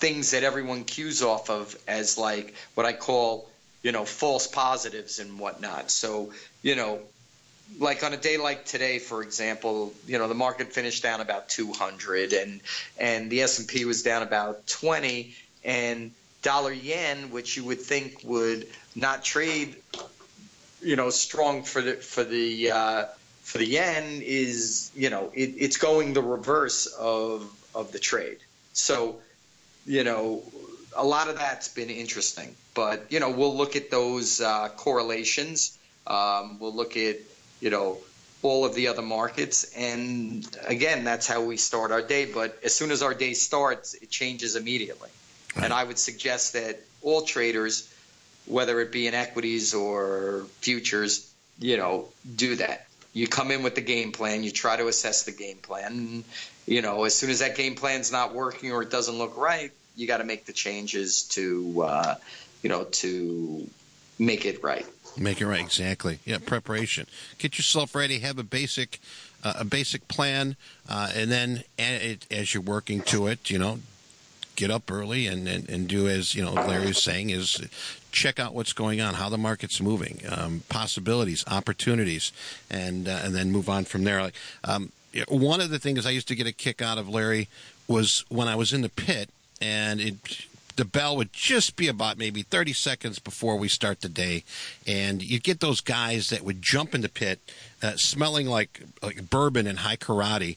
things 0.00 0.32
that 0.32 0.42
everyone 0.42 0.84
cues 0.84 1.22
off 1.22 1.50
of 1.50 1.76
as 1.86 2.18
like 2.18 2.54
what 2.74 2.86
I 2.86 2.92
call 2.92 3.48
you 3.82 3.92
know 3.92 4.04
false 4.04 4.46
positives 4.46 5.18
and 5.18 5.38
whatnot. 5.38 5.90
So 5.90 6.32
you 6.62 6.74
know, 6.74 6.98
like 7.78 8.02
on 8.02 8.12
a 8.12 8.16
day 8.16 8.36
like 8.36 8.64
today, 8.64 8.98
for 8.98 9.22
example, 9.22 9.94
you 10.06 10.18
know 10.18 10.28
the 10.28 10.34
market 10.34 10.72
finished 10.72 11.02
down 11.02 11.20
about 11.20 11.48
200 11.48 12.32
and 12.32 12.60
and 12.98 13.30
the 13.30 13.42
S 13.42 13.58
and 13.58 13.68
P 13.68 13.84
was 13.84 14.02
down 14.02 14.22
about 14.22 14.66
20 14.66 15.34
and 15.64 16.12
dollar 16.42 16.72
yen, 16.72 17.30
which 17.30 17.56
you 17.56 17.64
would 17.64 17.80
think 17.80 18.20
would 18.24 18.66
not 18.94 19.22
trade, 19.22 19.76
you 20.82 20.96
know, 20.96 21.10
strong 21.10 21.62
for 21.62 21.82
the 21.82 21.94
for 21.94 22.24
the 22.24 22.70
uh, 22.70 23.04
for 23.42 23.58
the 23.58 23.66
yen, 23.66 24.22
is 24.22 24.90
you 24.94 25.10
know 25.10 25.30
it, 25.34 25.54
it's 25.58 25.76
going 25.76 26.12
the 26.14 26.22
reverse 26.22 26.86
of 26.86 27.50
of 27.74 27.92
the 27.92 27.98
trade. 27.98 28.38
So, 28.72 29.20
you 29.86 30.04
know, 30.04 30.42
a 30.96 31.04
lot 31.04 31.28
of 31.28 31.36
that's 31.36 31.68
been 31.68 31.90
interesting. 31.90 32.54
But 32.74 33.06
you 33.10 33.20
know, 33.20 33.30
we'll 33.30 33.56
look 33.56 33.76
at 33.76 33.90
those 33.90 34.40
uh, 34.40 34.68
correlations. 34.76 35.78
Um, 36.06 36.58
we'll 36.58 36.74
look 36.74 36.96
at 36.96 37.16
you 37.60 37.70
know 37.70 37.98
all 38.42 38.64
of 38.64 38.74
the 38.74 38.88
other 38.88 39.02
markets. 39.02 39.72
And 39.76 40.46
again, 40.66 41.04
that's 41.04 41.26
how 41.26 41.42
we 41.42 41.56
start 41.56 41.92
our 41.92 42.02
day. 42.02 42.24
But 42.24 42.58
as 42.64 42.74
soon 42.74 42.90
as 42.90 43.02
our 43.02 43.14
day 43.14 43.34
starts, 43.34 43.94
it 43.94 44.10
changes 44.10 44.56
immediately. 44.56 45.10
Right. 45.54 45.64
And 45.64 45.72
I 45.72 45.84
would 45.84 45.98
suggest 45.98 46.54
that 46.54 46.80
all 47.02 47.22
traders, 47.22 47.92
whether 48.46 48.80
it 48.80 48.92
be 48.92 49.06
in 49.06 49.14
equities 49.14 49.74
or 49.74 50.46
futures, 50.60 51.30
you 51.58 51.76
know, 51.76 52.08
do 52.36 52.56
that. 52.56 52.86
You 53.12 53.26
come 53.26 53.50
in 53.50 53.62
with 53.62 53.74
the 53.74 53.80
game 53.80 54.12
plan, 54.12 54.44
you 54.44 54.52
try 54.52 54.76
to 54.76 54.86
assess 54.86 55.24
the 55.24 55.32
game 55.32 55.58
plan. 55.58 56.24
You 56.70 56.82
know, 56.82 57.02
as 57.02 57.16
soon 57.16 57.30
as 57.30 57.40
that 57.40 57.56
game 57.56 57.74
plan's 57.74 58.12
not 58.12 58.32
working 58.32 58.70
or 58.70 58.80
it 58.80 58.90
doesn't 58.90 59.18
look 59.18 59.36
right, 59.36 59.72
you 59.96 60.06
got 60.06 60.18
to 60.18 60.24
make 60.24 60.46
the 60.46 60.52
changes 60.52 61.24
to, 61.30 61.82
uh, 61.82 62.14
you 62.62 62.70
know, 62.70 62.84
to 62.84 63.68
make 64.20 64.46
it 64.46 64.62
right. 64.62 64.86
Make 65.18 65.40
it 65.40 65.48
right, 65.48 65.60
exactly. 65.60 66.20
Yeah, 66.24 66.38
preparation. 66.38 67.08
Get 67.38 67.58
yourself 67.58 67.96
ready. 67.96 68.20
Have 68.20 68.38
a 68.38 68.44
basic, 68.44 69.00
uh, 69.42 69.54
a 69.58 69.64
basic 69.64 70.06
plan, 70.06 70.54
uh, 70.88 71.10
and 71.12 71.28
then 71.32 71.64
as 71.76 72.54
you're 72.54 72.62
working 72.62 73.00
to 73.02 73.26
it, 73.26 73.50
you 73.50 73.58
know, 73.58 73.80
get 74.54 74.70
up 74.70 74.88
early 74.92 75.26
and, 75.26 75.48
and, 75.48 75.68
and 75.68 75.88
do 75.88 76.06
as 76.06 76.36
you 76.36 76.44
know 76.44 76.52
Larry 76.52 76.86
was 76.86 77.02
saying 77.02 77.30
is 77.30 77.60
check 78.12 78.38
out 78.38 78.54
what's 78.54 78.72
going 78.72 79.00
on, 79.00 79.14
how 79.14 79.28
the 79.28 79.38
market's 79.38 79.80
moving, 79.80 80.20
um, 80.28 80.62
possibilities, 80.68 81.44
opportunities, 81.48 82.30
and 82.70 83.08
uh, 83.08 83.22
and 83.24 83.34
then 83.34 83.50
move 83.50 83.68
on 83.68 83.84
from 83.84 84.04
there. 84.04 84.22
Like 84.22 84.34
um, 84.62 84.92
one 85.28 85.60
of 85.60 85.70
the 85.70 85.78
things 85.78 86.06
I 86.06 86.10
used 86.10 86.28
to 86.28 86.34
get 86.34 86.46
a 86.46 86.52
kick 86.52 86.80
out 86.80 86.98
of 86.98 87.08
Larry 87.08 87.48
was 87.88 88.24
when 88.28 88.48
I 88.48 88.54
was 88.54 88.72
in 88.72 88.82
the 88.82 88.88
pit 88.88 89.30
and 89.60 90.00
it 90.00 90.46
the 90.80 90.84
bell 90.86 91.14
would 91.14 91.30
just 91.34 91.76
be 91.76 91.88
about 91.88 92.16
maybe 92.16 92.40
30 92.40 92.72
seconds 92.72 93.18
before 93.18 93.56
we 93.56 93.68
start 93.68 94.00
the 94.00 94.08
day. 94.08 94.44
And 94.86 95.22
you'd 95.22 95.42
get 95.42 95.60
those 95.60 95.82
guys 95.82 96.30
that 96.30 96.42
would 96.42 96.62
jump 96.62 96.94
in 96.94 97.02
the 97.02 97.10
pit 97.10 97.38
uh, 97.82 97.92
smelling 97.96 98.46
like, 98.46 98.80
like 99.02 99.28
bourbon 99.28 99.66
and 99.66 99.80
Hai 99.80 99.96
Karate. 99.96 100.56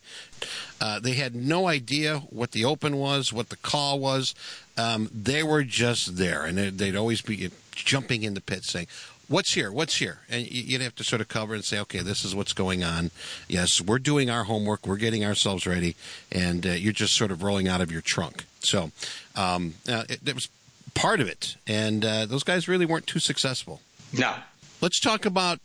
Uh, 0.80 1.01
they 1.01 1.16
had 1.16 1.36
no 1.36 1.68
idea 1.68 2.20
what 2.30 2.51
the 2.51 2.64
open 2.64 2.95
was, 2.95 3.34
what 3.34 3.49
the 3.49 3.58
call 3.58 3.99
was. 3.99 4.34
Um, 4.78 5.10
they 5.14 5.43
were 5.43 5.64
just 5.64 6.16
there, 6.16 6.45
and 6.45 6.58
they'd, 6.58 6.78
they'd 6.78 6.95
always 6.95 7.22
be 7.22 7.49
jumping 7.74 8.24
in 8.24 8.34
the 8.34 8.41
pit 8.41 8.64
saying, 8.64 8.88
what's 9.28 9.54
here? 9.54 9.72
What's 9.72 9.96
here? 9.98 10.20
And 10.30 10.50
you'd 10.50 10.82
have 10.82 10.96
to 10.96 11.04
sort 11.04 11.22
of 11.22 11.28
cover 11.28 11.54
and 11.54 11.64
say, 11.64 11.80
okay, 11.80 12.00
this 12.00 12.24
is 12.26 12.36
what's 12.36 12.54
going 12.54 12.84
on. 12.84 13.12
Yes, 13.48 13.82
we're 13.82 14.00
doing 14.00 14.30
our 14.30 14.44
homework. 14.44 14.86
We're 14.86 14.98
getting 14.98 15.26
ourselves 15.26 15.66
ready, 15.66 15.96
and 16.32 16.66
uh, 16.66 16.72
you're 16.72 16.94
just 16.94 17.14
sort 17.16 17.32
of 17.32 17.44
rolling 17.44 17.68
out 17.68 17.82
of 17.82 17.92
your 17.92 18.02
trunk. 18.02 18.46
So 18.60 18.92
um, 19.36 19.76
uh, 19.88 20.04
it, 20.10 20.20
it, 20.26 20.36
was 20.36 20.50
part 20.94 21.20
of 21.20 21.28
it, 21.28 21.56
and 21.68 22.06
uh, 22.06 22.26
those 22.26 22.44
guys 22.44 22.68
really 22.68 22.86
weren't 22.86 23.08
too 23.08 23.20
successful. 23.20 23.82
No. 24.12 24.36
Let's 24.82 25.00
talk 25.00 25.26
about 25.26 25.60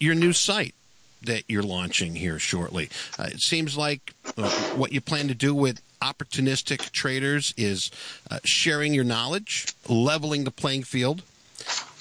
your 0.00 0.14
new 0.14 0.32
site 0.32 0.74
that 1.22 1.44
you're 1.48 1.62
launching 1.62 2.16
here 2.16 2.38
shortly. 2.38 2.90
Uh, 3.18 3.28
it 3.32 3.40
seems 3.40 3.76
like 3.76 4.14
uh, 4.36 4.50
what 4.76 4.92
you 4.92 5.00
plan 5.00 5.28
to 5.28 5.34
do 5.34 5.54
with 5.54 5.80
opportunistic 6.02 6.90
traders 6.92 7.54
is 7.56 7.90
uh, 8.30 8.38
sharing 8.44 8.92
your 8.92 9.04
knowledge, 9.04 9.66
leveling 9.88 10.44
the 10.44 10.50
playing 10.50 10.82
field, 10.82 11.22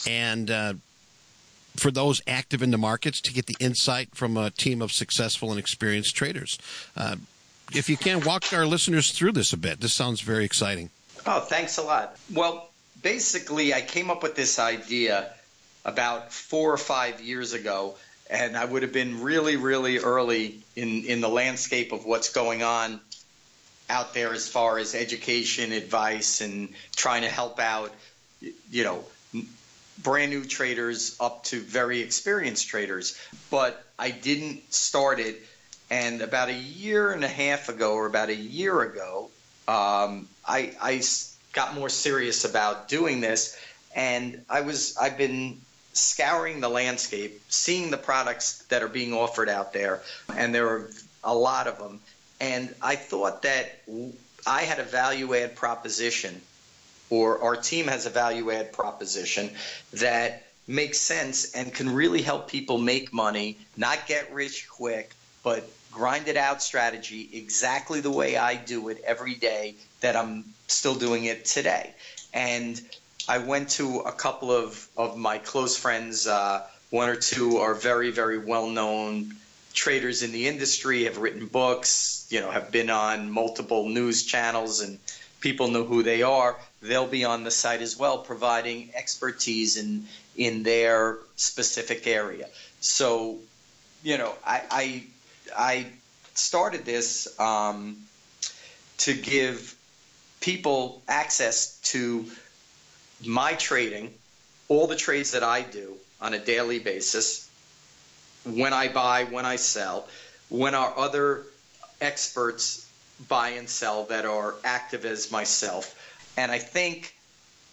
and 0.07 0.51
uh, 0.51 0.73
for 1.75 1.91
those 1.91 2.21
active 2.27 2.61
in 2.61 2.71
the 2.71 2.77
markets 2.77 3.19
to 3.21 3.33
get 3.33 3.47
the 3.47 3.55
insight 3.59 4.15
from 4.15 4.37
a 4.37 4.51
team 4.51 4.81
of 4.81 4.91
successful 4.91 5.49
and 5.51 5.59
experienced 5.59 6.15
traders. 6.15 6.57
Uh, 6.95 7.15
if 7.73 7.89
you 7.89 7.97
can, 7.97 8.21
walk 8.21 8.51
our 8.53 8.65
listeners 8.65 9.11
through 9.11 9.31
this 9.31 9.53
a 9.53 9.57
bit. 9.57 9.79
This 9.79 9.93
sounds 9.93 10.21
very 10.21 10.45
exciting. 10.45 10.89
Oh, 11.25 11.39
thanks 11.39 11.77
a 11.77 11.81
lot. 11.81 12.17
Well, 12.33 12.69
basically, 13.01 13.73
I 13.73 13.81
came 13.81 14.11
up 14.11 14.21
with 14.21 14.35
this 14.35 14.59
idea 14.59 15.31
about 15.85 16.31
four 16.31 16.71
or 16.71 16.77
five 16.77 17.21
years 17.21 17.53
ago, 17.53 17.95
and 18.29 18.55
I 18.55 18.65
would 18.65 18.83
have 18.83 18.93
been 18.93 19.21
really, 19.21 19.55
really 19.55 19.99
early 19.99 20.59
in, 20.75 21.05
in 21.05 21.21
the 21.21 21.29
landscape 21.29 21.91
of 21.91 22.05
what's 22.05 22.31
going 22.31 22.63
on 22.63 22.99
out 23.89 24.13
there 24.13 24.33
as 24.33 24.47
far 24.47 24.77
as 24.77 24.95
education, 24.95 25.71
advice, 25.71 26.41
and 26.41 26.69
trying 26.95 27.23
to 27.23 27.29
help 27.29 27.59
out, 27.59 27.93
you 28.71 28.83
know, 28.83 29.03
brand 30.01 30.31
new 30.31 30.45
traders 30.45 31.15
up 31.19 31.43
to 31.45 31.59
very 31.59 32.01
experienced 32.01 32.67
traders. 32.67 33.17
But 33.49 33.83
I 33.97 34.11
didn't 34.11 34.73
start 34.73 35.19
it. 35.19 35.41
And 35.89 36.21
about 36.21 36.49
a 36.49 36.53
year 36.53 37.11
and 37.11 37.23
a 37.23 37.27
half 37.27 37.69
ago, 37.69 37.93
or 37.93 38.07
about 38.07 38.29
a 38.29 38.35
year 38.35 38.81
ago, 38.81 39.29
um, 39.67 40.27
I, 40.47 40.73
I 40.81 41.01
got 41.51 41.75
more 41.75 41.89
serious 41.89 42.45
about 42.45 42.87
doing 42.87 43.21
this. 43.21 43.57
And 43.95 44.43
I 44.49 44.61
was 44.61 44.97
I've 44.97 45.17
been 45.17 45.61
scouring 45.93 46.59
the 46.59 46.69
landscape, 46.69 47.41
seeing 47.49 47.91
the 47.91 47.97
products 47.97 48.63
that 48.69 48.81
are 48.81 48.87
being 48.87 49.13
offered 49.13 49.49
out 49.49 49.73
there, 49.73 50.01
and 50.35 50.53
there 50.53 50.67
are 50.67 50.89
a 51.23 51.35
lot 51.35 51.67
of 51.67 51.77
them. 51.77 51.99
And 52.41 52.73
I 52.81 52.95
thought 52.95 53.43
that 53.43 53.81
I 54.45 54.63
had 54.63 54.79
a 54.79 54.83
value 54.83 55.35
add 55.35 55.55
proposition 55.55 56.41
or 57.13 57.43
our 57.43 57.55
team 57.55 57.85
has 57.87 58.07
a 58.07 58.09
value 58.09 58.49
add 58.49 58.73
proposition 58.73 59.47
that 59.93 60.47
makes 60.65 60.97
sense 60.97 61.53
and 61.53 61.71
can 61.71 61.93
really 61.93 62.23
help 62.23 62.49
people 62.49 62.79
make 62.79 63.13
money, 63.13 63.55
not 63.77 64.07
get 64.07 64.33
rich 64.33 64.67
quick, 64.67 65.13
but 65.43 65.69
grind 65.91 66.27
it 66.27 66.37
out 66.37 66.59
strategy 66.63 67.29
exactly 67.33 67.99
the 67.99 68.09
way 68.09 68.35
I 68.35 68.55
do 68.55 68.89
it 68.89 68.99
every 69.05 69.35
day 69.35 69.75
that 70.01 70.15
I'm 70.15 70.43
still 70.65 70.95
doing 70.95 71.25
it 71.25 71.45
today. 71.45 71.93
And 72.33 72.81
I 73.29 73.37
went 73.37 73.69
to 73.81 73.99
a 73.99 74.11
couple 74.11 74.51
of, 74.51 74.87
of 74.97 75.15
my 75.15 75.37
close 75.37 75.77
friends. 75.77 76.25
Uh, 76.25 76.65
one 76.89 77.09
or 77.09 77.15
two 77.15 77.57
are 77.57 77.75
very, 77.75 78.09
very 78.09 78.39
well 78.39 78.67
known 78.67 79.35
traders 79.71 80.23
in 80.23 80.31
the 80.31 80.47
industry, 80.47 81.03
have 81.03 81.17
written 81.19 81.45
books, 81.45 82.25
you 82.31 82.39
know, 82.39 82.49
have 82.49 82.71
been 82.71 82.89
on 82.89 83.29
multiple 83.29 83.87
news 83.87 84.23
channels, 84.23 84.81
and 84.81 84.97
people 85.41 85.67
know 85.67 85.83
who 85.83 86.01
they 86.01 86.23
are. 86.23 86.57
They'll 86.83 87.07
be 87.07 87.23
on 87.23 87.45
the 87.45 87.51
site 87.51 87.81
as 87.81 87.97
well, 87.97 88.17
providing 88.17 88.91
expertise 88.93 89.77
in 89.77 90.05
in 90.35 90.63
their 90.63 91.17
specific 91.37 92.05
area. 92.07 92.49
So, 92.81 93.37
you 94.03 94.17
know, 94.17 94.33
I 94.45 94.61
I, 94.69 95.03
I 95.57 95.85
started 96.33 96.83
this 96.83 97.39
um, 97.39 97.97
to 98.97 99.13
give 99.13 99.75
people 100.41 101.01
access 101.07 101.79
to 101.83 102.25
my 103.25 103.53
trading, 103.53 104.13
all 104.67 104.87
the 104.87 104.97
trades 104.97 105.31
that 105.31 105.43
I 105.43 105.61
do 105.61 105.95
on 106.19 106.33
a 106.33 106.39
daily 106.39 106.79
basis, 106.79 107.49
when 108.43 108.73
I 108.73 108.89
buy, 108.89 109.23
when 109.23 109.45
I 109.45 109.55
sell, 109.55 110.05
when 110.49 110.75
our 110.75 110.97
other 110.97 111.43
experts 112.01 112.85
buy 113.29 113.49
and 113.49 113.69
sell 113.69 114.03
that 114.05 114.25
are 114.25 114.55
active 114.65 115.05
as 115.05 115.31
myself. 115.31 115.95
And 116.37 116.51
I 116.51 116.59
think, 116.59 117.15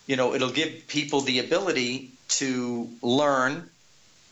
you 0.06 0.16
know, 0.16 0.34
it'll 0.34 0.50
give 0.50 0.86
people 0.88 1.22
the 1.22 1.38
ability 1.38 2.12
to 2.28 2.88
learn, 3.02 3.68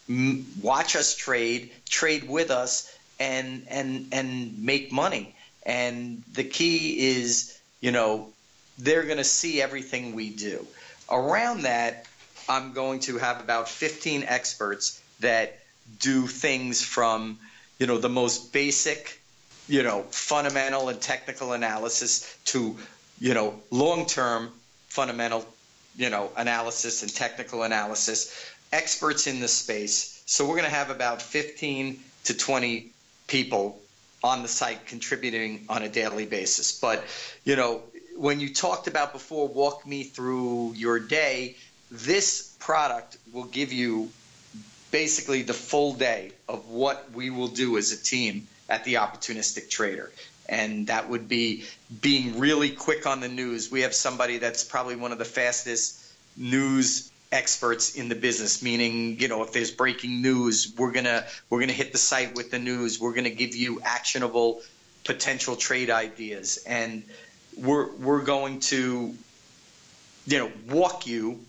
m- 0.08 0.46
watch 0.60 0.96
us 0.96 1.14
trade, 1.14 1.72
trade 1.88 2.28
with 2.28 2.50
us, 2.50 2.92
and 3.18 3.66
and 3.68 4.08
and 4.12 4.62
make 4.64 4.92
money. 4.92 5.34
And 5.64 6.22
the 6.32 6.44
key 6.44 7.16
is, 7.16 7.58
you 7.80 7.90
know, 7.90 8.28
they're 8.78 9.04
going 9.04 9.18
to 9.18 9.24
see 9.24 9.60
everything 9.60 10.14
we 10.14 10.30
do. 10.30 10.66
Around 11.10 11.62
that, 11.62 12.06
I'm 12.48 12.72
going 12.72 13.00
to 13.00 13.18
have 13.18 13.40
about 13.40 13.68
15 13.68 14.24
experts 14.24 15.00
that 15.20 15.58
do 16.00 16.26
things 16.26 16.82
from, 16.82 17.38
you 17.78 17.86
know, 17.86 17.98
the 17.98 18.08
most 18.08 18.52
basic, 18.52 19.20
you 19.68 19.82
know, 19.82 20.02
fundamental 20.10 20.88
and 20.88 21.00
technical 21.00 21.52
analysis 21.52 22.34
to, 22.46 22.76
you 23.20 23.34
know, 23.34 23.54
long-term 23.70 24.50
fundamental, 24.88 25.44
you 25.96 26.10
know, 26.10 26.30
analysis 26.36 27.02
and 27.02 27.14
technical 27.14 27.62
analysis, 27.62 28.52
experts 28.72 29.26
in 29.26 29.40
the 29.40 29.48
space. 29.48 30.22
So 30.26 30.44
we're 30.44 30.56
going 30.56 30.64
to 30.64 30.74
have 30.74 30.90
about 30.90 31.22
15 31.22 31.98
to 32.24 32.36
20 32.36 32.90
people 33.26 33.80
on 34.22 34.42
the 34.42 34.48
site 34.48 34.86
contributing 34.86 35.64
on 35.68 35.82
a 35.82 35.88
daily 35.88 36.26
basis. 36.26 36.78
But, 36.78 37.04
you 37.44 37.56
know, 37.56 37.82
when 38.16 38.40
you 38.40 38.52
talked 38.52 38.88
about 38.88 39.12
before, 39.12 39.48
walk 39.48 39.86
me 39.86 40.02
through 40.02 40.74
your 40.74 40.98
day, 40.98 41.56
this 41.90 42.54
product 42.58 43.16
will 43.32 43.44
give 43.44 43.72
you 43.72 44.10
basically 44.90 45.42
the 45.42 45.54
full 45.54 45.94
day 45.94 46.32
of 46.48 46.68
what 46.68 47.10
we 47.12 47.30
will 47.30 47.48
do 47.48 47.78
as 47.78 47.92
a 47.92 48.02
team 48.02 48.48
at 48.68 48.84
the 48.84 48.94
opportunistic 48.94 49.70
trader 49.70 50.10
and 50.48 50.86
that 50.86 51.08
would 51.08 51.28
be 51.28 51.64
being 52.00 52.38
really 52.38 52.70
quick 52.70 53.06
on 53.06 53.20
the 53.20 53.28
news. 53.28 53.70
We 53.70 53.82
have 53.82 53.94
somebody 53.94 54.38
that's 54.38 54.64
probably 54.64 54.96
one 54.96 55.12
of 55.12 55.18
the 55.18 55.24
fastest 55.24 56.04
news 56.36 57.10
experts 57.30 57.94
in 57.94 58.08
the 58.08 58.14
business 58.14 58.62
meaning 58.62 59.20
you 59.20 59.28
know 59.28 59.42
if 59.42 59.52
there's 59.52 59.70
breaking 59.70 60.22
news 60.22 60.72
we're 60.78 60.92
going 60.92 61.04
to 61.04 61.22
we're 61.50 61.58
going 61.58 61.68
to 61.68 61.74
hit 61.74 61.92
the 61.92 61.98
site 61.98 62.34
with 62.34 62.50
the 62.50 62.58
news. 62.58 63.00
We're 63.00 63.12
going 63.12 63.24
to 63.24 63.30
give 63.30 63.54
you 63.54 63.80
actionable 63.82 64.62
potential 65.04 65.56
trade 65.56 65.90
ideas. 65.90 66.62
And 66.66 67.02
we're 67.56 67.90
we're 67.96 68.22
going 68.22 68.60
to 68.60 69.14
you 70.26 70.38
know 70.38 70.50
walk 70.68 71.06
you 71.06 71.40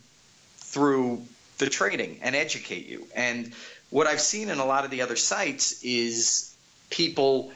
through 0.57 1.23
the 1.57 1.69
trading 1.69 2.19
and 2.21 2.35
educate 2.35 2.87
you. 2.87 3.07
And 3.15 3.53
what 3.89 4.07
I've 4.07 4.21
seen 4.21 4.49
in 4.49 4.59
a 4.59 4.65
lot 4.65 4.85
of 4.85 4.91
the 4.91 5.01
other 5.01 5.15
sites 5.15 5.83
is 5.83 6.55
people 6.89 7.51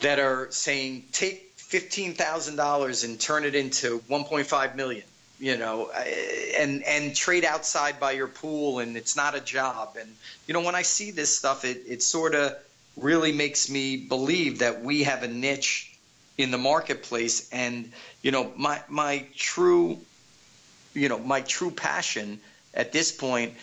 that 0.00 0.18
are 0.18 0.48
saying 0.50 1.04
take 1.12 1.52
fifteen 1.56 2.14
thousand 2.14 2.56
dollars 2.56 3.04
and 3.04 3.18
turn 3.18 3.44
it 3.44 3.54
into 3.54 3.98
one 4.08 4.24
point 4.24 4.46
five 4.46 4.76
million. 4.76 5.04
You 5.38 5.58
know, 5.58 5.90
eh, 5.94 6.52
and 6.58 6.82
and 6.84 7.14
trade 7.14 7.44
outside 7.44 8.00
by 8.00 8.12
your 8.12 8.28
pool, 8.28 8.78
and 8.78 8.96
it's 8.96 9.16
not 9.16 9.34
a 9.34 9.40
job. 9.40 9.96
And 10.00 10.08
you 10.46 10.54
know, 10.54 10.62
when 10.62 10.74
I 10.74 10.82
see 10.82 11.10
this 11.10 11.36
stuff, 11.36 11.64
it 11.64 11.82
it 11.86 12.02
sort 12.02 12.34
of 12.34 12.56
really 12.96 13.32
makes 13.32 13.68
me 13.68 13.96
believe 13.96 14.60
that 14.60 14.82
we 14.82 15.02
have 15.02 15.22
a 15.22 15.28
niche 15.28 15.92
in 16.38 16.50
the 16.50 16.58
marketplace. 16.58 17.48
And 17.52 17.92
you 18.22 18.30
know, 18.30 18.50
my 18.56 18.80
my 18.88 19.26
true, 19.36 19.98
you 20.94 21.08
know, 21.08 21.18
my 21.18 21.42
true 21.42 21.70
passion 21.70 22.40
at 22.72 22.92
this 22.92 23.12
point, 23.12 23.54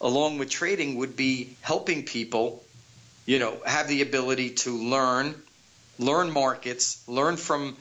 along 0.00 0.38
with 0.38 0.48
trading, 0.50 0.96
would 0.96 1.16
be 1.16 1.56
helping 1.60 2.04
people, 2.04 2.64
you 3.26 3.38
know, 3.38 3.58
have 3.66 3.88
the 3.88 4.02
ability 4.02 4.50
to 4.50 4.70
learn, 4.70 5.34
learn 5.98 6.30
markets, 6.30 7.02
learn 7.06 7.36
from 7.36 7.76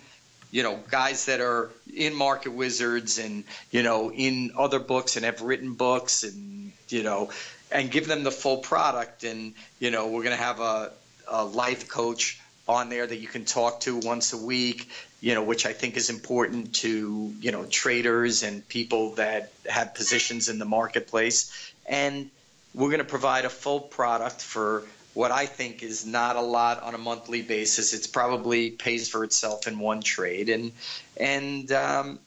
you 0.52 0.64
know 0.64 0.80
guys 0.90 1.26
that 1.26 1.42
are 1.42 1.70
in 1.94 2.16
market 2.16 2.52
wizards 2.52 3.18
and 3.20 3.44
you 3.72 3.84
know 3.84 4.12
in 4.12 4.52
other 4.58 4.80
books 4.80 5.16
and 5.18 5.26
have 5.26 5.42
written 5.42 5.74
books 5.74 6.24
and 6.24 6.72
you 6.90 7.04
know 7.04 7.30
and 7.72 7.92
give 7.92 8.08
them 8.08 8.24
the 8.24 8.32
full 8.32 8.58
product 8.58 9.26
and 9.26 9.54
you 9.80 9.92
know 9.92 10.08
we're 10.08 10.24
going 10.24 10.36
to 10.36 10.42
have 10.42 10.62
a, 10.62 10.92
a 11.28 11.44
life 11.44 11.90
coach 11.90 12.40
on 12.68 12.90
there 12.90 13.08
that 13.08 13.18
you 13.18 13.28
can 13.28 13.46
talk 13.46 13.80
to 13.82 13.98
once 13.98 14.34
a 14.34 14.38
week, 14.38 14.90
you 15.22 15.34
know, 15.34 15.44
which 15.44 15.66
I 15.66 15.74
think 15.74 15.96
is 15.96 16.10
important 16.10 16.76
to, 16.76 17.34
you 17.40 17.52
know, 17.52 17.66
traders 17.66 18.44
and 18.44 18.68
people 18.68 19.16
that 19.16 19.52
have 19.66 19.96
positions 19.96 20.50
in 20.50 20.60
the 20.60 20.66
marketplace. 20.66 21.72
And 21.86 22.30
we're 22.74 22.90
going 22.90 23.00
to 23.00 23.06
provide 23.06 23.46
a 23.46 23.50
full 23.50 23.80
product 23.80 24.42
for 24.42 24.84
what 25.18 25.32
I 25.32 25.48
think 25.48 25.82
is 25.82 26.06
not 26.06 26.36
a 26.36 26.42
lot 26.42 26.84
on 26.84 26.94
a 26.94 26.98
monthly 27.00 27.42
basis. 27.42 27.92
It's 27.96 28.06
probably 28.06 28.70
pays 28.70 29.10
for 29.10 29.24
itself 29.24 29.66
in 29.66 29.80
one 29.80 30.02
trade. 30.02 30.48
And, 30.48 30.72
and, 31.20 31.72
um, 31.72 32.20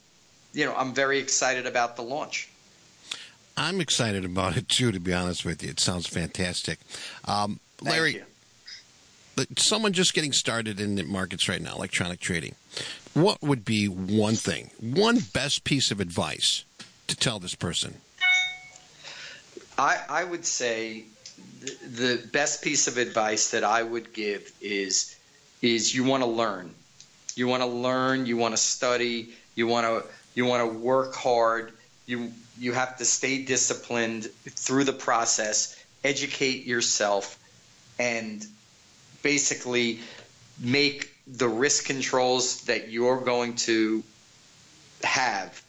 you 0.53 0.65
know, 0.65 0.75
I'm 0.75 0.93
very 0.93 1.21
excited 1.21 1.69
about 1.69 1.95
the 1.95 2.03
launch. 2.03 2.49
I'm 3.57 3.81
excited 3.81 4.25
about 4.25 4.57
it 4.57 4.69
too, 4.69 4.91
to 4.91 4.99
be 4.99 5.15
honest 5.15 5.45
with 5.45 5.63
you. 5.63 5.71
It 5.71 5.79
sounds 5.79 6.09
fantastic. 6.09 6.81
Um, 7.27 7.61
Larry, 7.81 8.25
someone 9.57 9.93
just 9.93 10.13
getting 10.13 10.33
started 10.33 10.81
in 10.81 10.97
the 10.97 11.05
markets 11.05 11.49
right 11.49 11.63
now, 11.63 11.77
electronic 11.77 12.19
trading, 12.19 12.57
what 13.15 13.41
would 13.41 13.65
be 13.65 13.87
one 13.87 14.35
thing, 14.35 14.73
one 14.81 15.21
best 15.33 15.63
piece 15.63 15.93
of 15.93 16.01
advice 16.01 16.65
to 17.07 17.15
tell 17.15 17.39
this 17.39 17.55
person? 17.55 18.01
I, 19.79 20.01
I 20.09 20.25
would 20.25 20.45
say 20.45 21.05
the, 21.61 22.29
best 22.33 22.63
piece 22.63 22.89
of 22.89 22.97
advice 22.97 23.51
that 23.51 23.65
I 23.65 23.83
would 23.83 24.13
give 24.13 24.53
is 24.61 25.17
is 25.63 25.95
you 25.95 26.05
want 26.05 26.23
to 26.23 26.29
learn. 26.29 26.75
You 27.37 27.47
want 27.47 27.63
to 27.63 27.69
learn, 27.69 28.27
you 28.27 28.37
want 28.37 28.55
to 28.55 28.61
study, 28.61 29.35
you 29.55 29.67
want 29.67 29.87
to 29.87 30.09
you 30.35 30.47
want 30.47 30.71
to 30.71 30.79
work 30.79 31.15
hard. 31.15 31.73
You 32.07 32.33
you 32.59 32.73
have 32.73 32.99
to 32.99 33.05
stay 33.05 33.45
disciplined 33.45 34.25
through 34.49 34.85
the 34.85 34.93
process, 34.93 35.77
educate 36.05 36.65
yourself 36.65 37.39
and 37.99 38.47
basically 39.23 40.01
make 40.59 41.11
the 41.27 41.49
risk 41.49 41.85
controls 41.85 42.63
that 42.63 42.91
you're 42.91 43.21
going 43.21 43.55
to 43.55 44.03
have 45.03 45.63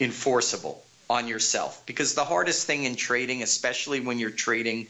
enforceable 0.00 0.82
on 1.08 1.28
yourself. 1.28 1.82
Because 1.86 2.14
the 2.14 2.24
hardest 2.24 2.66
thing 2.66 2.84
in 2.84 2.96
trading, 2.96 3.42
especially 3.42 4.00
when 4.00 4.18
you're 4.18 4.30
trading 4.30 4.86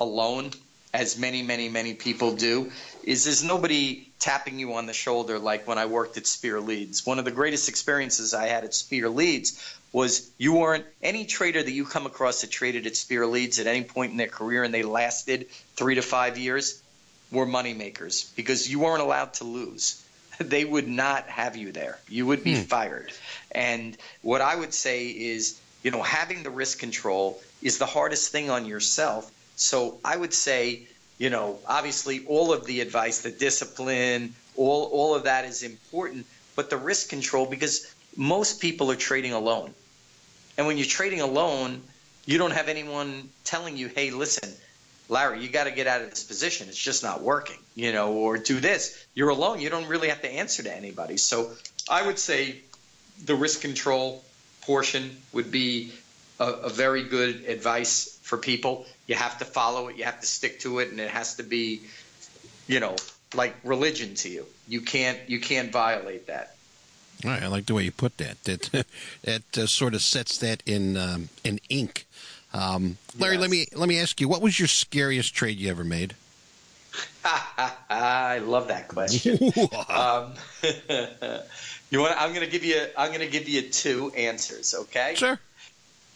alone, 0.00 0.50
as 0.92 1.18
many, 1.18 1.42
many, 1.42 1.68
many 1.68 1.94
people 1.94 2.34
do, 2.34 2.72
is 3.04 3.24
there's 3.24 3.44
nobody 3.44 4.08
tapping 4.18 4.58
you 4.58 4.74
on 4.74 4.86
the 4.86 4.92
shoulder 4.92 5.38
like 5.38 5.66
when 5.66 5.78
I 5.78 5.86
worked 5.86 6.16
at 6.16 6.26
Spear 6.26 6.60
Leeds. 6.60 7.06
One 7.06 7.18
of 7.18 7.24
the 7.24 7.30
greatest 7.30 7.68
experiences 7.68 8.34
I 8.34 8.46
had 8.46 8.64
at 8.64 8.74
Spear 8.74 9.08
Leeds 9.08 9.62
was 9.92 10.30
you 10.38 10.54
weren't 10.54 10.84
any 11.02 11.24
trader 11.24 11.62
that 11.62 11.70
you 11.70 11.84
come 11.84 12.06
across 12.06 12.42
that 12.42 12.50
traded 12.50 12.86
at 12.86 12.96
Spear 12.96 13.26
Leeds 13.26 13.58
at 13.58 13.66
any 13.66 13.84
point 13.84 14.12
in 14.12 14.18
their 14.18 14.28
career 14.28 14.64
and 14.64 14.74
they 14.74 14.82
lasted 14.82 15.46
three 15.76 15.94
to 15.94 16.02
five 16.02 16.36
years 16.36 16.82
were 17.30 17.46
moneymakers 17.46 18.34
because 18.36 18.68
you 18.70 18.80
weren't 18.80 19.02
allowed 19.02 19.34
to 19.34 19.44
lose. 19.44 20.02
They 20.38 20.64
would 20.64 20.86
not 20.86 21.28
have 21.28 21.56
you 21.56 21.72
there. 21.72 21.98
You 22.08 22.24
would 22.26 22.44
be 22.44 22.54
hmm. 22.54 22.62
fired. 22.62 23.12
And 23.50 23.96
what 24.22 24.40
I 24.40 24.54
would 24.54 24.72
say 24.72 25.08
is, 25.08 25.58
you 25.82 25.90
know, 25.90 26.00
having 26.00 26.44
the 26.44 26.50
risk 26.50 26.78
control 26.78 27.42
is 27.60 27.78
the 27.78 27.86
hardest 27.86 28.30
thing 28.30 28.48
on 28.48 28.64
yourself. 28.64 29.28
So 29.58 29.98
I 30.04 30.16
would 30.16 30.32
say, 30.32 30.86
you 31.18 31.30
know, 31.30 31.58
obviously 31.66 32.24
all 32.26 32.52
of 32.52 32.64
the 32.64 32.80
advice, 32.80 33.20
the 33.20 33.30
discipline, 33.30 34.34
all 34.56 34.84
all 34.92 35.14
of 35.14 35.24
that 35.24 35.44
is 35.44 35.62
important, 35.62 36.26
but 36.56 36.70
the 36.70 36.76
risk 36.76 37.08
control 37.08 37.46
because 37.46 37.92
most 38.16 38.60
people 38.60 38.90
are 38.90 38.96
trading 38.96 39.32
alone. 39.32 39.74
And 40.56 40.66
when 40.66 40.76
you're 40.78 40.86
trading 40.86 41.20
alone, 41.20 41.82
you 42.26 42.38
don't 42.38 42.52
have 42.52 42.68
anyone 42.68 43.30
telling 43.44 43.76
you, 43.76 43.88
"Hey, 43.88 44.10
listen, 44.10 44.54
Larry, 45.08 45.42
you 45.42 45.48
got 45.48 45.64
to 45.64 45.70
get 45.70 45.86
out 45.86 46.02
of 46.02 46.10
this 46.10 46.22
position. 46.24 46.68
It's 46.68 46.76
just 46.76 47.02
not 47.02 47.22
working, 47.22 47.58
you 47.74 47.92
know, 47.92 48.12
or 48.12 48.36
do 48.38 48.60
this. 48.60 49.06
You're 49.14 49.30
alone. 49.30 49.60
You 49.60 49.70
don't 49.70 49.86
really 49.86 50.08
have 50.08 50.22
to 50.22 50.30
answer 50.30 50.62
to 50.62 50.74
anybody. 50.74 51.16
So 51.16 51.50
I 51.88 52.06
would 52.06 52.18
say 52.18 52.60
the 53.24 53.34
risk 53.34 53.60
control 53.60 54.24
portion 54.62 55.16
would 55.32 55.50
be 55.50 55.92
a, 56.38 56.44
a 56.44 56.68
very 56.68 57.02
good 57.04 57.44
advice 57.46 58.18
for 58.22 58.36
people. 58.36 58.86
You 59.08 59.16
have 59.16 59.38
to 59.38 59.44
follow 59.44 59.88
it. 59.88 59.96
You 59.96 60.04
have 60.04 60.20
to 60.20 60.26
stick 60.26 60.60
to 60.60 60.78
it, 60.78 60.90
and 60.90 61.00
it 61.00 61.10
has 61.10 61.36
to 61.36 61.42
be, 61.42 61.80
you 62.68 62.78
know, 62.78 62.94
like 63.34 63.56
religion 63.64 64.14
to 64.16 64.28
you. 64.28 64.46
You 64.68 64.82
can't 64.82 65.18
you 65.28 65.40
can't 65.40 65.72
violate 65.72 66.28
that. 66.28 66.54
All 67.24 67.32
right, 67.32 67.42
I 67.42 67.48
like 67.48 67.66
the 67.66 67.74
way 67.74 67.82
you 67.82 67.90
put 67.90 68.18
that. 68.18 68.44
That 68.44 68.86
that 69.22 69.58
uh, 69.58 69.66
sort 69.66 69.94
of 69.94 70.02
sets 70.02 70.38
that 70.38 70.62
in 70.66 70.96
um, 70.96 71.30
in 71.42 71.58
ink. 71.68 72.06
Um, 72.52 72.96
Larry, 73.18 73.34
yes. 73.34 73.40
let 73.40 73.50
me 73.50 73.66
let 73.74 73.88
me 73.88 73.98
ask 73.98 74.20
you, 74.20 74.28
what 74.28 74.42
was 74.42 74.58
your 74.58 74.68
scariest 74.68 75.34
trade 75.34 75.58
you 75.58 75.70
ever 75.70 75.84
made? 75.84 76.14
I 77.24 78.40
love 78.44 78.68
that 78.68 78.88
question. 78.88 79.38
um, 79.88 80.32
you 81.90 82.00
want? 82.00 82.20
I'm 82.20 82.30
going 82.32 82.44
to 82.44 82.50
give 82.50 82.64
you. 82.64 82.86
I'm 82.96 83.08
going 83.08 83.20
to 83.20 83.30
give 83.30 83.48
you 83.48 83.62
two 83.62 84.12
answers. 84.16 84.74
Okay. 84.74 85.14
Sure. 85.16 85.38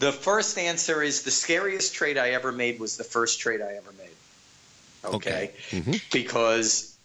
The 0.03 0.11
first 0.11 0.59
answer 0.59 1.00
is 1.00 1.22
the 1.22 1.30
scariest 1.30 1.94
trade 1.94 2.18
I 2.18 2.30
ever 2.30 2.50
made 2.50 2.80
was 2.80 2.96
the 2.96 3.05
first 3.05 3.38
trade 3.38 3.61
I 3.61 3.74
ever 3.74 3.92
made. 3.92 5.14
Okay. 5.14 5.14
okay. 5.14 5.50
Mm-hmm. 5.70 5.92
Because 6.12 6.96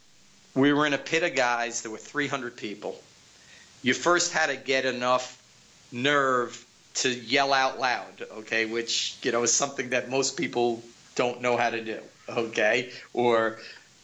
we 0.56 0.74
were 0.74 0.88
in 0.88 0.94
a 0.94 0.98
pit 0.98 1.22
of 1.22 1.36
guys. 1.36 1.84
There 1.84 1.92
were 1.92 2.00
300 2.00 2.58
people. 2.58 3.00
You 3.84 3.94
first 3.94 4.34
had 4.34 4.48
to 4.48 4.56
get 4.56 4.86
enough 4.86 5.40
nerve 5.92 6.66
to 6.96 7.10
yell 7.10 7.54
out 7.54 7.80
loud, 7.80 8.26
okay, 8.38 8.66
which 8.66 9.16
you 9.22 9.32
know 9.32 9.44
is 9.44 9.54
something 9.54 9.92
that 9.92 10.10
most 10.10 10.36
people 10.36 10.82
don't 11.14 11.40
know 11.40 11.56
how 11.56 11.70
to 11.70 11.84
do, 11.84 12.00
okay, 12.28 12.92
or 13.14 13.60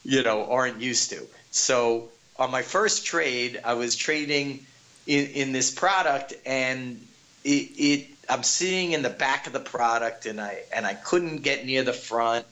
you 0.05 0.21
know 0.21 0.51
aren't 0.51 0.79
used 0.79 1.09
to. 1.09 1.25
So 1.49 2.09
on 2.37 2.51
my 2.51 2.61
first 2.61 3.07
trade, 3.07 3.59
I 3.65 3.73
was 3.73 3.95
trading 3.95 4.63
in, 5.07 5.25
in 5.29 5.51
this 5.51 5.71
product, 5.71 6.35
and 6.45 7.03
it, 7.43 7.49
it 7.49 8.12
I'm 8.29 8.43
sitting 8.43 8.93
in 8.93 9.01
the 9.01 9.09
back 9.09 9.47
of 9.47 9.53
the 9.53 9.59
product, 9.59 10.25
and 10.25 10.39
I 10.39 10.59
and 10.73 10.85
I 10.85 10.93
couldn't 10.93 11.37
get 11.37 11.65
near 11.65 11.83
the 11.83 11.93
front, 11.93 12.45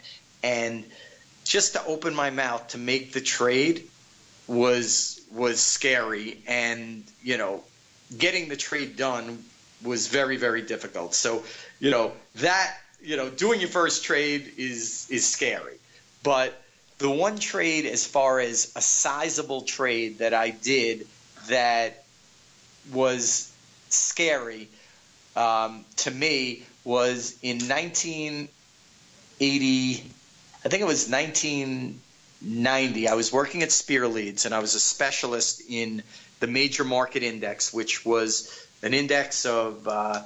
and 0.44 0.84
just 1.44 1.74
to 1.74 1.86
open 1.86 2.14
my 2.14 2.30
mouth 2.30 2.70
to 2.70 2.78
make 2.78 3.14
the 3.14 3.22
trade 3.22 3.88
was 4.48 5.22
was 5.32 5.60
scary, 5.60 6.42
and 6.48 7.04
you 7.24 7.38
know 7.38 7.64
getting 8.18 8.50
the 8.50 8.58
trade 8.58 8.98
done 8.98 9.44
was 9.84 10.08
very 10.08 10.38
very 10.38 10.62
difficult. 10.62 11.16
So 11.16 11.44
you 11.80 11.92
know 11.92 12.12
that 12.36 12.78
you 13.02 13.18
know 13.18 13.30
doing 13.30 13.60
your 13.60 13.70
first 13.70 14.04
trade 14.04 14.54
is 14.58 15.08
is 15.10 15.28
scary, 15.28 15.78
but 16.24 16.62
the 16.98 17.10
one 17.10 17.40
trade 17.40 17.86
as 17.86 18.06
far 18.06 18.40
as 18.40 18.72
a 18.76 18.82
sizable 18.82 19.62
trade 19.62 20.20
that 20.20 20.34
I 20.34 20.52
did 20.52 21.08
that 21.48 22.04
was 22.92 23.52
scary 23.90 24.70
um, 25.36 25.86
to 25.98 26.12
me 26.12 26.64
was 26.84 27.38
in 27.42 27.68
1980. 27.68 30.12
I 30.64 30.70
think 30.70 30.82
it 30.82 30.88
was 30.88 31.10
1990. 31.10 33.08
I 33.08 33.14
was 33.14 33.32
working 33.32 33.64
at 33.64 33.72
Spear 33.72 34.08
Leeds 34.08 34.46
and 34.46 34.54
I 34.54 34.60
was 34.60 34.76
a 34.76 34.80
specialist 34.80 35.64
in 35.68 36.04
the 36.40 36.48
major 36.48 36.84
market 36.84 37.24
index, 37.24 37.74
which 37.74 38.06
was 38.06 38.68
an 38.84 38.94
index 38.94 39.46
of 39.46 39.88
uh, 39.88 40.22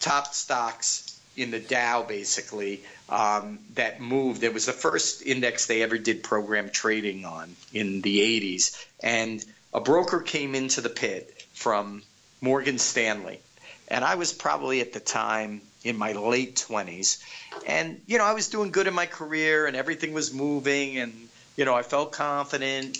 top 0.00 0.34
stocks 0.34 1.04
in 1.36 1.50
the 1.50 1.60
Dow, 1.60 2.02
basically, 2.02 2.82
um, 3.08 3.58
that 3.74 4.00
moved. 4.00 4.42
It 4.42 4.52
was 4.52 4.66
the 4.66 4.72
first 4.72 5.22
index 5.22 5.66
they 5.66 5.82
ever 5.82 5.96
did 5.96 6.22
program 6.22 6.70
trading 6.70 7.24
on 7.24 7.54
in 7.72 8.02
the 8.02 8.40
80s. 8.40 8.84
And 9.00 9.44
a 9.72 9.80
broker 9.80 10.20
came 10.20 10.54
into 10.54 10.80
the 10.80 10.88
pit 10.88 11.44
from 11.54 12.02
Morgan 12.40 12.78
Stanley. 12.78 13.40
And 13.88 14.04
I 14.04 14.14
was 14.14 14.32
probably 14.32 14.80
at 14.80 14.92
the 14.92 15.00
time 15.00 15.62
in 15.82 15.96
my 15.96 16.12
late 16.12 16.56
20s. 16.68 17.18
And, 17.66 18.00
you 18.06 18.18
know, 18.18 18.24
I 18.24 18.34
was 18.34 18.48
doing 18.48 18.70
good 18.70 18.86
in 18.86 18.94
my 18.94 19.06
career 19.06 19.66
and 19.66 19.74
everything 19.74 20.12
was 20.12 20.32
moving 20.32 20.98
and, 20.98 21.28
you 21.56 21.64
know, 21.64 21.74
I 21.74 21.82
felt 21.82 22.12
confident. 22.12 22.98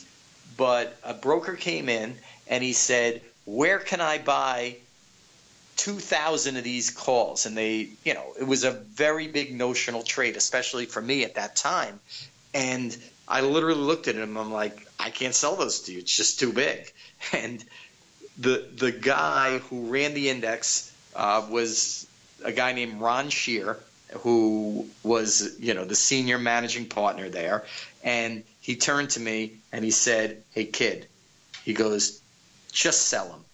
But 0.57 0.97
a 1.05 1.15
broker 1.15 1.55
came 1.55 1.89
in 1.89 2.17
and 2.49 2.65
he 2.65 2.73
said, 2.73 3.23
where 3.45 3.79
can 3.79 4.01
I 4.01 4.19
buy 4.19 4.77
2,000 5.77 6.57
of 6.57 6.65
these 6.65 6.91
calls? 6.91 7.47
And 7.47 7.57
they, 7.57 7.91
you 8.05 8.15
know, 8.15 8.35
it 8.39 8.45
was 8.45 8.65
a 8.65 8.73
very 8.73 9.29
big 9.29 9.55
notional 9.55 10.03
trade, 10.03 10.37
especially 10.37 10.87
for 10.87 11.03
me 11.03 11.25
at 11.25 11.35
that 11.35 11.55
time. 11.55 12.01
And 12.55 12.97
I 13.29 13.43
literally 13.43 13.81
looked 13.81 14.09
at 14.09 14.15
him. 14.15 14.37
And 14.37 14.39
I'm 14.39 14.53
like, 14.53 14.87
I 14.99 15.11
can't 15.11 15.35
sell 15.35 15.57
those 15.57 15.81
to 15.83 15.93
you. 15.93 15.99
It's 15.99 16.17
just 16.17 16.41
too 16.41 16.53
big. 16.53 16.93
And 17.33 17.65
the 18.39 18.67
the 18.77 18.93
guy 18.93 19.59
who 19.59 19.91
ran 19.91 20.15
the 20.15 20.31
index 20.31 20.93
uh, 21.15 21.47
was 21.51 22.07
a 22.45 22.53
guy 22.53 22.73
named 22.73 23.01
Ron 23.01 23.31
Shear, 23.31 23.79
who 24.19 24.89
was 25.03 25.59
you 25.61 25.75
know 25.75 25.85
the 25.85 25.97
senior 25.97 26.39
managing 26.39 26.87
partner 26.87 27.29
there, 27.29 27.65
and 28.03 28.45
he 28.61 28.77
turned 28.77 29.11
to 29.11 29.21
me 29.21 29.59
and 29.73 29.85
he 29.85 29.91
said, 29.91 30.43
"Hey 30.51 30.65
kid," 30.65 31.07
he 31.65 31.75
goes, 31.75 32.21
just 32.73 33.09
sell 33.09 33.29
them. 33.29 33.45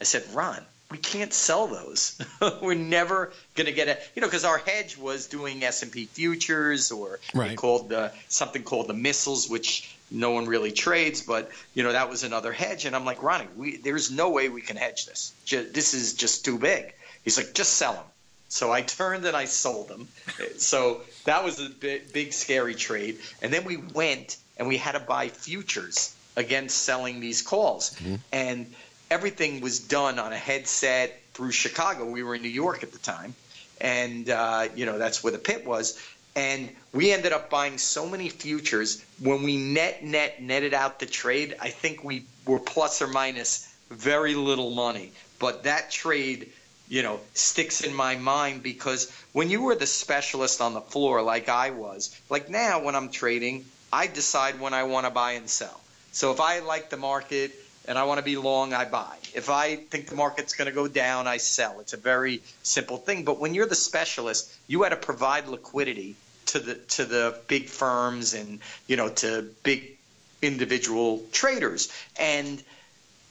I 0.00 0.04
said, 0.04 0.24
Ron, 0.32 0.64
we 0.90 0.98
can't 0.98 1.32
sell 1.32 1.66
those. 1.66 2.20
We're 2.62 2.74
never 2.74 3.32
going 3.54 3.66
to 3.66 3.72
get 3.72 3.88
it, 3.88 4.02
you 4.14 4.22
know, 4.22 4.28
because 4.28 4.44
our 4.44 4.58
hedge 4.58 4.96
was 4.96 5.26
doing 5.26 5.62
S 5.62 5.82
and 5.82 5.92
P 5.92 6.06
futures 6.06 6.90
or 6.90 7.20
right. 7.34 7.56
called 7.56 7.88
the 7.88 8.12
something 8.28 8.62
called 8.62 8.88
the 8.88 8.94
missiles, 8.94 9.48
which 9.48 9.96
no 10.12 10.30
one 10.32 10.46
really 10.46 10.72
trades, 10.72 11.22
but 11.22 11.50
you 11.74 11.82
know 11.82 11.92
that 11.92 12.08
was 12.10 12.22
another 12.22 12.52
hedge. 12.52 12.84
And 12.84 12.94
I'm 12.94 13.04
like, 13.04 13.22
Ronnie, 13.22 13.48
we, 13.56 13.76
there's 13.76 14.10
no 14.10 14.30
way 14.30 14.48
we 14.48 14.60
can 14.60 14.76
hedge 14.76 15.06
this. 15.06 15.32
This 15.48 15.94
is 15.94 16.14
just 16.14 16.44
too 16.44 16.58
big. 16.58 16.92
He's 17.24 17.36
like, 17.36 17.54
just 17.54 17.74
sell 17.74 17.94
them. 17.94 18.04
So 18.48 18.70
I 18.70 18.82
turned 18.82 19.24
and 19.24 19.36
I 19.36 19.46
sold 19.46 19.88
them. 19.88 20.08
so 20.58 21.00
that 21.24 21.42
was 21.42 21.58
a 21.58 21.70
big, 21.70 22.12
big 22.12 22.32
scary 22.34 22.74
trade. 22.74 23.18
And 23.40 23.52
then 23.52 23.64
we 23.64 23.78
went 23.78 24.36
and 24.58 24.68
we 24.68 24.76
had 24.76 24.92
to 24.92 25.00
buy 25.00 25.28
futures 25.28 26.14
against 26.36 26.76
selling 26.76 27.20
these 27.20 27.40
calls. 27.40 27.94
Mm-hmm. 27.94 28.14
And 28.30 28.74
everything 29.10 29.60
was 29.62 29.78
done 29.78 30.18
on 30.18 30.32
a 30.32 30.36
headset 30.36 31.18
through 31.32 31.52
Chicago. 31.52 32.04
We 32.04 32.22
were 32.22 32.34
in 32.34 32.42
New 32.42 32.48
York 32.48 32.82
at 32.82 32.92
the 32.92 32.98
time. 32.98 33.34
And, 33.80 34.28
uh, 34.28 34.68
you 34.76 34.86
know, 34.86 34.98
that's 34.98 35.24
where 35.24 35.32
the 35.32 35.38
pit 35.38 35.66
was. 35.66 35.98
And 36.34 36.70
we 36.92 37.12
ended 37.12 37.32
up 37.32 37.50
buying 37.50 37.78
so 37.78 38.08
many 38.08 38.28
futures. 38.28 39.04
When 39.18 39.42
we 39.42 39.56
net, 39.56 40.02
net, 40.02 40.42
netted 40.42 40.72
out 40.74 40.98
the 40.98 41.06
trade, 41.06 41.56
I 41.60 41.68
think 41.68 42.02
we 42.02 42.24
were 42.46 42.58
plus 42.58 43.02
or 43.02 43.06
minus 43.06 43.68
very 43.90 44.34
little 44.34 44.70
money. 44.70 45.12
But 45.38 45.64
that 45.64 45.90
trade, 45.90 46.50
you 46.88 47.02
know, 47.02 47.20
sticks 47.34 47.82
in 47.82 47.94
my 47.94 48.16
mind 48.16 48.62
because 48.62 49.10
when 49.32 49.50
you 49.50 49.62
were 49.62 49.74
the 49.74 49.86
specialist 49.86 50.60
on 50.60 50.72
the 50.74 50.80
floor, 50.80 51.22
like 51.22 51.48
I 51.48 51.70
was, 51.70 52.18
like 52.30 52.48
now 52.48 52.82
when 52.82 52.94
I'm 52.94 53.10
trading, 53.10 53.64
I 53.92 54.06
decide 54.06 54.58
when 54.60 54.72
I 54.72 54.84
want 54.84 55.06
to 55.06 55.10
buy 55.10 55.32
and 55.32 55.50
sell. 55.50 55.80
So 56.12 56.32
if 56.32 56.40
I 56.40 56.60
like 56.60 56.88
the 56.88 56.96
market 56.96 57.52
and 57.86 57.98
I 57.98 58.04
want 58.04 58.18
to 58.18 58.24
be 58.24 58.36
long, 58.36 58.72
I 58.72 58.84
buy. 58.84 59.16
If 59.34 59.50
I 59.50 59.76
think 59.76 60.08
the 60.08 60.14
market's 60.14 60.54
going 60.54 60.66
to 60.66 60.74
go 60.74 60.88
down, 60.88 61.26
I 61.26 61.38
sell. 61.38 61.80
It's 61.80 61.92
a 61.92 61.98
very 61.98 62.42
simple 62.62 62.96
thing. 62.96 63.24
But 63.24 63.40
when 63.40 63.54
you're 63.54 63.66
the 63.66 63.74
specialist, 63.74 64.54
you 64.66 64.82
had 64.82 64.90
to 64.90 64.96
provide 64.96 65.48
liquidity 65.48 66.16
to 66.46 66.58
the 66.58 66.74
to 66.74 67.04
the 67.04 67.38
big 67.48 67.66
firms 67.66 68.34
and 68.34 68.60
you 68.86 68.96
know 68.96 69.08
to 69.08 69.48
big 69.62 69.96
individual 70.42 71.22
traders. 71.32 71.90
And 72.18 72.62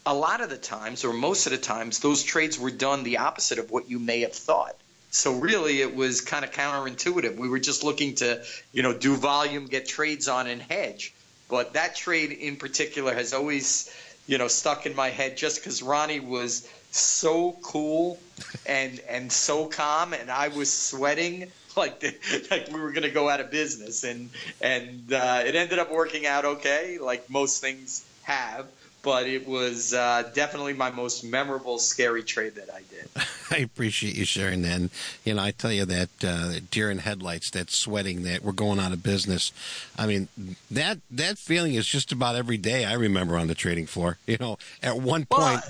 a 0.06 0.14
lot 0.14 0.42
of 0.42 0.50
the 0.50 0.58
times, 0.58 1.04
or 1.04 1.14
most 1.14 1.46
of 1.46 1.52
the 1.52 1.58
times, 1.58 2.00
those 2.00 2.24
trades 2.24 2.58
were 2.58 2.72
done 2.72 3.04
the 3.04 3.18
opposite 3.18 3.60
of 3.60 3.70
what 3.70 3.90
you 3.90 4.00
may 4.00 4.22
have 4.22 4.34
thought. 4.34 4.76
So 5.12 5.34
really, 5.34 5.82
it 5.82 5.94
was 5.94 6.22
kind 6.22 6.46
of 6.46 6.52
counterintuitive. 6.52 7.36
We 7.36 7.50
were 7.50 7.60
just 7.60 7.84
looking 7.84 8.16
to, 8.16 8.44
you 8.72 8.82
know, 8.82 8.94
do 8.94 9.16
volume, 9.18 9.68
get 9.68 9.88
trades 9.88 10.28
on, 10.28 10.48
and 10.48 10.62
hedge. 10.62 11.14
But 11.50 11.74
that 11.74 11.96
trade 11.96 12.32
in 12.32 12.56
particular 12.56 13.14
has 13.14 13.34
always, 13.34 13.94
you 14.26 14.38
know, 14.38 14.48
stuck 14.48 14.86
in 14.86 14.96
my 14.96 15.10
head 15.10 15.36
just 15.36 15.58
because 15.58 15.84
Ronnie 15.84 16.22
was 16.22 16.68
so 16.92 17.58
cool 17.62 18.20
and 18.66 19.00
and 19.08 19.32
so 19.32 19.66
calm, 19.66 20.14
and 20.14 20.32
I 20.32 20.48
was 20.48 20.72
sweating 20.72 21.52
like 21.78 22.00
the, 22.00 22.16
like 22.50 22.68
we 22.68 22.80
were 22.80 22.92
going 22.92 23.04
to 23.04 23.10
go 23.10 23.30
out 23.30 23.40
of 23.40 23.52
business, 23.52 24.04
and 24.04 24.30
and 24.62 25.12
uh, 25.14 25.44
it 25.46 25.56
ended 25.56 25.80
up 25.80 25.92
working 25.92 26.26
out 26.26 26.46
okay, 26.46 26.98
like 27.00 27.30
most 27.30 27.62
things 27.62 28.06
have 28.24 28.68
but 29.04 29.28
it 29.28 29.48
was 29.48 29.94
uh, 29.94 30.30
definitely 30.34 30.74
my 30.74 30.92
most 30.92 31.24
memorable 31.24 31.80
scary 31.80 32.24
trade 32.24 32.56
that 32.56 32.70
I 32.72 32.82
did. 32.90 33.10
I 33.52 33.58
appreciate 33.64 34.16
you 34.16 34.26
sharing 34.26 34.62
that. 34.62 34.80
And, 34.80 34.90
you 35.26 35.34
know, 35.34 35.42
I 35.42 35.52
tell 35.52 35.72
you 35.72 35.86
that 35.86 36.10
uh, 36.24 36.54
deer 36.70 36.92
in 36.92 37.00
headlights, 37.00 37.50
that 37.52 37.72
sweating, 37.72 38.24
that 38.24 38.44
we're 38.44 38.52
going 38.52 38.80
out 38.80 38.92
of 38.92 39.04
business. 39.04 39.52
I 39.98 40.08
mean, 40.08 40.28
that 40.70 41.00
that 41.10 41.38
feeling 41.38 41.74
is 41.74 41.88
just 41.88 42.12
about 42.12 42.36
every 42.36 42.58
day 42.58 42.86
I 42.86 42.94
remember 42.94 43.38
on 43.38 43.48
the 43.48 43.56
trading 43.56 43.88
floor. 43.88 44.18
You 44.28 44.38
know, 44.40 44.58
at 44.84 44.98
one 44.98 45.26
point. 45.26 45.62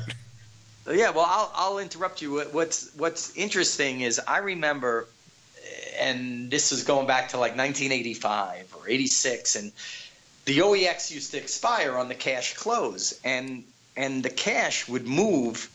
Well, 0.85 0.95
yeah, 0.95 1.11
well, 1.11 1.25
I'll, 1.27 1.51
I'll 1.55 1.79
interrupt 1.79 2.21
you. 2.21 2.41
What's 2.51 2.93
what's 2.95 3.35
interesting 3.35 4.01
is 4.01 4.19
I 4.27 4.39
remember 4.39 5.07
and 5.99 6.49
this 6.49 6.71
was 6.71 6.83
going 6.83 7.07
back 7.07 7.29
to 7.29 7.37
like 7.37 7.57
1985 7.57 8.75
or 8.77 8.89
86, 8.89 9.55
and 9.55 9.71
the 10.45 10.59
OEX 10.59 11.11
used 11.11 11.31
to 11.31 11.37
expire 11.37 11.97
on 11.97 12.07
the 12.07 12.15
cash 12.15 12.53
close, 12.55 13.19
and 13.23 13.63
and 13.95 14.23
the 14.23 14.29
cash 14.29 14.87
would 14.87 15.07
move 15.07 15.69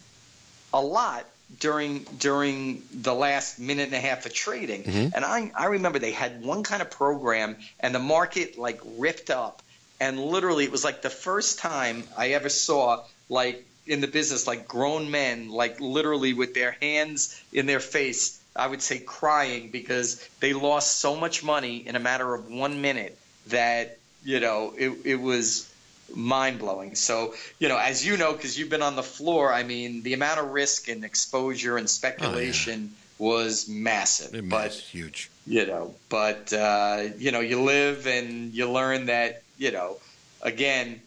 a 0.72 0.80
lot 0.80 1.26
during 1.60 2.04
during 2.18 2.82
the 2.92 3.14
last 3.14 3.58
minute 3.58 3.86
and 3.86 3.94
a 3.94 4.00
half 4.00 4.26
of 4.26 4.34
trading. 4.34 4.82
Mm-hmm. 4.82 5.14
And 5.14 5.24
I, 5.24 5.52
I 5.56 5.66
remember 5.66 5.98
they 5.98 6.12
had 6.12 6.42
one 6.42 6.62
kind 6.62 6.82
of 6.82 6.90
program 6.90 7.56
and 7.80 7.94
the 7.94 8.00
market 8.00 8.58
like 8.58 8.80
ripped 8.96 9.30
up 9.30 9.62
and 10.00 10.18
literally 10.18 10.64
it 10.64 10.72
was 10.72 10.84
like 10.84 11.02
the 11.02 11.10
first 11.10 11.58
time 11.58 12.04
I 12.16 12.30
ever 12.30 12.48
saw 12.48 13.04
like 13.28 13.64
in 13.86 14.00
the 14.00 14.08
business 14.08 14.46
like 14.46 14.66
grown 14.66 15.10
men 15.10 15.48
like 15.48 15.80
literally 15.80 16.34
with 16.34 16.54
their 16.54 16.76
hands 16.80 17.40
in 17.52 17.66
their 17.66 17.80
face 17.80 18.40
I 18.54 18.66
would 18.66 18.82
say 18.82 18.98
crying 18.98 19.70
because 19.70 20.26
they 20.40 20.52
lost 20.52 21.00
so 21.00 21.16
much 21.16 21.44
money 21.44 21.86
in 21.86 21.94
a 21.94 22.00
matter 22.00 22.34
of 22.34 22.50
one 22.50 22.80
minute 22.80 23.18
that 23.48 23.98
you 24.24 24.40
know 24.40 24.72
it, 24.76 24.92
it 25.04 25.20
was 25.20 25.70
mind 26.14 26.58
blowing. 26.58 26.94
So, 26.94 27.34
you 27.58 27.68
know, 27.68 27.78
as 27.78 28.06
you 28.06 28.16
know, 28.16 28.32
because 28.32 28.58
you've 28.58 28.70
been 28.70 28.82
on 28.82 28.96
the 28.96 29.02
floor, 29.02 29.52
I 29.52 29.62
mean, 29.62 30.02
the 30.02 30.14
amount 30.14 30.40
of 30.40 30.50
risk 30.50 30.88
and 30.88 31.04
exposure 31.04 31.76
and 31.76 31.88
speculation 31.88 32.94
was 33.18 33.68
massive. 33.68 34.34
It 34.34 34.48
but 34.48 34.66
was 34.66 34.80
huge. 34.80 35.30
you 35.46 35.66
know, 35.66 35.94
but 36.08 36.52
uh, 36.52 37.04
you 37.18 37.32
know, 37.32 37.40
you 37.40 37.62
live 37.62 38.06
and 38.06 38.52
you 38.52 38.70
learn 38.70 39.06
that 39.06 39.42
you 39.58 39.72
know, 39.72 39.96
again, 40.42 41.00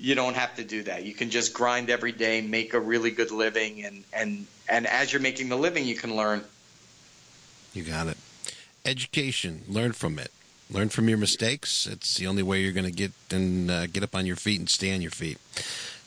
you 0.00 0.14
don't 0.14 0.34
have 0.34 0.56
to 0.56 0.64
do 0.64 0.82
that. 0.84 1.04
You 1.04 1.12
can 1.12 1.28
just 1.28 1.52
grind 1.52 1.90
every 1.90 2.12
day, 2.12 2.40
make 2.40 2.72
a 2.72 2.80
really 2.80 3.10
good 3.10 3.30
living, 3.30 3.84
and 3.84 4.02
and 4.12 4.46
and 4.68 4.86
as 4.86 5.12
you're 5.12 5.20
making 5.20 5.50
the 5.50 5.56
living, 5.56 5.84
you 5.84 5.94
can 5.94 6.16
learn. 6.16 6.42
You 7.74 7.82
got 7.82 8.06
it. 8.06 8.16
Education. 8.84 9.62
Learn 9.68 9.92
from 9.92 10.18
it. 10.18 10.32
Learn 10.70 10.88
from 10.88 11.08
your 11.08 11.18
mistakes. 11.18 11.86
It's 11.86 12.16
the 12.16 12.26
only 12.26 12.42
way 12.42 12.62
you're 12.62 12.72
going 12.72 12.86
to 12.86 12.92
get 12.92 13.12
and 13.30 13.70
uh, 13.70 13.86
get 13.86 14.02
up 14.02 14.14
on 14.14 14.24
your 14.24 14.36
feet 14.36 14.58
and 14.58 14.70
stay 14.70 14.94
on 14.94 15.02
your 15.02 15.10
feet. 15.10 15.38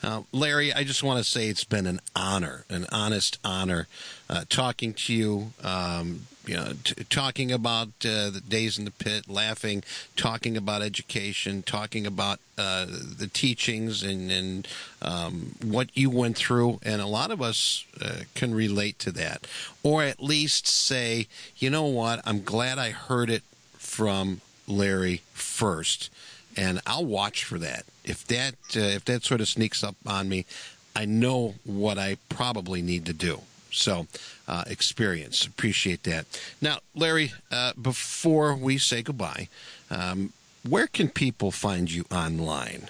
Uh, 0.02 0.24
Larry, 0.32 0.74
I 0.74 0.84
just 0.84 1.04
want 1.04 1.24
to 1.24 1.30
say 1.30 1.48
it's 1.48 1.64
been 1.64 1.86
an 1.86 2.02
honor, 2.16 2.66
an 2.70 2.88
honest 2.92 3.38
honor, 3.44 3.88
uh, 4.30 4.44
talking 4.50 4.94
to 4.94 5.14
you. 5.14 5.54
Um, 5.64 6.28
you 6.46 6.56
know, 6.56 6.74
t- 6.84 7.04
talking 7.10 7.52
about 7.52 7.88
uh, 8.06 8.30
the 8.30 8.42
days 8.48 8.78
in 8.78 8.86
the 8.86 8.92
pit, 8.92 9.30
laughing, 9.30 9.84
talking 10.16 10.58
about 10.58 10.82
education, 10.82 11.64
talking 11.64 12.06
about 12.06 12.40
uh, 12.58 12.86
the 12.86 13.30
teachings 13.32 14.04
and, 14.04 14.30
and 14.30 14.68
um, 15.02 15.56
what 15.64 15.90
you 15.94 16.10
went 16.10 16.38
through, 16.38 16.80
and 16.84 17.02
a 17.02 17.08
lot 17.08 17.32
of 17.32 17.42
us 17.42 17.86
uh, 18.02 18.22
can 18.36 18.54
relate 18.54 19.00
to 19.00 19.12
that, 19.12 19.48
or 19.84 20.04
at 20.04 20.22
least 20.22 20.68
say, 20.68 21.28
you 21.58 21.70
know 21.70 21.86
what, 21.86 22.22
I'm 22.26 22.44
glad 22.44 22.78
I 22.78 22.92
heard 22.92 23.30
it 23.30 23.44
from 23.78 24.42
Larry 24.68 25.22
first, 25.34 26.10
and 26.58 26.82
I'll 26.86 27.06
watch 27.06 27.44
for 27.46 27.58
that. 27.60 27.86
If 28.04 28.28
that 28.28 28.56
uh, 28.76 28.80
if 28.80 29.06
that 29.06 29.24
sort 29.24 29.40
of 29.40 29.48
sneaks 29.48 29.84
up 29.84 29.96
on 30.06 30.28
me, 30.28 30.46
I 30.96 31.06
know 31.06 31.56
what 31.64 31.98
I 31.98 32.18
probably 32.28 32.82
need 32.82 33.06
to 33.06 33.14
do. 33.14 33.42
So, 33.74 34.08
uh, 34.48 34.64
experience, 34.68 35.46
appreciate 35.46 36.04
that. 36.04 36.26
Now, 36.62 36.80
Larry, 36.96 37.34
uh, 37.52 37.74
before 37.82 38.56
we 38.56 38.78
say 38.78 39.02
goodbye, 39.02 39.50
um, 39.90 40.32
where 40.68 40.88
can 40.88 41.10
people 41.10 41.52
find 41.52 41.92
you 41.92 42.06
online? 42.12 42.90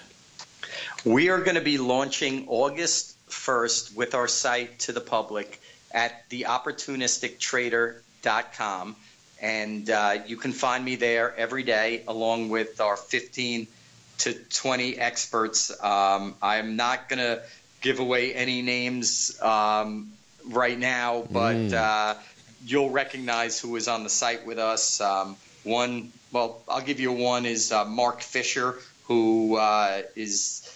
We 1.04 1.30
are 1.30 1.40
going 1.40 1.56
to 1.56 1.60
be 1.60 1.78
launching 1.78 2.46
August 2.48 3.16
1st 3.28 3.96
with 3.96 4.14
our 4.14 4.28
site 4.28 4.78
to 4.80 4.92
the 4.92 5.00
public 5.00 5.60
at 5.92 6.28
theopportunistictrader.com. 6.30 8.96
And 9.40 9.90
uh, 9.90 10.18
you 10.26 10.36
can 10.36 10.52
find 10.52 10.84
me 10.84 10.96
there 10.96 11.34
every 11.36 11.62
day 11.62 12.02
along 12.06 12.50
with 12.50 12.80
our 12.80 12.96
15 12.96 13.66
to 14.18 14.32
20 14.32 14.98
experts. 14.98 15.72
Um, 15.82 16.34
I'm 16.40 16.76
not 16.76 17.08
going 17.08 17.18
to 17.18 17.42
give 17.80 17.98
away 17.98 18.32
any 18.34 18.62
names 18.62 19.36
um, 19.42 20.13
right 20.48 20.78
now, 20.78 21.24
but 21.30 21.72
uh, 21.72 22.14
you'll 22.64 22.90
recognize 22.90 23.60
who 23.60 23.76
is 23.76 23.88
on 23.88 24.04
the 24.04 24.10
site 24.10 24.46
with 24.46 24.58
us. 24.58 25.00
Um, 25.00 25.36
one, 25.62 26.12
well, 26.32 26.62
I'll 26.68 26.82
give 26.82 27.00
you 27.00 27.12
one 27.12 27.46
is 27.46 27.72
uh, 27.72 27.84
Mark 27.84 28.20
Fisher, 28.20 28.76
who 29.04 29.56
uh, 29.56 30.02
is 30.14 30.70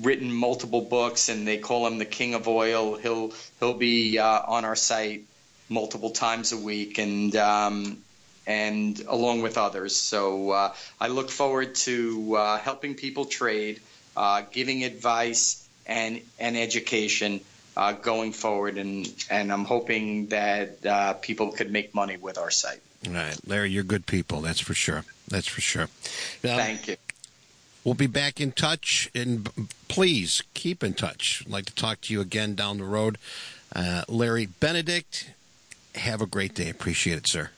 written 0.00 0.32
multiple 0.32 0.80
books, 0.80 1.28
and 1.28 1.46
they 1.46 1.58
call 1.58 1.86
him 1.86 1.98
the 1.98 2.04
King 2.04 2.34
of 2.34 2.48
Oil. 2.48 2.96
He'll 2.96 3.32
he'll 3.60 3.74
be 3.74 4.18
uh, 4.18 4.42
on 4.46 4.64
our 4.64 4.76
site 4.76 5.24
multiple 5.68 6.10
times 6.10 6.52
a 6.52 6.56
week, 6.56 6.98
and 6.98 7.34
um, 7.36 7.98
and 8.46 9.00
along 9.08 9.42
with 9.42 9.56
others. 9.56 9.96
So 9.96 10.50
uh, 10.50 10.74
I 11.00 11.08
look 11.08 11.30
forward 11.30 11.74
to 11.76 12.36
uh, 12.36 12.58
helping 12.58 12.94
people 12.94 13.24
trade, 13.24 13.80
uh, 14.16 14.42
giving 14.50 14.84
advice 14.84 15.66
and 15.86 16.20
and 16.38 16.56
education 16.56 17.40
uh, 17.76 17.92
going 17.92 18.32
forward, 18.32 18.78
and 18.78 19.12
and 19.30 19.52
I'm 19.52 19.64
hoping 19.64 20.28
that 20.28 20.84
uh, 20.84 21.14
people 21.14 21.52
could 21.52 21.70
make 21.70 21.94
money 21.94 22.16
with 22.16 22.38
our 22.38 22.50
site. 22.50 22.80
All 23.06 23.12
right, 23.12 23.38
Larry, 23.46 23.70
you're 23.70 23.84
good 23.84 24.06
people. 24.06 24.40
That's 24.40 24.60
for 24.60 24.74
sure. 24.74 25.04
That's 25.28 25.46
for 25.46 25.60
sure. 25.60 25.88
Now, 26.42 26.56
Thank 26.56 26.88
you. 26.88 26.96
We'll 27.84 27.94
be 27.94 28.06
back 28.06 28.40
in 28.40 28.52
touch, 28.52 29.10
and 29.14 29.68
please 29.88 30.42
keep 30.54 30.82
in 30.82 30.94
touch. 30.94 31.42
I'd 31.44 31.52
like 31.52 31.66
to 31.66 31.74
talk 31.74 32.00
to 32.02 32.14
you 32.14 32.22
again 32.22 32.54
down 32.54 32.78
the 32.78 32.84
road. 32.84 33.18
Uh, 33.74 34.04
Larry 34.08 34.46
Benedict, 34.46 35.32
have 35.94 36.22
a 36.22 36.26
great 36.26 36.54
day. 36.54 36.70
Appreciate 36.70 37.18
it, 37.18 37.26
sir. 37.26 37.50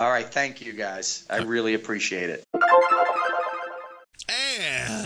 All 0.00 0.10
right, 0.10 0.26
thank 0.26 0.60
you 0.60 0.72
guys. 0.72 1.26
I 1.30 1.38
really 1.38 1.74
appreciate 1.74 2.30
it. 2.30 2.44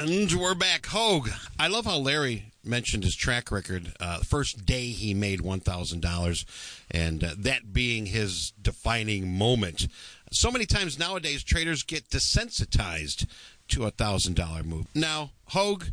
And 0.02 0.32
we're 0.32 0.56
back. 0.56 0.86
Hogue, 0.86 1.28
I 1.60 1.68
love 1.68 1.84
how 1.84 1.96
Larry 1.96 2.50
mentioned 2.64 3.04
his 3.04 3.14
track 3.14 3.52
record. 3.52 3.92
Uh, 4.00 4.18
first 4.18 4.66
day 4.66 4.86
he 4.86 5.14
made 5.14 5.38
$1,000, 5.38 6.44
and 6.90 7.22
uh, 7.22 7.34
that 7.38 7.72
being 7.72 8.06
his 8.06 8.50
defining 8.60 9.38
moment. 9.38 9.86
So 10.32 10.50
many 10.50 10.66
times 10.66 10.98
nowadays, 10.98 11.44
traders 11.44 11.84
get 11.84 12.10
desensitized 12.10 13.28
to 13.68 13.86
a 13.86 13.92
$1,000 13.92 14.64
move. 14.64 14.86
Now, 14.92 15.30
Hogue, 15.50 15.84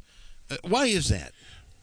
uh, 0.49 0.57
why 0.67 0.87
is 0.87 1.09
that? 1.09 1.33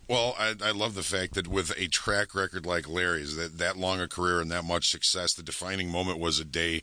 Well, 0.09 0.35
I, 0.37 0.57
I 0.65 0.73
love 0.73 0.97
the 0.97 1.05
fact 1.05 1.35
that 1.35 1.47
with 1.47 1.79
a 1.79 1.87
track 1.87 2.35
record 2.35 2.67
like 2.67 2.89
Larry's, 2.89 3.37
that 3.37 3.59
that 3.59 3.77
long 3.77 4.01
a 4.01 4.09
career 4.09 4.41
and 4.41 4.51
that 4.51 4.65
much 4.65 4.91
success, 4.91 5.33
the 5.33 5.45
defining 5.45 5.91
moment 5.91 6.19
was 6.19 6.41
a 6.41 6.45
day 6.45 6.83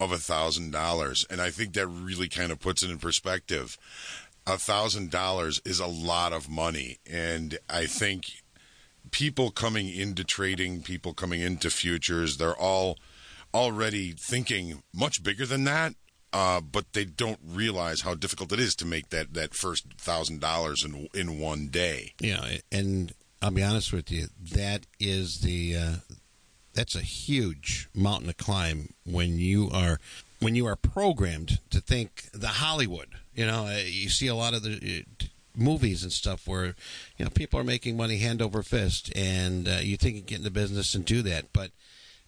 of 0.00 0.10
a 0.10 0.16
thousand 0.16 0.70
dollars, 0.70 1.26
and 1.28 1.42
I 1.42 1.50
think 1.50 1.74
that 1.74 1.86
really 1.86 2.28
kind 2.28 2.50
of 2.50 2.58
puts 2.58 2.82
it 2.82 2.90
in 2.90 2.98
perspective. 2.98 3.76
A 4.46 4.58
thousand 4.58 5.10
dollars 5.10 5.60
is 5.64 5.80
a 5.80 5.86
lot 5.86 6.32
of 6.32 6.48
money, 6.48 6.98
and 7.08 7.58
I 7.68 7.86
think 7.86 8.42
people 9.10 9.50
coming 9.50 9.88
into 9.88 10.24
trading, 10.24 10.82
people 10.82 11.14
coming 11.14 11.40
into 11.40 11.70
futures, 11.70 12.36
they're 12.36 12.56
all 12.56 12.98
already 13.52 14.12
thinking 14.12 14.82
much 14.94 15.22
bigger 15.22 15.46
than 15.46 15.64
that. 15.64 15.94
Uh, 16.32 16.60
but 16.60 16.92
they 16.92 17.04
don't 17.04 17.40
realize 17.44 18.02
how 18.02 18.14
difficult 18.14 18.52
it 18.52 18.60
is 18.60 18.76
to 18.76 18.86
make 18.86 19.10
that, 19.10 19.34
that 19.34 19.52
first 19.52 19.86
thousand 19.98 20.40
dollars 20.40 20.84
in 20.84 21.08
in 21.12 21.40
one 21.40 21.66
day. 21.66 22.12
Yeah, 22.20 22.58
and 22.70 23.12
I'll 23.42 23.50
be 23.50 23.64
honest 23.64 23.92
with 23.92 24.12
you, 24.12 24.28
that 24.52 24.86
is 25.00 25.40
the 25.40 25.76
uh, 25.76 25.94
that's 26.72 26.94
a 26.94 27.00
huge 27.00 27.88
mountain 27.94 28.28
to 28.28 28.34
climb 28.34 28.94
when 29.04 29.38
you 29.38 29.70
are 29.72 29.98
when 30.38 30.54
you 30.54 30.66
are 30.66 30.76
programmed 30.76 31.58
to 31.70 31.80
think 31.80 32.28
the 32.32 32.48
Hollywood. 32.48 33.08
You 33.34 33.46
know, 33.46 33.66
uh, 33.66 33.82
you 33.84 34.08
see 34.08 34.26
a 34.26 34.34
lot 34.34 34.54
of 34.54 34.62
the 34.62 35.04
uh, 35.20 35.24
movies 35.56 36.02
and 36.02 36.12
stuff 36.12 36.46
where 36.46 36.74
you 37.16 37.24
know 37.24 37.30
people 37.30 37.58
are 37.60 37.64
making 37.64 37.96
money 37.96 38.18
hand 38.18 38.42
over 38.42 38.62
fist, 38.62 39.12
and 39.16 39.68
uh, 39.68 39.78
you 39.80 39.96
think 39.96 40.16
you 40.16 40.22
get 40.22 40.38
in 40.38 40.44
the 40.44 40.50
business 40.50 40.94
and 40.94 41.04
do 41.04 41.22
that, 41.22 41.52
but 41.52 41.70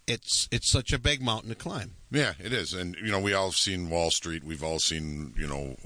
it's 0.07 0.49
it's 0.51 0.69
such 0.69 0.93
a 0.93 0.99
big 0.99 1.23
mountain 1.23 1.49
to 1.51 1.55
climb. 1.55 1.93
Yeah, 2.11 2.35
it 2.39 2.53
is, 2.53 2.75
and 2.75 2.97
you 2.97 3.11
know 3.11 3.21
we 3.21 3.33
all 3.33 3.47
have 3.47 3.57
seen 3.57 3.91
Wall 3.91 4.11
Street. 4.11 4.45
We've 4.45 4.63
all 4.63 4.79
seen 4.79 5.35
you 5.37 5.47
know 5.47 5.77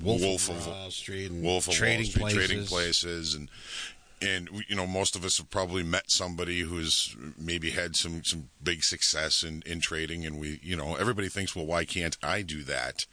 Wolf, 0.00 0.48
of 0.48 0.66
Wall 0.66 0.90
Street 0.90 1.30
and 1.30 1.42
Wolf 1.42 1.68
of 1.68 1.74
trading 1.74 1.98
Wall 1.98 2.04
Street, 2.04 2.20
places. 2.20 2.48
trading 2.48 2.66
places, 2.66 3.34
and 3.34 3.48
and 4.22 4.48
you 4.68 4.76
know 4.76 4.86
most 4.86 5.16
of 5.16 5.24
us 5.24 5.38
have 5.38 5.50
probably 5.50 5.82
met 5.82 6.10
somebody 6.10 6.60
who's 6.60 7.16
maybe 7.36 7.70
had 7.70 7.96
some 7.96 8.22
some 8.24 8.48
big 8.62 8.84
success 8.84 9.42
in 9.42 9.62
in 9.66 9.80
trading, 9.80 10.24
and 10.24 10.38
we 10.40 10.60
you 10.62 10.76
know 10.76 10.94
everybody 10.96 11.28
thinks, 11.28 11.54
well, 11.56 11.66
why 11.66 11.84
can't 11.84 12.16
I 12.22 12.42
do 12.42 12.62
that? 12.64 13.06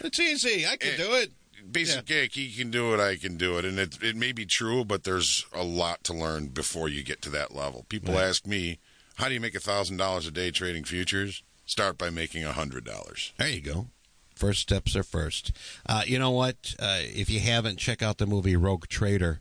It's 0.00 0.18
easy. 0.20 0.66
I 0.66 0.76
can 0.76 0.94
Eh, 0.94 0.96
do 0.96 1.12
it. 1.14 1.32
Basic 1.70 2.06
gig, 2.06 2.32
he 2.32 2.52
can 2.52 2.70
do 2.70 2.94
it, 2.94 3.00
I 3.00 3.16
can 3.16 3.36
do 3.36 3.58
it, 3.58 3.64
and 3.64 3.78
it 3.78 3.98
it 4.02 4.16
may 4.16 4.32
be 4.32 4.46
true, 4.46 4.84
but 4.84 5.04
there's 5.04 5.44
a 5.52 5.64
lot 5.64 6.04
to 6.04 6.12
learn 6.14 6.46
before 6.48 6.88
you 6.88 7.02
get 7.02 7.20
to 7.22 7.30
that 7.30 7.54
level. 7.54 7.84
People 7.88 8.14
Right. 8.14 8.24
ask 8.24 8.46
me, 8.46 8.78
how 9.16 9.28
do 9.28 9.34
you 9.34 9.40
make 9.40 9.54
a 9.56 9.60
thousand 9.60 9.96
dollars 9.98 10.26
a 10.26 10.30
day 10.30 10.50
trading 10.50 10.84
futures? 10.84 11.42
Start 11.66 11.98
by 11.98 12.10
making 12.10 12.44
a 12.44 12.52
hundred 12.52 12.84
dollars. 12.84 13.32
There 13.38 13.48
you 13.48 13.60
go. 13.60 13.88
First 14.34 14.60
steps 14.62 14.94
are 14.94 15.02
first. 15.02 15.50
Uh, 15.84 16.04
you 16.06 16.16
know 16.18 16.30
what? 16.30 16.76
Uh, 16.78 17.00
if 17.02 17.28
you 17.28 17.40
haven't, 17.40 17.78
check 17.80 18.02
out 18.02 18.18
the 18.18 18.26
movie 18.26 18.54
Rogue 18.56 18.86
Trader, 18.86 19.40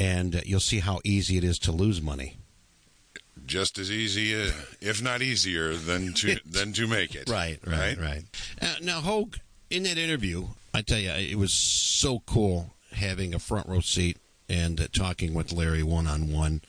and 0.00 0.36
uh, 0.36 0.40
you'll 0.46 0.60
see 0.60 0.80
how 0.80 0.98
easy 1.04 1.36
it 1.36 1.44
is 1.44 1.58
to 1.60 1.72
lose 1.72 2.00
money. 2.00 2.36
just 3.46 3.78
as 3.78 3.90
easy, 3.90 4.34
uh, 4.40 4.50
if 4.80 5.02
not 5.02 5.20
easier, 5.22 5.74
than 5.74 6.12
to 6.14 6.38
than 6.46 6.72
to 6.72 6.86
make 6.86 7.14
it. 7.14 7.28
Right, 7.28 7.58
right, 7.66 7.98
right. 7.98 8.22
Uh, 8.60 8.74
now, 8.82 9.00
Hogue, 9.00 9.36
in 9.70 9.82
that 9.84 9.98
interview, 9.98 10.46
I 10.72 10.82
tell 10.82 10.98
you, 10.98 11.10
it 11.10 11.36
was 11.38 11.52
so 11.52 12.20
cool 12.26 12.70
having 12.92 13.34
a 13.34 13.38
front 13.38 13.68
row 13.68 13.80
seat 13.80 14.16
and 14.48 14.80
uh, 14.80 14.86
talking 14.92 15.34
with 15.34 15.52
Larry 15.52 15.82
one 15.82 16.06
on 16.06 16.32
one. 16.32 16.60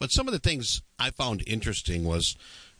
But 0.00 0.12
some 0.12 0.28
of 0.28 0.32
the 0.32 0.38
things 0.38 0.80
I 0.98 1.10
found 1.10 1.42
interesting 1.46 2.04
was, 2.04 2.36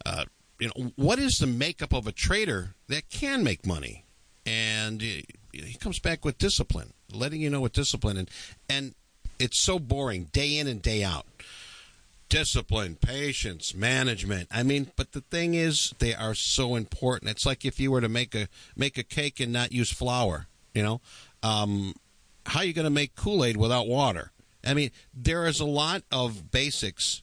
uh, 0.06 0.24
you 0.60 0.68
know, 0.68 0.92
what 0.94 1.18
is 1.18 1.38
the 1.38 1.46
makeup 1.48 1.92
of 1.92 2.06
a 2.06 2.12
trader 2.12 2.74
that 2.88 3.10
can 3.10 3.42
make 3.42 3.66
money? 3.66 4.04
And 4.46 5.02
he 5.02 5.24
he 5.52 5.74
comes 5.78 5.98
back 5.98 6.24
with 6.24 6.38
discipline, 6.38 6.92
letting 7.12 7.40
you 7.40 7.50
know 7.50 7.60
what 7.60 7.72
discipline 7.72 8.16
and 8.16 8.30
and 8.68 8.94
it's 9.38 9.60
so 9.60 9.78
boring 9.78 10.24
day 10.32 10.58
in 10.58 10.66
and 10.66 10.82
day 10.82 11.04
out. 11.04 11.26
Discipline, 12.28 12.96
patience, 12.96 13.74
management. 13.74 14.48
I 14.50 14.62
mean, 14.62 14.90
but 14.96 15.12
the 15.12 15.22
thing 15.22 15.54
is, 15.54 15.94
they 15.98 16.14
are 16.14 16.34
so 16.34 16.76
important. 16.76 17.30
It's 17.30 17.46
like 17.46 17.64
if 17.64 17.80
you 17.80 17.90
were 17.90 18.02
to 18.02 18.08
make 18.08 18.34
a 18.34 18.48
make 18.76 18.98
a 18.98 19.02
cake 19.02 19.40
and 19.40 19.52
not 19.52 19.72
use 19.72 19.90
flour. 19.90 20.46
You 20.74 20.82
know, 20.82 21.00
um, 21.42 21.94
how 22.46 22.60
are 22.60 22.64
you 22.64 22.74
going 22.74 22.84
to 22.84 22.90
make 22.90 23.16
Kool 23.16 23.44
Aid 23.44 23.56
without 23.56 23.86
water? 23.86 24.32
I 24.64 24.74
mean, 24.74 24.90
there 25.14 25.46
is 25.46 25.60
a 25.60 25.64
lot 25.64 26.02
of 26.12 26.50
basics 26.50 27.22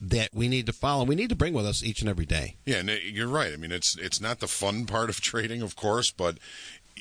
that 0.00 0.30
we 0.32 0.48
need 0.48 0.66
to 0.66 0.72
follow. 0.72 1.04
We 1.04 1.14
need 1.14 1.28
to 1.28 1.36
bring 1.36 1.52
with 1.52 1.66
us 1.66 1.82
each 1.82 2.00
and 2.00 2.08
every 2.08 2.26
day. 2.26 2.56
Yeah, 2.64 2.76
and 2.76 2.88
you're 2.88 3.28
right. 3.28 3.52
I 3.52 3.56
mean, 3.56 3.72
it's 3.72 3.96
it's 3.96 4.20
not 4.20 4.40
the 4.40 4.48
fun 4.48 4.86
part 4.86 5.10
of 5.10 5.20
trading, 5.20 5.60
of 5.60 5.76
course, 5.76 6.10
but 6.10 6.38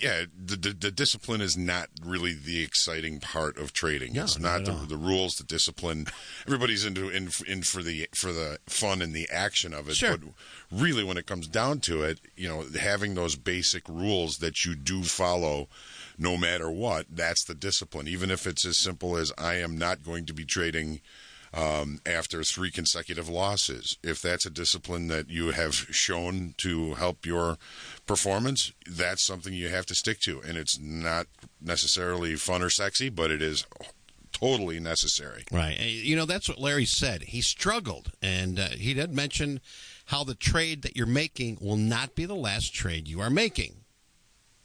yeah, 0.02 0.26
the, 0.38 0.56
the, 0.56 0.70
the 0.74 0.92
discipline 0.92 1.42
is 1.42 1.58
not 1.58 1.90
really 2.04 2.34
the 2.34 2.62
exciting 2.64 3.20
part 3.20 3.58
of 3.58 3.74
trading. 3.74 4.14
No, 4.14 4.24
it's 4.24 4.40
not 4.40 4.64
not 4.64 4.66
the, 4.66 4.88
the 4.88 4.98
rules, 4.98 5.36
the 5.36 5.44
discipline. 5.44 6.08
Everybody's 6.46 6.86
into 6.86 7.10
in, 7.10 7.30
in 7.48 7.64
for 7.64 7.84
the 7.84 8.08
for 8.14 8.32
the 8.32 8.60
fun 8.68 9.02
and 9.02 9.14
the 9.14 9.28
action 9.32 9.74
of 9.74 9.90
it. 9.90 9.96
Sure. 9.96 10.18
But 10.18 10.30
really, 10.72 11.04
when 11.04 11.18
it 11.18 11.26
comes 11.26 11.48
down 11.48 11.80
to 11.82 12.04
it, 12.04 12.20
you 12.36 12.48
know, 12.48 12.66
having 12.80 13.16
those 13.16 13.36
basic 13.36 13.88
rules 13.88 14.38
that 14.38 14.66
you 14.66 14.76
do 14.76 15.04
follow. 15.04 15.68
No 16.20 16.36
matter 16.36 16.72
what, 16.72 17.06
that's 17.12 17.44
the 17.44 17.54
discipline. 17.54 18.08
Even 18.08 18.32
if 18.32 18.48
it's 18.48 18.66
as 18.66 18.76
simple 18.76 19.18
as 19.18 19.32
I 19.38 19.56
am 19.56 19.78
not 19.78 20.04
going 20.04 20.26
to 20.26 20.34
be 20.34 20.46
trading 20.46 21.02
um, 21.54 22.00
after 22.06 22.44
three 22.44 22.72
consecutive 22.72 23.30
losses. 23.30 23.98
If 24.04 24.22
that's 24.22 24.46
a 24.46 24.50
discipline 24.50 25.08
that 25.08 25.30
you 25.30 25.52
have 25.52 25.74
shown 25.74 26.54
to 26.58 26.96
help 26.96 27.26
your 27.26 27.58
performance, 28.06 28.72
that's 28.90 29.24
something 29.24 29.54
you 29.54 29.70
have 29.70 29.86
to 29.88 29.96
stick 29.96 30.20
to. 30.22 30.42
And 30.42 30.58
it's 30.58 30.80
not 30.80 31.28
necessarily 31.62 32.36
fun 32.36 32.62
or 32.62 32.70
sexy, 32.70 33.10
but 33.10 33.32
it 33.32 33.42
is 33.42 33.66
totally 34.32 34.80
necessary. 34.80 35.44
Right. 35.52 35.80
You 35.80 36.16
know, 36.16 36.26
that's 36.26 36.50
what 36.50 36.60
Larry 36.60 36.86
said. 36.86 37.24
He 37.24 37.42
struggled, 37.42 38.12
and 38.22 38.60
uh, 38.60 38.70
he 38.70 38.94
did 38.94 39.14
mention 39.14 39.60
how 40.06 40.24
the 40.24 40.36
trade 40.36 40.84
that 40.84 40.96
you're 40.96 41.06
making 41.06 41.58
will 41.60 41.78
not 41.78 42.16
be 42.16 42.26
the 42.26 42.36
last 42.36 42.74
trade 42.74 43.08
you 43.08 43.20
are 43.20 43.30
making, 43.30 43.76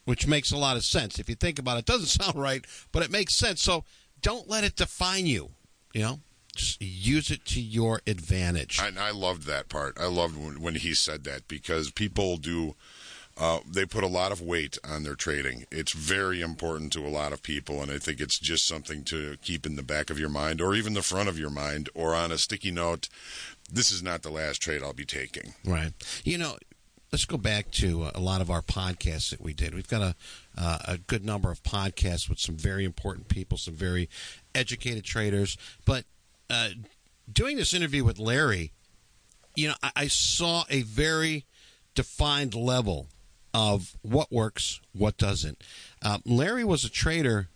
which 0.05 0.27
makes 0.27 0.53
a 0.53 0.57
lot 0.57 0.77
of 0.77 0.85
sense. 0.85 1.19
If 1.19 1.29
you 1.29 1.35
think 1.35 1.59
about 1.59 1.77
it, 1.77 1.81
it 1.81 1.87
doesn't 1.87 2.07
sound 2.23 2.41
right, 2.41 2.65
but 2.93 3.03
it 3.03 3.11
makes 3.11 3.35
sense. 3.35 3.63
So 3.63 3.85
don't 4.21 4.49
let 4.49 4.65
it 4.65 4.77
define 4.77 5.27
you, 5.27 5.51
you 5.93 6.03
know? 6.03 6.21
Just 6.55 6.83
use 6.83 7.31
it 7.31 7.45
to 7.47 7.61
your 7.61 8.01
advantage. 8.07 8.79
And 8.83 8.99
I 8.99 9.11
loved 9.11 9.45
that 9.47 9.69
part. 9.69 9.99
I 9.99 10.07
loved 10.07 10.37
when, 10.37 10.61
when 10.61 10.75
he 10.75 10.95
said 10.95 11.25
that 11.25 11.49
because 11.49 11.91
people 11.91 12.37
do. 12.37 12.75
Uh, 13.35 13.61
they 13.67 13.87
put 13.87 14.05
a 14.05 14.09
lot 14.09 14.31
of 14.31 14.43
weight 14.43 14.77
on 14.85 15.05
their 15.05 15.15
trading. 15.15 15.65
It's 15.71 15.93
very 15.93 16.43
important 16.43 16.93
to 16.93 17.07
a 17.07 17.09
lot 17.09 17.33
of 17.33 17.43
people, 17.43 17.81
and 17.81 17.91
I 17.91 17.97
think 17.97 18.21
it's 18.21 18.39
just 18.39 18.67
something 18.67 19.05
to 19.05 19.39
keep 19.41 19.65
in 19.65 19.77
the 19.77 19.83
back 19.83 20.11
of 20.11 20.19
your 20.19 20.29
mind, 20.29 20.61
or 20.61 20.75
even 20.75 20.93
the 20.93 21.01
front 21.01 21.31
of 21.31 21.39
your 21.39 21.49
mind, 21.49 21.89
or 21.95 22.15
on 22.15 22.31
a 22.31 22.37
sticky 22.37 22.73
note. 22.73 23.09
This 23.73 23.91
is 23.91 24.03
not 24.03 24.21
the 24.21 24.31
last 24.31 24.61
trade 24.61 24.83
I'll 24.83 24.93
be 24.93 25.07
taking. 25.07 25.55
Right. 25.65 25.95
You 26.25 26.37
know, 26.37 26.59
let's 27.11 27.27
go 27.27 27.37
back 27.37 27.71
to 27.71 28.05
uh, 28.05 28.11
a 28.15 28.21
lot 28.21 28.41
of 28.41 28.51
our 28.51 28.63
podcasts 28.63 29.31
that 29.31 29.41
we 29.41 29.53
did. 29.53 29.75
We've 29.75 29.89
got 29.89 30.03
a 30.03 30.15
uh, 30.57 30.79
a 30.87 30.99
good 30.99 31.25
number 31.25 31.51
of 31.51 31.63
podcasts 31.63 32.29
with 32.29 32.39
some 32.39 32.57
very 32.57 32.85
important 32.85 33.29
people, 33.29 33.57
some 33.57 33.75
very 33.75 34.11
educated 34.55 35.05
traders. 35.05 35.57
But 35.87 36.05
uh, 36.51 36.71
doing 37.31 37.57
this 37.57 37.75
interview 37.75 38.05
with 38.05 38.19
Larry, 38.19 38.73
you 39.55 39.69
know, 39.69 39.75
I, 39.83 39.91
I 39.97 40.07
saw 40.09 40.65
a 40.69 40.83
very 40.83 41.45
defined 41.95 42.55
level 42.55 43.09
of 43.55 43.97
what 44.03 44.33
works, 44.33 44.81
what 44.93 45.17
doesn't. 45.17 45.63
Uh, 46.03 46.19
Larry 46.25 46.65
was 46.65 46.85
a 46.85 46.91
trader 46.91 47.49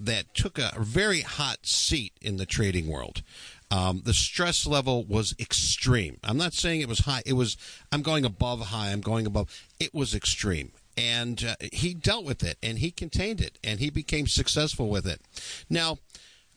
that 0.00 0.34
took 0.34 0.58
a 0.58 0.72
very 0.78 1.20
hot 1.20 1.58
seat 1.66 2.12
in 2.20 2.36
the 2.36 2.46
trading 2.46 2.88
world. 2.88 3.22
Um, 3.70 4.02
the 4.04 4.14
stress 4.14 4.66
level 4.66 5.04
was 5.04 5.34
extreme. 5.38 6.18
I'm 6.22 6.36
not 6.36 6.52
saying 6.52 6.80
it 6.80 6.88
was 6.88 7.00
high. 7.00 7.22
It 7.24 7.32
was. 7.32 7.56
I'm 7.90 8.02
going 8.02 8.24
above 8.24 8.60
high. 8.60 8.90
I'm 8.90 9.00
going 9.00 9.26
above. 9.26 9.48
It 9.80 9.94
was 9.94 10.14
extreme, 10.14 10.72
and 10.96 11.42
uh, 11.44 11.56
he 11.72 11.94
dealt 11.94 12.24
with 12.24 12.42
it, 12.44 12.58
and 12.62 12.78
he 12.78 12.90
contained 12.90 13.40
it, 13.40 13.58
and 13.64 13.80
he 13.80 13.90
became 13.90 14.26
successful 14.26 14.88
with 14.88 15.06
it. 15.06 15.20
Now, 15.70 15.98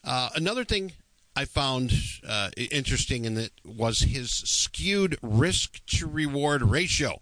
uh, 0.04 0.30
another 0.34 0.64
thing 0.64 0.92
I 1.38 1.44
found 1.44 1.92
uh, 2.28 2.50
interesting 2.56 3.24
in 3.24 3.36
it 3.36 3.52
was 3.64 4.00
his 4.00 4.28
skewed 4.28 5.16
risk 5.22 5.80
to 5.86 6.08
reward 6.08 6.62
ratio. 6.62 7.20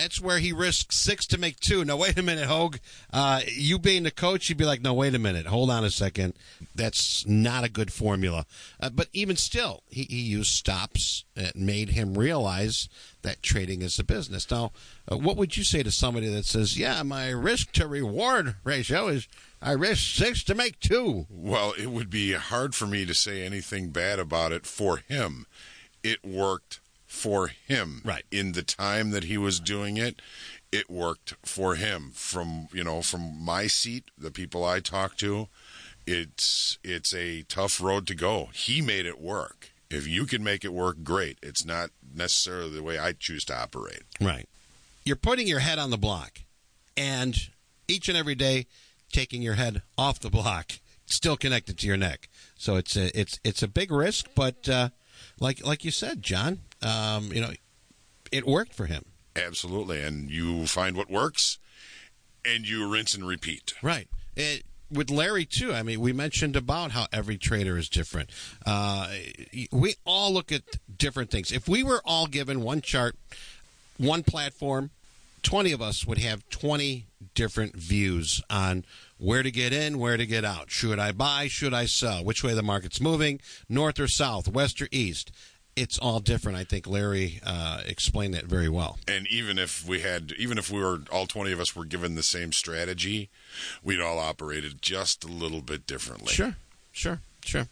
That's 0.00 0.18
where 0.18 0.38
he 0.38 0.50
risked 0.50 0.94
six 0.94 1.26
to 1.26 1.36
make 1.36 1.60
two. 1.60 1.84
Now, 1.84 1.98
wait 1.98 2.18
a 2.18 2.22
minute, 2.22 2.46
Hogue. 2.46 2.78
Uh, 3.12 3.42
you 3.46 3.78
being 3.78 4.04
the 4.04 4.10
coach, 4.10 4.48
you'd 4.48 4.56
be 4.56 4.64
like, 4.64 4.80
no, 4.80 4.94
wait 4.94 5.14
a 5.14 5.18
minute. 5.18 5.44
Hold 5.44 5.68
on 5.68 5.84
a 5.84 5.90
second. 5.90 6.32
That's 6.74 7.26
not 7.26 7.64
a 7.64 7.68
good 7.68 7.92
formula. 7.92 8.46
Uh, 8.80 8.88
but 8.88 9.08
even 9.12 9.36
still, 9.36 9.82
he, 9.90 10.04
he 10.04 10.22
used 10.22 10.52
stops 10.52 11.26
that 11.34 11.54
made 11.54 11.90
him 11.90 12.16
realize 12.16 12.88
that 13.20 13.42
trading 13.42 13.82
is 13.82 13.98
a 13.98 14.04
business. 14.04 14.50
Now, 14.50 14.72
uh, 15.06 15.18
what 15.18 15.36
would 15.36 15.58
you 15.58 15.64
say 15.64 15.82
to 15.82 15.90
somebody 15.90 16.28
that 16.28 16.46
says, 16.46 16.78
yeah, 16.78 17.02
my 17.02 17.28
risk 17.28 17.72
to 17.72 17.86
reward 17.86 18.54
ratio 18.64 19.08
is 19.08 19.28
I 19.60 19.72
risk 19.72 20.16
six 20.16 20.42
to 20.44 20.54
make 20.54 20.80
two? 20.80 21.26
Well, 21.28 21.74
it 21.78 21.90
would 21.90 22.08
be 22.08 22.32
hard 22.32 22.74
for 22.74 22.86
me 22.86 23.04
to 23.04 23.12
say 23.12 23.42
anything 23.42 23.90
bad 23.90 24.18
about 24.18 24.52
it 24.52 24.64
for 24.64 24.96
him. 24.96 25.44
It 26.02 26.24
worked 26.24 26.80
for 27.10 27.48
him. 27.48 28.00
Right. 28.04 28.24
In 28.30 28.52
the 28.52 28.62
time 28.62 29.10
that 29.10 29.24
he 29.24 29.36
was 29.36 29.58
doing 29.58 29.96
it, 29.96 30.22
it 30.70 30.88
worked 30.88 31.34
for 31.44 31.74
him. 31.74 32.12
From 32.14 32.68
you 32.72 32.84
know, 32.84 33.02
from 33.02 33.44
my 33.44 33.66
seat, 33.66 34.04
the 34.16 34.30
people 34.30 34.64
I 34.64 34.78
talk 34.78 35.16
to, 35.16 35.48
it's 36.06 36.78
it's 36.84 37.12
a 37.12 37.42
tough 37.42 37.80
road 37.80 38.06
to 38.06 38.14
go. 38.14 38.50
He 38.54 38.80
made 38.80 39.06
it 39.06 39.20
work. 39.20 39.72
If 39.90 40.06
you 40.06 40.24
can 40.24 40.44
make 40.44 40.64
it 40.64 40.72
work, 40.72 41.02
great. 41.02 41.38
It's 41.42 41.64
not 41.64 41.90
necessarily 42.14 42.70
the 42.70 42.82
way 42.82 42.96
I 42.96 43.12
choose 43.12 43.44
to 43.46 43.58
operate. 43.58 44.02
Right. 44.20 44.48
You're 45.04 45.16
putting 45.16 45.48
your 45.48 45.58
head 45.58 45.80
on 45.80 45.90
the 45.90 45.98
block, 45.98 46.42
and 46.96 47.36
each 47.88 48.08
and 48.08 48.16
every 48.16 48.36
day, 48.36 48.66
taking 49.12 49.42
your 49.42 49.54
head 49.54 49.82
off 49.98 50.20
the 50.20 50.30
block, 50.30 50.74
still 51.06 51.36
connected 51.36 51.76
to 51.78 51.88
your 51.88 51.96
neck. 51.96 52.28
So 52.56 52.76
it's 52.76 52.96
a 52.96 53.18
it's 53.18 53.40
it's 53.42 53.64
a 53.64 53.68
big 53.68 53.90
risk, 53.90 54.26
but 54.36 54.68
uh, 54.68 54.90
like 55.40 55.64
like 55.66 55.84
you 55.84 55.90
said, 55.90 56.22
John, 56.22 56.60
um, 56.82 57.32
you 57.32 57.40
know, 57.40 57.50
it 58.30 58.46
worked 58.46 58.74
for 58.74 58.86
him. 58.86 59.04
Absolutely. 59.34 60.00
And 60.02 60.30
you 60.30 60.66
find 60.66 60.96
what 60.96 61.10
works, 61.10 61.58
and 62.44 62.68
you 62.68 62.88
rinse 62.88 63.14
and 63.14 63.26
repeat. 63.26 63.72
Right. 63.82 64.08
It, 64.36 64.64
with 64.90 65.10
Larry 65.10 65.44
too. 65.44 65.72
I 65.72 65.82
mean, 65.82 66.00
we 66.00 66.12
mentioned 66.12 66.56
about 66.56 66.90
how 66.92 67.06
every 67.12 67.38
trader 67.38 67.78
is 67.78 67.88
different. 67.88 68.30
Uh, 68.66 69.08
we 69.70 69.94
all 70.04 70.32
look 70.32 70.50
at 70.50 70.62
different 70.96 71.30
things. 71.30 71.52
If 71.52 71.68
we 71.68 71.82
were 71.82 72.02
all 72.04 72.26
given 72.26 72.62
one 72.62 72.80
chart, 72.80 73.16
one 73.98 74.22
platform, 74.22 74.90
twenty 75.42 75.72
of 75.72 75.80
us 75.80 76.06
would 76.06 76.18
have 76.18 76.48
twenty 76.50 77.06
different 77.34 77.76
views 77.76 78.42
on 78.50 78.84
where 79.20 79.42
to 79.42 79.50
get 79.50 79.72
in, 79.72 79.98
where 79.98 80.16
to 80.16 80.26
get 80.26 80.44
out. 80.44 80.70
Should 80.70 80.98
I 80.98 81.12
buy? 81.12 81.46
Should 81.48 81.74
I 81.74 81.86
sell? 81.86 82.24
Which 82.24 82.42
way 82.42 82.54
the 82.54 82.62
market's 82.62 83.00
moving? 83.00 83.40
North 83.68 84.00
or 84.00 84.08
south? 84.08 84.48
West 84.48 84.80
or 84.82 84.88
east? 84.90 85.30
It's 85.76 85.98
all 85.98 86.18
different. 86.20 86.58
I 86.58 86.64
think 86.64 86.86
Larry 86.86 87.40
uh, 87.46 87.82
explained 87.86 88.34
that 88.34 88.44
very 88.46 88.68
well. 88.68 88.98
and 89.06 89.26
even 89.28 89.58
if 89.58 89.86
we 89.86 90.00
had 90.00 90.32
even 90.38 90.58
if 90.58 90.70
we 90.70 90.80
were 90.80 90.98
all 91.12 91.26
20 91.26 91.52
of 91.52 91.60
us 91.60 91.76
were 91.76 91.84
given 91.84 92.16
the 92.16 92.22
same 92.24 92.52
strategy 92.52 93.30
we'd 93.82 94.00
all 94.00 94.18
operated 94.18 94.82
just 94.82 95.22
a 95.24 95.28
little 95.28 95.62
bit 95.62 95.86
differently 95.86 96.32
Sure, 96.34 96.56
sure, 96.90 97.20
sure. 97.44 97.68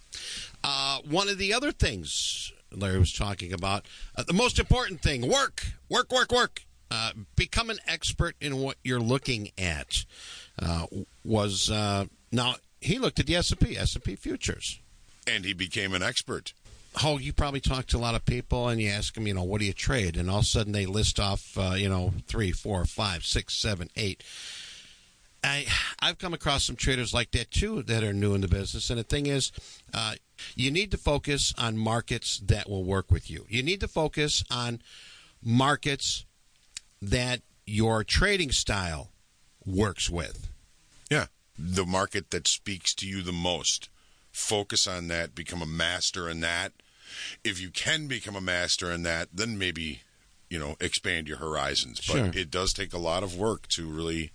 Uh, 0.62 0.98
one 1.08 1.28
of 1.28 1.38
the 1.38 1.52
other 1.52 1.72
things 1.72 2.52
Larry 2.70 2.98
was 2.98 3.12
talking 3.12 3.52
about, 3.52 3.86
uh, 4.14 4.22
the 4.22 4.32
most 4.32 4.58
important 4.58 5.00
thing 5.02 5.28
work, 5.28 5.66
work, 5.88 6.12
work, 6.12 6.30
work. 6.32 6.62
Uh, 6.90 7.10
become 7.36 7.68
an 7.68 7.78
expert 7.86 8.34
in 8.40 8.56
what 8.58 8.76
you're 8.82 9.00
looking 9.00 9.50
at. 9.58 10.06
Uh, 10.60 10.86
was 11.24 11.70
uh, 11.70 12.06
now 12.32 12.56
he 12.80 12.98
looked 12.98 13.18
at 13.18 13.26
the 13.26 13.36
S&P, 13.36 13.76
S&P 13.76 14.16
futures. 14.16 14.80
and 15.26 15.44
he 15.44 15.52
became 15.52 15.94
an 15.94 16.02
expert 16.02 16.52
Oh, 17.04 17.18
you 17.18 17.32
probably 17.32 17.60
talk 17.60 17.86
to 17.88 17.96
a 17.96 18.00
lot 18.00 18.14
of 18.14 18.24
people 18.24 18.68
and 18.68 18.80
you 18.80 18.88
ask 18.88 19.14
them, 19.14 19.26
you 19.26 19.34
know, 19.34 19.44
what 19.44 19.60
do 19.60 19.66
you 19.66 19.72
trade? 19.72 20.16
And 20.16 20.28
all 20.28 20.38
of 20.38 20.44
a 20.44 20.46
sudden 20.46 20.72
they 20.72 20.86
list 20.86 21.20
off, 21.20 21.56
uh, 21.56 21.74
you 21.76 21.88
know, 21.88 22.12
three, 22.26 22.50
four, 22.50 22.84
five, 22.86 23.24
six, 23.24 23.54
seven, 23.54 23.88
eight. 23.94 24.24
I 25.44 25.66
I've 26.00 26.18
come 26.18 26.34
across 26.34 26.64
some 26.64 26.74
traders 26.74 27.14
like 27.14 27.30
that 27.32 27.52
too 27.52 27.82
that 27.84 28.02
are 28.02 28.12
new 28.12 28.34
in 28.34 28.40
the 28.40 28.48
business, 28.48 28.90
and 28.90 28.98
the 28.98 29.04
thing 29.04 29.26
is, 29.26 29.52
uh, 29.94 30.14
you 30.56 30.72
need 30.72 30.90
to 30.90 30.96
focus 30.96 31.54
on 31.56 31.78
markets 31.78 32.40
that 32.40 32.68
will 32.68 32.82
work 32.82 33.12
with 33.12 33.30
you. 33.30 33.46
You 33.48 33.62
need 33.62 33.78
to 33.80 33.88
focus 33.88 34.42
on 34.50 34.82
markets 35.40 36.24
that 37.00 37.42
your 37.66 38.02
trading 38.02 38.50
style 38.50 39.10
works 39.68 40.08
with. 40.10 40.48
Yeah, 41.10 41.26
the 41.58 41.84
market 41.86 42.30
that 42.30 42.46
speaks 42.48 42.94
to 42.96 43.06
you 43.06 43.22
the 43.22 43.32
most. 43.32 43.88
Focus 44.32 44.86
on 44.86 45.08
that. 45.08 45.34
Become 45.34 45.62
a 45.62 45.66
master 45.66 46.28
in 46.28 46.40
that. 46.40 46.72
If 47.42 47.60
you 47.60 47.70
can 47.70 48.06
become 48.06 48.36
a 48.36 48.40
master 48.40 48.92
in 48.92 49.02
that, 49.04 49.28
then 49.32 49.58
maybe 49.58 50.02
you 50.50 50.58
know 50.58 50.76
expand 50.80 51.28
your 51.28 51.38
horizons. 51.38 51.98
But 52.06 52.12
Sure. 52.16 52.30
it 52.34 52.50
does 52.50 52.72
take 52.72 52.92
a 52.92 52.98
lot 52.98 53.22
of 53.22 53.36
work 53.36 53.66
to 53.68 53.86
really 53.86 54.30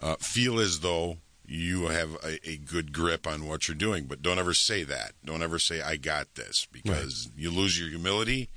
uh, 0.00 0.16
feel 0.16 0.58
as 0.60 0.80
though 0.80 1.18
you 1.46 1.86
have 1.88 2.14
a, 2.24 2.38
a 2.48 2.56
good 2.56 2.92
grip 2.92 3.26
on 3.26 3.46
what 3.46 3.68
you're 3.68 3.74
doing. 3.76 4.04
But 4.06 4.22
don't 4.22 4.38
ever 4.38 4.54
say 4.54 4.82
that. 4.84 5.12
Don't 5.24 5.42
ever 5.42 5.58
say 5.58 5.82
I 5.82 5.96
got 5.96 6.34
this 6.36 6.66
because 6.72 7.30
you 7.36 7.50
lose 7.50 7.78
your 7.78 7.88
humility 7.90 8.48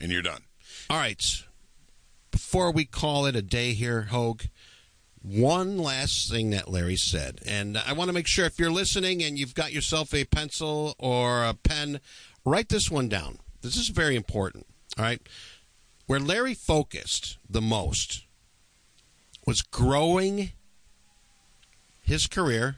and 0.00 0.10
you're 0.10 0.22
done. 0.22 0.42
All 0.88 0.96
right. 0.96 1.22
Before 2.30 2.70
we 2.72 2.84
call 2.84 3.26
it 3.26 3.36
a 3.36 3.42
day 3.42 3.74
here, 3.74 4.02
Hogue, 4.10 4.44
one 5.24 5.78
last 5.78 6.30
thing 6.30 6.50
that 6.50 6.70
Larry 6.70 6.96
said. 6.96 7.40
And 7.46 7.78
I 7.78 7.94
want 7.94 8.08
to 8.08 8.12
make 8.12 8.26
sure 8.26 8.44
if 8.44 8.58
you're 8.58 8.70
listening 8.70 9.22
and 9.22 9.38
you've 9.38 9.54
got 9.54 9.72
yourself 9.72 10.12
a 10.12 10.24
pencil 10.24 10.94
or 10.98 11.44
a 11.44 11.54
pen, 11.54 12.00
write 12.44 12.68
this 12.68 12.90
one 12.90 13.08
down. 13.08 13.38
This 13.62 13.76
is 13.76 13.88
very 13.88 14.16
important. 14.16 14.66
All 14.98 15.04
right. 15.04 15.20
Where 16.06 16.20
Larry 16.20 16.52
focused 16.52 17.38
the 17.48 17.62
most 17.62 18.24
was 19.46 19.62
growing 19.62 20.52
his 22.02 22.26
career 22.26 22.76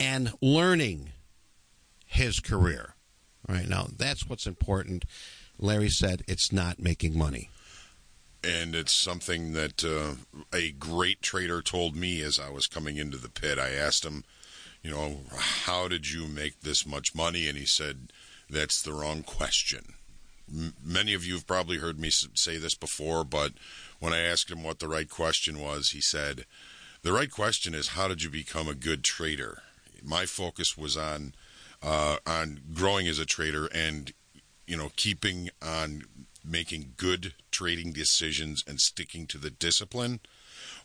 and 0.00 0.32
learning 0.42 1.12
his 2.04 2.40
career. 2.40 2.94
All 3.48 3.54
right. 3.54 3.68
Now, 3.68 3.86
that's 3.96 4.28
what's 4.28 4.46
important. 4.46 5.04
Larry 5.58 5.90
said 5.90 6.24
it's 6.26 6.52
not 6.52 6.80
making 6.80 7.16
money. 7.16 7.50
And 8.46 8.74
it's 8.74 8.92
something 8.92 9.52
that 9.54 9.84
uh, 9.84 10.14
a 10.54 10.70
great 10.70 11.20
trader 11.20 11.60
told 11.60 11.96
me 11.96 12.22
as 12.22 12.38
I 12.38 12.48
was 12.48 12.66
coming 12.66 12.96
into 12.96 13.18
the 13.18 13.28
pit. 13.28 13.58
I 13.58 13.70
asked 13.70 14.04
him, 14.04 14.24
you 14.82 14.90
know, 14.90 15.16
how 15.36 15.88
did 15.88 16.10
you 16.10 16.28
make 16.28 16.60
this 16.60 16.86
much 16.86 17.14
money? 17.14 17.48
And 17.48 17.58
he 17.58 17.66
said, 17.66 18.12
that's 18.48 18.80
the 18.80 18.92
wrong 18.92 19.24
question. 19.24 19.94
Many 20.84 21.12
of 21.12 21.26
you 21.26 21.34
have 21.34 21.46
probably 21.46 21.78
heard 21.78 21.98
me 21.98 22.10
say 22.10 22.56
this 22.56 22.76
before, 22.76 23.24
but 23.24 23.52
when 23.98 24.12
I 24.12 24.20
asked 24.20 24.50
him 24.50 24.62
what 24.62 24.78
the 24.78 24.88
right 24.88 25.10
question 25.10 25.58
was, 25.58 25.90
he 25.90 26.00
said, 26.00 26.44
the 27.02 27.12
right 27.12 27.30
question 27.30 27.74
is, 27.74 27.88
how 27.88 28.06
did 28.06 28.22
you 28.22 28.30
become 28.30 28.68
a 28.68 28.74
good 28.74 29.02
trader? 29.02 29.62
My 30.04 30.24
focus 30.24 30.76
was 30.76 30.96
on 30.96 31.34
uh, 31.82 32.16
on 32.26 32.60
growing 32.72 33.06
as 33.06 33.18
a 33.18 33.26
trader 33.26 33.66
and 33.66 34.12
you 34.66 34.76
know 34.76 34.90
keeping 34.96 35.50
on 35.60 36.04
making 36.46 36.94
good 36.96 37.34
trading 37.50 37.92
decisions 37.92 38.62
and 38.66 38.80
sticking 38.80 39.26
to 39.26 39.38
the 39.38 39.50
discipline. 39.50 40.20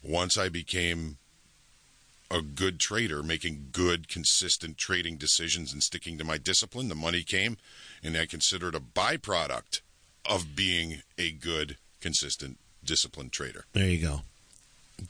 Once 0.03 0.38
I 0.38 0.49
became 0.49 1.18
a 2.30 2.41
good 2.41 2.80
trader, 2.80 3.22
making 3.22 3.68
good, 3.72 4.07
consistent 4.07 4.78
trading 4.78 5.18
decisions 5.18 5.74
and 5.74 5.84
sticking 5.84 6.18
to 6.18 6.24
my 6.24 6.38
discipline, 6.38 6.88
the 6.88 6.95
money 6.95 7.24
came, 7.24 7.57
and 8.03 8.18
I 8.18 8.26
consider 8.26 8.70
it 8.70 8.76
a 8.76 8.80
byproduct 8.80 9.82
of 10.26 10.55
being 10.55 11.01
a 11.18 11.32
good, 11.32 11.78
consistent, 11.99 12.57
disciplined 12.84 13.32
trader. 13.32 13.66
There 13.74 13.88
you 13.88 14.01
go. 14.01 14.22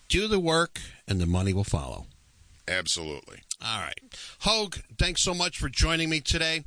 Do 0.08 0.28
the 0.28 0.40
work, 0.40 0.80
and 1.08 1.20
the 1.20 1.26
money 1.26 1.54
will 1.54 1.64
follow. 1.64 2.08
Absolutely. 2.68 3.42
All 3.64 3.82
right. 3.82 4.00
Hogue, 4.40 4.78
thanks 4.98 5.22
so 5.22 5.34
much 5.34 5.58
for 5.58 5.70
joining 5.70 6.10
me 6.10 6.22
today. 6.22 6.64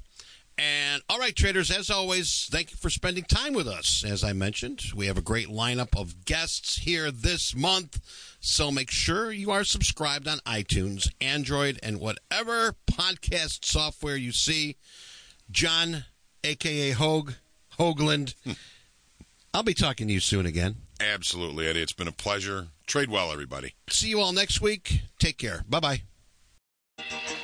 And 0.56 1.02
all 1.08 1.18
right, 1.18 1.34
traders, 1.34 1.70
as 1.70 1.90
always, 1.90 2.48
thank 2.50 2.70
you 2.70 2.76
for 2.76 2.88
spending 2.88 3.24
time 3.24 3.54
with 3.54 3.66
us. 3.66 4.04
As 4.04 4.22
I 4.22 4.32
mentioned, 4.32 4.84
we 4.94 5.06
have 5.06 5.18
a 5.18 5.22
great 5.22 5.48
lineup 5.48 5.98
of 6.00 6.24
guests 6.24 6.78
here 6.78 7.10
this 7.10 7.56
month. 7.56 8.00
So 8.40 8.70
make 8.70 8.90
sure 8.90 9.32
you 9.32 9.50
are 9.50 9.64
subscribed 9.64 10.28
on 10.28 10.38
iTunes, 10.40 11.10
Android, 11.20 11.80
and 11.82 11.98
whatever 11.98 12.76
podcast 12.86 13.64
software 13.64 14.16
you 14.16 14.32
see. 14.32 14.76
John, 15.50 16.04
aka 16.44 16.90
Hogue, 16.90 17.32
Hoagland. 17.78 18.34
I'll 19.54 19.62
be 19.62 19.74
talking 19.74 20.08
to 20.08 20.12
you 20.12 20.20
soon 20.20 20.46
again. 20.46 20.76
Absolutely, 21.00 21.66
Eddie. 21.66 21.82
It's 21.82 21.92
been 21.92 22.08
a 22.08 22.12
pleasure. 22.12 22.68
Trade 22.86 23.10
well, 23.10 23.32
everybody. 23.32 23.74
See 23.88 24.08
you 24.08 24.20
all 24.20 24.32
next 24.32 24.60
week. 24.60 25.00
Take 25.18 25.38
care. 25.38 25.64
Bye 25.68 25.80
bye. 26.98 27.43